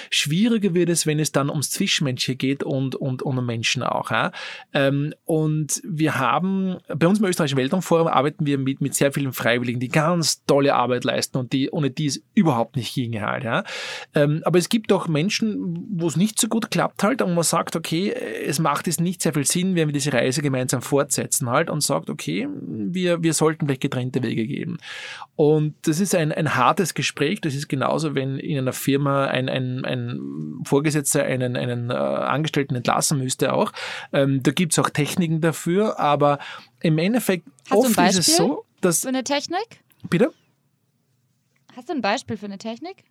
Schwieriger 0.10 0.74
wird 0.74 0.90
es, 0.90 1.06
wenn 1.06 1.20
es 1.20 1.32
dann 1.32 1.50
ums 1.50 1.70
Zwischenmenschliche 1.70 2.36
geht 2.36 2.64
und, 2.64 2.96
und, 2.96 3.22
und 3.22 3.38
um 3.38 3.46
Menschen 3.46 3.82
auch. 3.82 4.12
Ja? 4.12 4.34
Ähm, 4.74 5.14
und 5.24 5.82
wir 5.86 6.20
haben, 6.20 6.80
bei 6.94 7.08
uns 7.08 7.20
im 7.20 7.26
Österreichischen 7.26 7.58
Weltraumforum 7.58 8.08
arbeiten 8.08 8.46
wir 8.46 8.58
mit, 8.58 8.82
mit 8.82 8.94
sehr 8.94 9.14
vielen 9.14 9.32
Freiwilligen, 9.32 9.80
die 9.80 9.88
ganz 9.88 10.44
tolle 10.44 10.76
Arbeit 10.76 11.06
leisten 11.06 11.38
und 11.38 11.54
die, 11.54 11.70
ohne 11.72 11.92
die 11.92 12.08
es 12.08 12.22
überhaupt 12.34 12.76
nicht 12.76 12.94
ginge 12.94 13.22
halt. 13.22 13.46
Ja? 13.46 13.64
Ähm, 14.14 14.42
aber 14.44 14.60
es 14.60 14.68
gibt 14.68 14.92
auch 14.92 15.08
Menschen, 15.08 15.88
wo 15.92 16.08
es 16.08 16.18
nicht 16.18 16.38
so 16.38 16.50
gut 16.50 16.57
gut 16.58 16.72
klappt 16.72 17.04
halt 17.04 17.22
und 17.22 17.36
man 17.36 17.44
sagt, 17.44 17.76
okay, 17.76 18.12
es 18.12 18.58
macht 18.58 18.88
jetzt 18.88 19.00
nicht 19.00 19.22
sehr 19.22 19.34
viel 19.34 19.46
Sinn, 19.46 19.76
wenn 19.76 19.88
wir 19.88 19.94
diese 19.94 20.12
Reise 20.12 20.42
gemeinsam 20.42 20.82
fortsetzen 20.82 21.50
halt 21.50 21.70
und 21.70 21.82
sagt, 21.82 22.10
okay, 22.10 22.48
wir, 22.52 23.22
wir 23.22 23.34
sollten 23.34 23.68
vielleicht 23.68 23.82
getrennte 23.82 24.24
Wege 24.24 24.48
gehen. 24.48 24.80
Und 25.36 25.76
das 25.84 26.00
ist 26.00 26.16
ein, 26.16 26.32
ein 26.32 26.56
hartes 26.56 26.96
Gespräch. 26.96 27.42
Das 27.42 27.54
ist 27.54 27.68
genauso, 27.68 28.16
wenn 28.16 28.40
in 28.40 28.58
einer 28.58 28.74
Firma 28.74 29.26
ein, 29.26 29.50
ein, 29.50 29.86
ein 29.86 30.20
Vorgesetzter 30.64 31.24
einen, 31.24 31.56
einen 31.56 31.92
äh, 31.92 31.94
Angestellten 31.94 32.76
entlassen 32.76 33.20
müsste 33.20 33.54
auch. 33.54 33.72
Ähm, 34.12 34.42
da 34.42 34.52
gibt's 34.52 34.80
auch 34.80 34.90
Techniken 34.90 35.42
dafür, 35.42 36.00
aber 36.00 36.40
im 36.82 36.98
Endeffekt 36.98 37.48
Hast 37.70 37.78
oft 37.78 38.10
ist 38.10 38.18
es 38.18 38.36
so, 38.36 38.66
dass... 38.82 39.02
Für 39.02 39.10
eine 39.10 39.24
Technik? 39.24 39.82
Bitte? 40.10 40.34
Hast 41.76 41.90
du 41.90 41.94
ein 41.94 42.02
Beispiel 42.02 42.36
für 42.36 42.46
eine 42.46 42.58
Technik? 42.58 43.04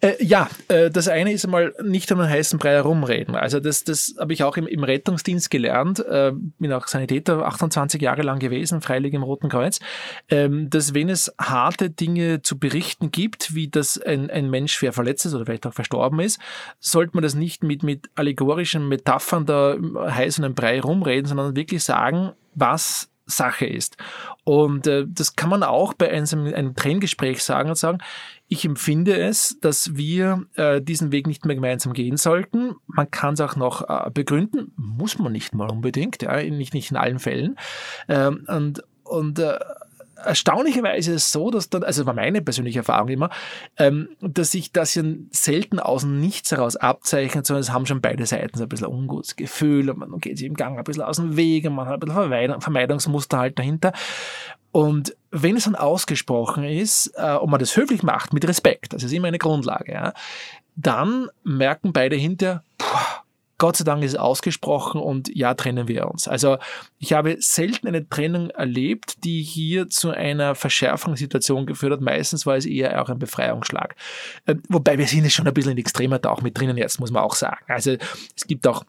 Äh, 0.00 0.22
ja, 0.22 0.48
äh, 0.68 0.90
das 0.90 1.08
eine 1.08 1.32
ist 1.32 1.44
einmal 1.44 1.72
nicht 1.82 2.12
um 2.12 2.20
einen 2.20 2.30
heißen 2.30 2.58
Brei 2.58 2.72
herumreden. 2.72 3.34
Also 3.34 3.60
das, 3.60 3.84
das 3.84 4.14
habe 4.18 4.32
ich 4.32 4.44
auch 4.44 4.56
im, 4.56 4.66
im 4.66 4.84
Rettungsdienst 4.84 5.50
gelernt. 5.50 6.00
Äh, 6.00 6.32
bin 6.34 6.72
auch 6.72 6.86
Sanitäter 6.86 7.46
28 7.46 8.00
Jahre 8.00 8.22
lang 8.22 8.38
gewesen, 8.38 8.82
freilich 8.82 9.14
im 9.14 9.22
Roten 9.22 9.48
Kreuz. 9.48 9.80
Ähm, 10.28 10.68
dass 10.68 10.92
wenn 10.94 11.08
es 11.08 11.32
harte 11.40 11.88
Dinge 11.88 12.42
zu 12.42 12.58
berichten 12.58 13.10
gibt, 13.10 13.54
wie 13.54 13.68
dass 13.68 14.00
ein, 14.00 14.30
ein 14.30 14.50
Mensch 14.50 14.74
schwer 14.74 14.92
verletzt 14.92 15.24
ist 15.24 15.34
oder 15.34 15.46
vielleicht 15.46 15.66
auch 15.66 15.74
verstorben 15.74 16.20
ist, 16.20 16.38
sollte 16.78 17.12
man 17.14 17.22
das 17.22 17.34
nicht 17.34 17.64
mit, 17.64 17.82
mit 17.82 18.10
allegorischen 18.14 18.88
Metaphern 18.88 19.46
da 19.46 19.76
heiß 20.10 20.38
um 20.38 20.44
einen 20.44 20.54
Brei 20.54 20.80
rumreden, 20.80 21.26
sondern 21.26 21.56
wirklich 21.56 21.82
sagen, 21.82 22.32
was 22.54 23.10
Sache 23.26 23.66
ist. 23.66 23.96
Und 24.44 24.86
äh, 24.86 25.04
das 25.06 25.34
kann 25.34 25.50
man 25.50 25.62
auch 25.62 25.94
bei 25.94 26.10
einem, 26.10 26.54
einem 26.54 26.74
Trennengespräch 26.76 27.42
sagen 27.42 27.70
und 27.70 27.76
sagen, 27.76 27.98
ich 28.48 28.64
empfinde 28.64 29.16
es, 29.16 29.58
dass 29.60 29.96
wir 29.96 30.46
äh, 30.54 30.80
diesen 30.80 31.12
Weg 31.12 31.26
nicht 31.26 31.44
mehr 31.44 31.56
gemeinsam 31.56 31.92
gehen 31.92 32.16
sollten. 32.16 32.76
Man 32.86 33.10
kann 33.10 33.34
es 33.34 33.40
auch 33.40 33.56
noch 33.56 33.88
äh, 33.88 34.10
begründen, 34.10 34.72
muss 34.76 35.18
man 35.18 35.32
nicht 35.32 35.54
mal 35.54 35.70
unbedingt, 35.70 36.22
ja, 36.22 36.42
nicht, 36.42 36.74
nicht 36.74 36.90
in 36.90 36.96
allen 36.96 37.18
Fällen. 37.18 37.56
Ähm, 38.08 38.44
und 38.46 38.84
und 39.02 39.38
äh, 39.38 39.58
erstaunlicherweise 40.24 41.12
ist 41.12 41.26
es 41.26 41.32
so, 41.32 41.50
dass 41.50 41.70
dann, 41.70 41.84
also 41.84 42.06
war 42.06 42.14
meine 42.14 42.42
persönliche 42.42 42.80
Erfahrung 42.80 43.08
immer, 43.08 43.30
ähm, 43.78 44.08
dass 44.20 44.52
sich 44.52 44.72
das 44.72 44.94
ja 44.94 45.02
selten 45.30 45.78
aus 45.78 46.04
nichts 46.04 46.50
heraus 46.50 46.76
abzeichnet, 46.76 47.46
sondern 47.46 47.60
es 47.60 47.72
haben 47.72 47.86
schon 47.86 48.00
beide 48.00 48.26
Seiten 48.26 48.58
so 48.58 48.64
ein 48.64 48.68
bisschen 48.68 48.88
ungutes 48.88 49.36
Gefühl 49.36 49.90
und 49.90 49.98
man 49.98 50.18
geht 50.18 50.38
sich 50.38 50.46
im 50.46 50.54
Gang 50.54 50.78
ein 50.78 50.84
bisschen 50.84 51.02
aus 51.02 51.16
dem 51.16 51.36
Weg 51.36 51.66
und 51.66 51.74
man 51.74 51.86
hat 51.86 52.02
ein 52.02 52.08
bisschen 52.08 52.60
Vermeidungsmuster 52.60 53.38
halt 53.38 53.58
dahinter. 53.58 53.92
Und 54.76 55.16
wenn 55.30 55.56
es 55.56 55.64
dann 55.64 55.74
ausgesprochen 55.74 56.62
ist 56.62 57.10
äh, 57.16 57.36
und 57.36 57.48
man 57.48 57.58
das 57.58 57.78
höflich 57.78 58.02
macht, 58.02 58.34
mit 58.34 58.46
Respekt, 58.46 58.92
das 58.92 59.04
ist 59.04 59.12
immer 59.12 59.28
eine 59.28 59.38
Grundlage, 59.38 59.90
ja, 59.90 60.12
dann 60.74 61.30
merken 61.44 61.94
beide 61.94 62.14
hinter, 62.14 62.62
puh, 62.76 62.98
Gott 63.56 63.78
sei 63.78 63.84
Dank 63.84 64.04
ist 64.04 64.12
es 64.12 64.18
ausgesprochen 64.18 65.00
und 65.00 65.34
ja, 65.34 65.54
trennen 65.54 65.88
wir 65.88 66.10
uns. 66.10 66.28
Also 66.28 66.58
ich 66.98 67.14
habe 67.14 67.38
selten 67.40 67.88
eine 67.88 68.06
Trennung 68.06 68.50
erlebt, 68.50 69.24
die 69.24 69.40
hier 69.42 69.88
zu 69.88 70.10
einer 70.10 70.54
Verschärfungssituation 70.54 71.64
geführt 71.64 71.92
hat. 71.92 72.00
Meistens 72.02 72.44
war 72.44 72.56
es 72.56 72.66
eher 72.66 73.00
auch 73.00 73.08
ein 73.08 73.18
Befreiungsschlag. 73.18 73.96
Äh, 74.44 74.56
wobei 74.68 74.98
wir 74.98 75.06
sind 75.06 75.24
es 75.24 75.32
schon 75.32 75.48
ein 75.48 75.54
bisschen 75.54 75.72
in 75.72 75.78
extremer 75.78 76.20
auch 76.26 76.42
mit 76.42 76.58
drinnen 76.60 76.76
jetzt, 76.76 77.00
muss 77.00 77.10
man 77.10 77.22
auch 77.22 77.34
sagen. 77.34 77.64
Also 77.68 77.96
es 78.36 78.46
gibt 78.46 78.66
auch 78.66 78.84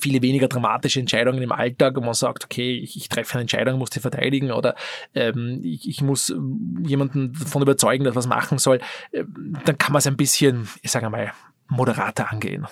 viele 0.00 0.22
weniger 0.22 0.48
dramatische 0.48 1.00
Entscheidungen 1.00 1.42
im 1.42 1.52
Alltag, 1.52 1.96
wo 1.96 2.00
man 2.00 2.14
sagt, 2.14 2.44
okay, 2.44 2.78
ich, 2.78 2.96
ich 2.96 3.08
treffe 3.08 3.34
eine 3.34 3.42
Entscheidung, 3.42 3.78
muss 3.78 3.90
sie 3.92 4.00
verteidigen 4.00 4.52
oder 4.52 4.74
ähm, 5.14 5.60
ich, 5.62 5.88
ich, 5.88 6.02
muss 6.02 6.34
jemanden 6.82 7.32
davon 7.32 7.62
überzeugen, 7.62 8.04
dass 8.04 8.14
was 8.14 8.26
machen 8.26 8.58
soll, 8.58 8.80
ähm, 9.12 9.56
dann 9.64 9.78
kann 9.78 9.92
man 9.92 9.98
es 10.00 10.06
ein 10.06 10.16
bisschen, 10.16 10.68
ich 10.82 10.90
sage 10.90 11.08
mal, 11.10 11.32
moderater 11.68 12.30
angehen. 12.30 12.66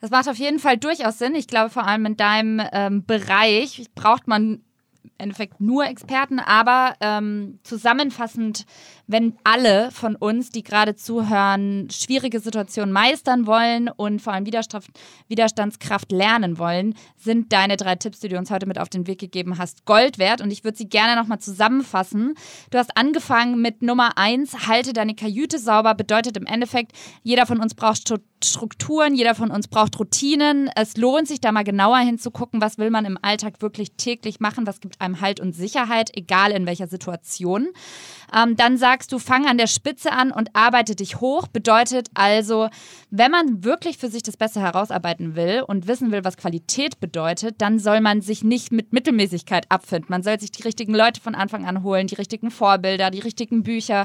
Das 0.00 0.10
macht 0.10 0.28
auf 0.28 0.36
jeden 0.36 0.58
Fall 0.58 0.78
durchaus 0.78 1.18
Sinn. 1.18 1.34
Ich 1.34 1.46
glaube, 1.46 1.70
vor 1.70 1.86
allem 1.86 2.06
in 2.06 2.16
deinem 2.16 2.62
ähm, 2.72 3.04
Bereich 3.04 3.84
braucht 3.94 4.28
man 4.28 4.62
im 5.02 5.10
Endeffekt 5.18 5.60
nur 5.60 5.84
Experten, 5.86 6.38
aber 6.38 6.94
ähm, 7.00 7.58
zusammenfassend 7.62 8.64
wenn 9.10 9.36
alle 9.44 9.90
von 9.90 10.14
uns, 10.14 10.50
die 10.50 10.62
gerade 10.62 10.94
zuhören, 10.94 11.88
schwierige 11.90 12.38
Situationen 12.38 12.92
meistern 12.92 13.46
wollen 13.46 13.88
und 13.88 14.22
vor 14.22 14.32
allem 14.32 14.46
Widerstandskraft 14.46 16.12
lernen 16.12 16.58
wollen, 16.58 16.94
sind 17.16 17.52
deine 17.52 17.76
drei 17.76 17.96
Tipps, 17.96 18.20
die 18.20 18.28
du 18.28 18.38
uns 18.38 18.50
heute 18.50 18.66
mit 18.66 18.78
auf 18.78 18.88
den 18.88 19.06
Weg 19.06 19.18
gegeben 19.18 19.58
hast, 19.58 19.84
Gold 19.84 20.18
wert. 20.18 20.40
Und 20.40 20.50
ich 20.52 20.62
würde 20.62 20.78
sie 20.78 20.88
gerne 20.88 21.20
nochmal 21.20 21.40
zusammenfassen. 21.40 22.34
Du 22.70 22.78
hast 22.78 22.96
angefangen 22.96 23.60
mit 23.60 23.82
Nummer 23.82 24.16
eins, 24.16 24.68
halte 24.68 24.92
deine 24.92 25.14
Kajüte 25.14 25.58
sauber, 25.58 25.94
bedeutet 25.94 26.36
im 26.36 26.46
Endeffekt, 26.46 26.92
jeder 27.22 27.46
von 27.46 27.60
uns 27.60 27.74
braucht 27.74 28.08
Strukturen, 28.42 29.14
jeder 29.14 29.34
von 29.34 29.50
uns 29.50 29.68
braucht 29.68 29.98
Routinen. 29.98 30.70
Es 30.74 30.96
lohnt 30.96 31.28
sich 31.28 31.40
da 31.40 31.52
mal 31.52 31.64
genauer 31.64 31.98
hinzugucken, 31.98 32.60
was 32.60 32.78
will 32.78 32.90
man 32.90 33.04
im 33.04 33.18
Alltag 33.20 33.60
wirklich 33.60 33.92
täglich 33.96 34.40
machen, 34.40 34.66
was 34.66 34.80
gibt 34.80 35.00
einem 35.00 35.20
Halt 35.20 35.40
und 35.40 35.54
Sicherheit, 35.54 36.10
egal 36.16 36.52
in 36.52 36.64
welcher 36.64 36.86
Situation. 36.86 37.68
Ähm, 38.34 38.56
dann 38.56 38.78
sagst 39.00 39.12
du, 39.12 39.18
fang 39.18 39.46
an 39.46 39.56
der 39.56 39.66
Spitze 39.66 40.12
an 40.12 40.30
und 40.30 40.54
arbeite 40.54 40.94
dich 40.94 41.22
hoch. 41.22 41.46
Bedeutet 41.46 42.08
also, 42.12 42.68
wenn 43.10 43.30
man 43.30 43.64
wirklich 43.64 43.96
für 43.96 44.10
sich 44.10 44.22
das 44.22 44.36
Beste 44.36 44.60
herausarbeiten 44.60 45.36
will 45.36 45.64
und 45.66 45.88
wissen 45.88 46.12
will, 46.12 46.22
was 46.22 46.36
Qualität 46.36 47.00
bedeutet, 47.00 47.62
dann 47.62 47.78
soll 47.78 48.02
man 48.02 48.20
sich 48.20 48.44
nicht 48.44 48.72
mit 48.72 48.92
Mittelmäßigkeit 48.92 49.70
abfinden. 49.70 50.08
Man 50.10 50.22
soll 50.22 50.38
sich 50.38 50.52
die 50.52 50.64
richtigen 50.64 50.94
Leute 50.94 51.18
von 51.18 51.34
Anfang 51.34 51.64
an 51.64 51.82
holen, 51.82 52.08
die 52.08 52.14
richtigen 52.16 52.50
Vorbilder, 52.50 53.10
die 53.10 53.20
richtigen 53.20 53.62
Bücher. 53.62 54.04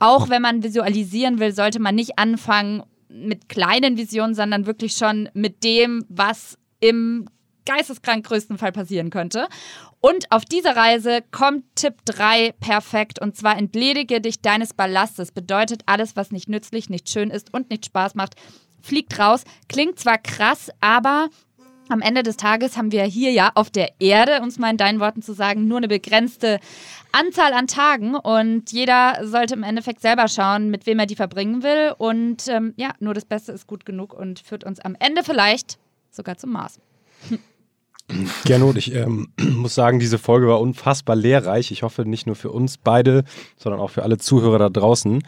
Auch 0.00 0.28
wenn 0.28 0.42
man 0.42 0.64
visualisieren 0.64 1.38
will, 1.38 1.54
sollte 1.54 1.78
man 1.78 1.94
nicht 1.94 2.18
anfangen 2.18 2.82
mit 3.08 3.48
kleinen 3.48 3.96
Visionen, 3.96 4.34
sondern 4.34 4.66
wirklich 4.66 4.94
schon 4.94 5.28
mit 5.34 5.62
dem, 5.62 6.04
was 6.08 6.58
im 6.80 7.28
geisteskrank 7.66 8.26
größten 8.26 8.58
Fall 8.58 8.72
passieren 8.72 9.10
könnte. 9.10 9.48
Und 10.00 10.30
auf 10.32 10.44
dieser 10.44 10.76
Reise 10.76 11.20
kommt 11.30 11.64
Tipp 11.76 11.94
3 12.04 12.52
perfekt 12.60 13.20
und 13.20 13.36
zwar 13.36 13.56
entledige 13.56 14.20
dich 14.20 14.40
deines 14.40 14.74
Ballastes. 14.74 15.32
Bedeutet 15.32 15.82
alles, 15.86 16.16
was 16.16 16.32
nicht 16.32 16.48
nützlich, 16.48 16.90
nicht 16.90 17.08
schön 17.08 17.30
ist 17.30 17.54
und 17.54 17.70
nicht 17.70 17.86
Spaß 17.86 18.14
macht, 18.14 18.34
fliegt 18.80 19.18
raus. 19.18 19.44
Klingt 19.68 19.98
zwar 19.98 20.18
krass, 20.18 20.70
aber 20.80 21.28
am 21.88 22.00
Ende 22.00 22.22
des 22.22 22.36
Tages 22.36 22.76
haben 22.76 22.90
wir 22.90 23.04
hier 23.04 23.32
ja 23.32 23.52
auf 23.54 23.70
der 23.70 24.00
Erde, 24.00 24.40
es 24.46 24.58
mal 24.58 24.70
in 24.70 24.76
deinen 24.76 25.00
Worten 25.00 25.20
zu 25.20 25.34
sagen, 25.34 25.68
nur 25.68 25.78
eine 25.78 25.88
begrenzte 25.88 26.58
Anzahl 27.12 27.52
an 27.52 27.66
Tagen 27.66 28.14
und 28.14 28.72
jeder 28.72 29.18
sollte 29.22 29.54
im 29.54 29.62
Endeffekt 29.62 30.00
selber 30.00 30.28
schauen, 30.28 30.70
mit 30.70 30.86
wem 30.86 30.98
er 30.98 31.06
die 31.06 31.16
verbringen 31.16 31.62
will. 31.62 31.94
Und 31.98 32.48
ähm, 32.48 32.72
ja, 32.76 32.92
nur 33.00 33.14
das 33.14 33.24
Beste 33.24 33.52
ist 33.52 33.66
gut 33.66 33.84
genug 33.84 34.14
und 34.14 34.40
führt 34.40 34.64
uns 34.64 34.80
am 34.80 34.96
Ende 34.98 35.22
vielleicht 35.22 35.78
sogar 36.10 36.38
zum 36.38 36.52
Mars. 36.52 36.80
Gernot, 38.44 38.76
ich 38.76 38.94
ähm, 38.94 39.28
muss 39.56 39.74
sagen, 39.74 39.98
diese 39.98 40.18
Folge 40.18 40.48
war 40.48 40.60
unfassbar 40.60 41.16
lehrreich. 41.16 41.70
Ich 41.70 41.82
hoffe 41.82 42.04
nicht 42.04 42.26
nur 42.26 42.36
für 42.36 42.50
uns 42.50 42.78
beide, 42.78 43.24
sondern 43.56 43.80
auch 43.80 43.90
für 43.90 44.02
alle 44.02 44.18
Zuhörer 44.18 44.58
da 44.58 44.68
draußen. 44.68 45.22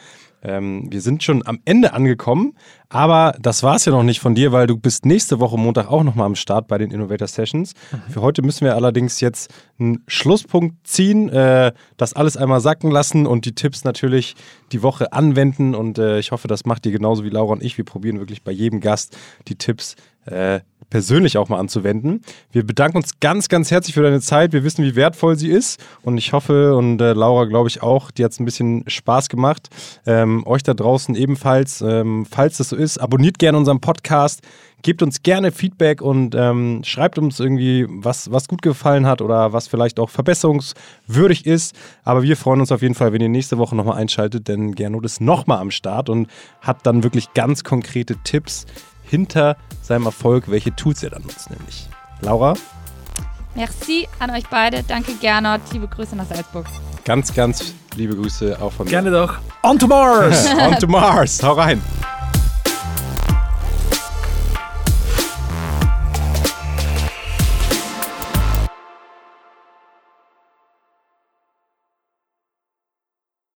Ähm, 0.45 0.89
wir 0.91 1.01
sind 1.01 1.22
schon 1.22 1.45
am 1.47 1.59
Ende 1.64 1.95
angekommen, 1.95 2.55
aber 2.91 3.35
das 3.41 3.62
war 3.62 3.76
es 3.76 3.87
ja 3.87 3.93
noch 3.93 4.03
nicht 4.03 4.20
von 4.20 4.35
dir, 4.35 4.53
weil 4.53 4.66
du 4.66 4.76
bist 4.76 5.07
nächste 5.07 5.41
Woche 5.41 5.59
Montag 5.59 5.91
auch 5.91 6.05
nochmal 6.05 6.26
am 6.26 6.35
Start 6.35 6.68
bei 6.68 6.76
den 6.76 6.91
Innovator 6.91 7.26
Sessions. 7.26 7.72
Mhm. 7.91 8.12
Für 8.12 8.20
heute 8.20 8.43
müssen 8.43 8.66
wir 8.66 8.74
allerdings 8.74 9.20
jetzt 9.20 9.53
einen 9.78 10.05
Schlusspunkt 10.07 10.87
ziehen, 10.87 11.30
äh, 11.30 11.72
das 11.97 12.12
alles 12.12 12.37
einmal 12.37 12.61
sacken 12.61 12.91
lassen 12.91 13.26
und 13.26 13.47
die 13.47 13.55
Tipps 13.55 13.85
natürlich 13.85 14.35
die 14.70 14.82
Woche 14.82 15.14
anwenden. 15.14 15.74
Und 15.74 15.99
äh, 15.99 16.18
ich 16.18 16.30
hoffe, 16.30 16.47
das 16.47 16.66
macht 16.66 16.85
ihr 16.85 16.93
genauso 16.93 17.24
wie 17.24 17.30
Laura 17.30 17.55
und 17.55 17.62
ich. 17.62 17.78
Wir 17.78 17.87
probieren 17.87 18.18
wirklich 18.18 18.45
bei 18.45 18.53
jedem 18.53 18.80
Gast 18.80 19.16
die 19.49 19.57
Tipps 19.57 19.97
äh, 20.27 20.61
persönlich 20.91 21.39
auch 21.39 21.49
mal 21.49 21.59
anzuwenden. 21.59 22.22
Wir 22.53 22.64
bedanken 22.64 22.99
uns 22.99 23.18
ganz, 23.18 23.49
ganz 23.49 23.72
herzlich 23.72 23.95
für 23.95 24.03
deine 24.03 24.20
Zeit. 24.20 24.53
Wir 24.53 24.62
wissen, 24.62 24.85
wie 24.85 24.95
wertvoll 24.95 25.37
sie 25.37 25.51
ist. 25.51 25.83
Und 26.03 26.18
ich 26.18 26.33
hoffe, 26.33 26.77
und 26.77 27.01
äh, 27.01 27.14
Laura 27.14 27.47
glaube 27.47 27.68
ich 27.68 27.83
auch, 27.83 28.12
die 28.12 28.25
hat 28.25 28.31
es 28.31 28.39
ein 28.39 28.45
bisschen 28.45 28.85
Spaß 28.87 29.29
gemacht. 29.29 29.70
Ähm, 30.07 30.47
euch 30.47 30.62
da 30.62 30.72
draußen 30.72 31.16
ebenfalls, 31.16 31.81
ähm, 31.81 32.27
falls 32.31 32.59
das 32.59 32.68
so 32.68 32.77
ist, 32.77 32.99
abonniert 32.99 33.41
gerne 33.41 33.59
unseren 33.59 33.81
Podcast. 33.81 34.43
Gebt 34.83 35.03
uns 35.03 35.22
gerne 35.25 35.51
Feedback 35.51 36.01
und 36.01 36.37
ähm, 36.37 36.83
schreibt 36.85 37.18
uns 37.18 37.41
irgendwie, 37.41 37.87
was, 37.89 38.31
was 38.31 38.47
gut 38.47 38.62
gefallen 38.62 39.07
hat 39.07 39.20
oder 39.20 39.53
was 39.53 39.66
vielleicht 39.66 39.99
auch 39.99 40.11
verbesserungswürdig 40.11 41.45
ist. 41.45 41.75
Aber 42.05 42.22
wir 42.22 42.37
freuen 42.37 42.61
uns 42.61 42.70
auf 42.70 42.83
jeden 42.83 42.95
Fall, 42.95 43.12
wenn 43.12 43.20
ihr 43.20 43.31
nächste 43.31 43.59
Woche 43.59 43.75
nochmal 43.75 43.97
einschaltet, 43.97 44.47
denn 44.47 44.77
Gernot 44.77 45.07
ist 45.07 45.20
nochmal 45.20 45.59
am 45.59 45.70
Start 45.72 46.09
und 46.09 46.29
hat 46.61 46.87
dann 46.87 47.03
wirklich 47.03 47.33
ganz 47.33 47.64
konkrete 47.64 48.16
Tipps, 48.22 48.66
hinter 49.05 49.57
seinem 49.83 50.07
Erfolg, 50.07 50.51
welche 50.51 50.75
Tools 50.75 51.03
er 51.03 51.11
dann 51.11 51.23
nutzt, 51.23 51.51
nämlich. 51.51 51.89
Laura, 52.21 52.55
Merci 53.55 54.09
an 54.19 54.31
euch 54.31 54.45
beide. 54.51 54.83
Danke, 54.83 55.13
Gernot. 55.21 55.61
Liebe 55.73 55.87
Grüße 55.87 56.17
nach 56.17 56.27
Salzburg. 56.27 56.67
ganz, 57.05 57.33
ganz 57.33 57.73
liebe 57.95 58.17
Grüße 58.17 58.59
auch 58.61 58.73
von 58.73 58.87
mir. 58.87 58.91
Gerne 58.91 59.11
doch. 59.13 59.35
On 59.63 59.79
to 59.79 59.87
Mars! 59.87 60.49
On 60.59 60.77
to 60.79 60.89
Mars, 60.89 61.43
hau 61.43 61.53
rein. 61.53 61.81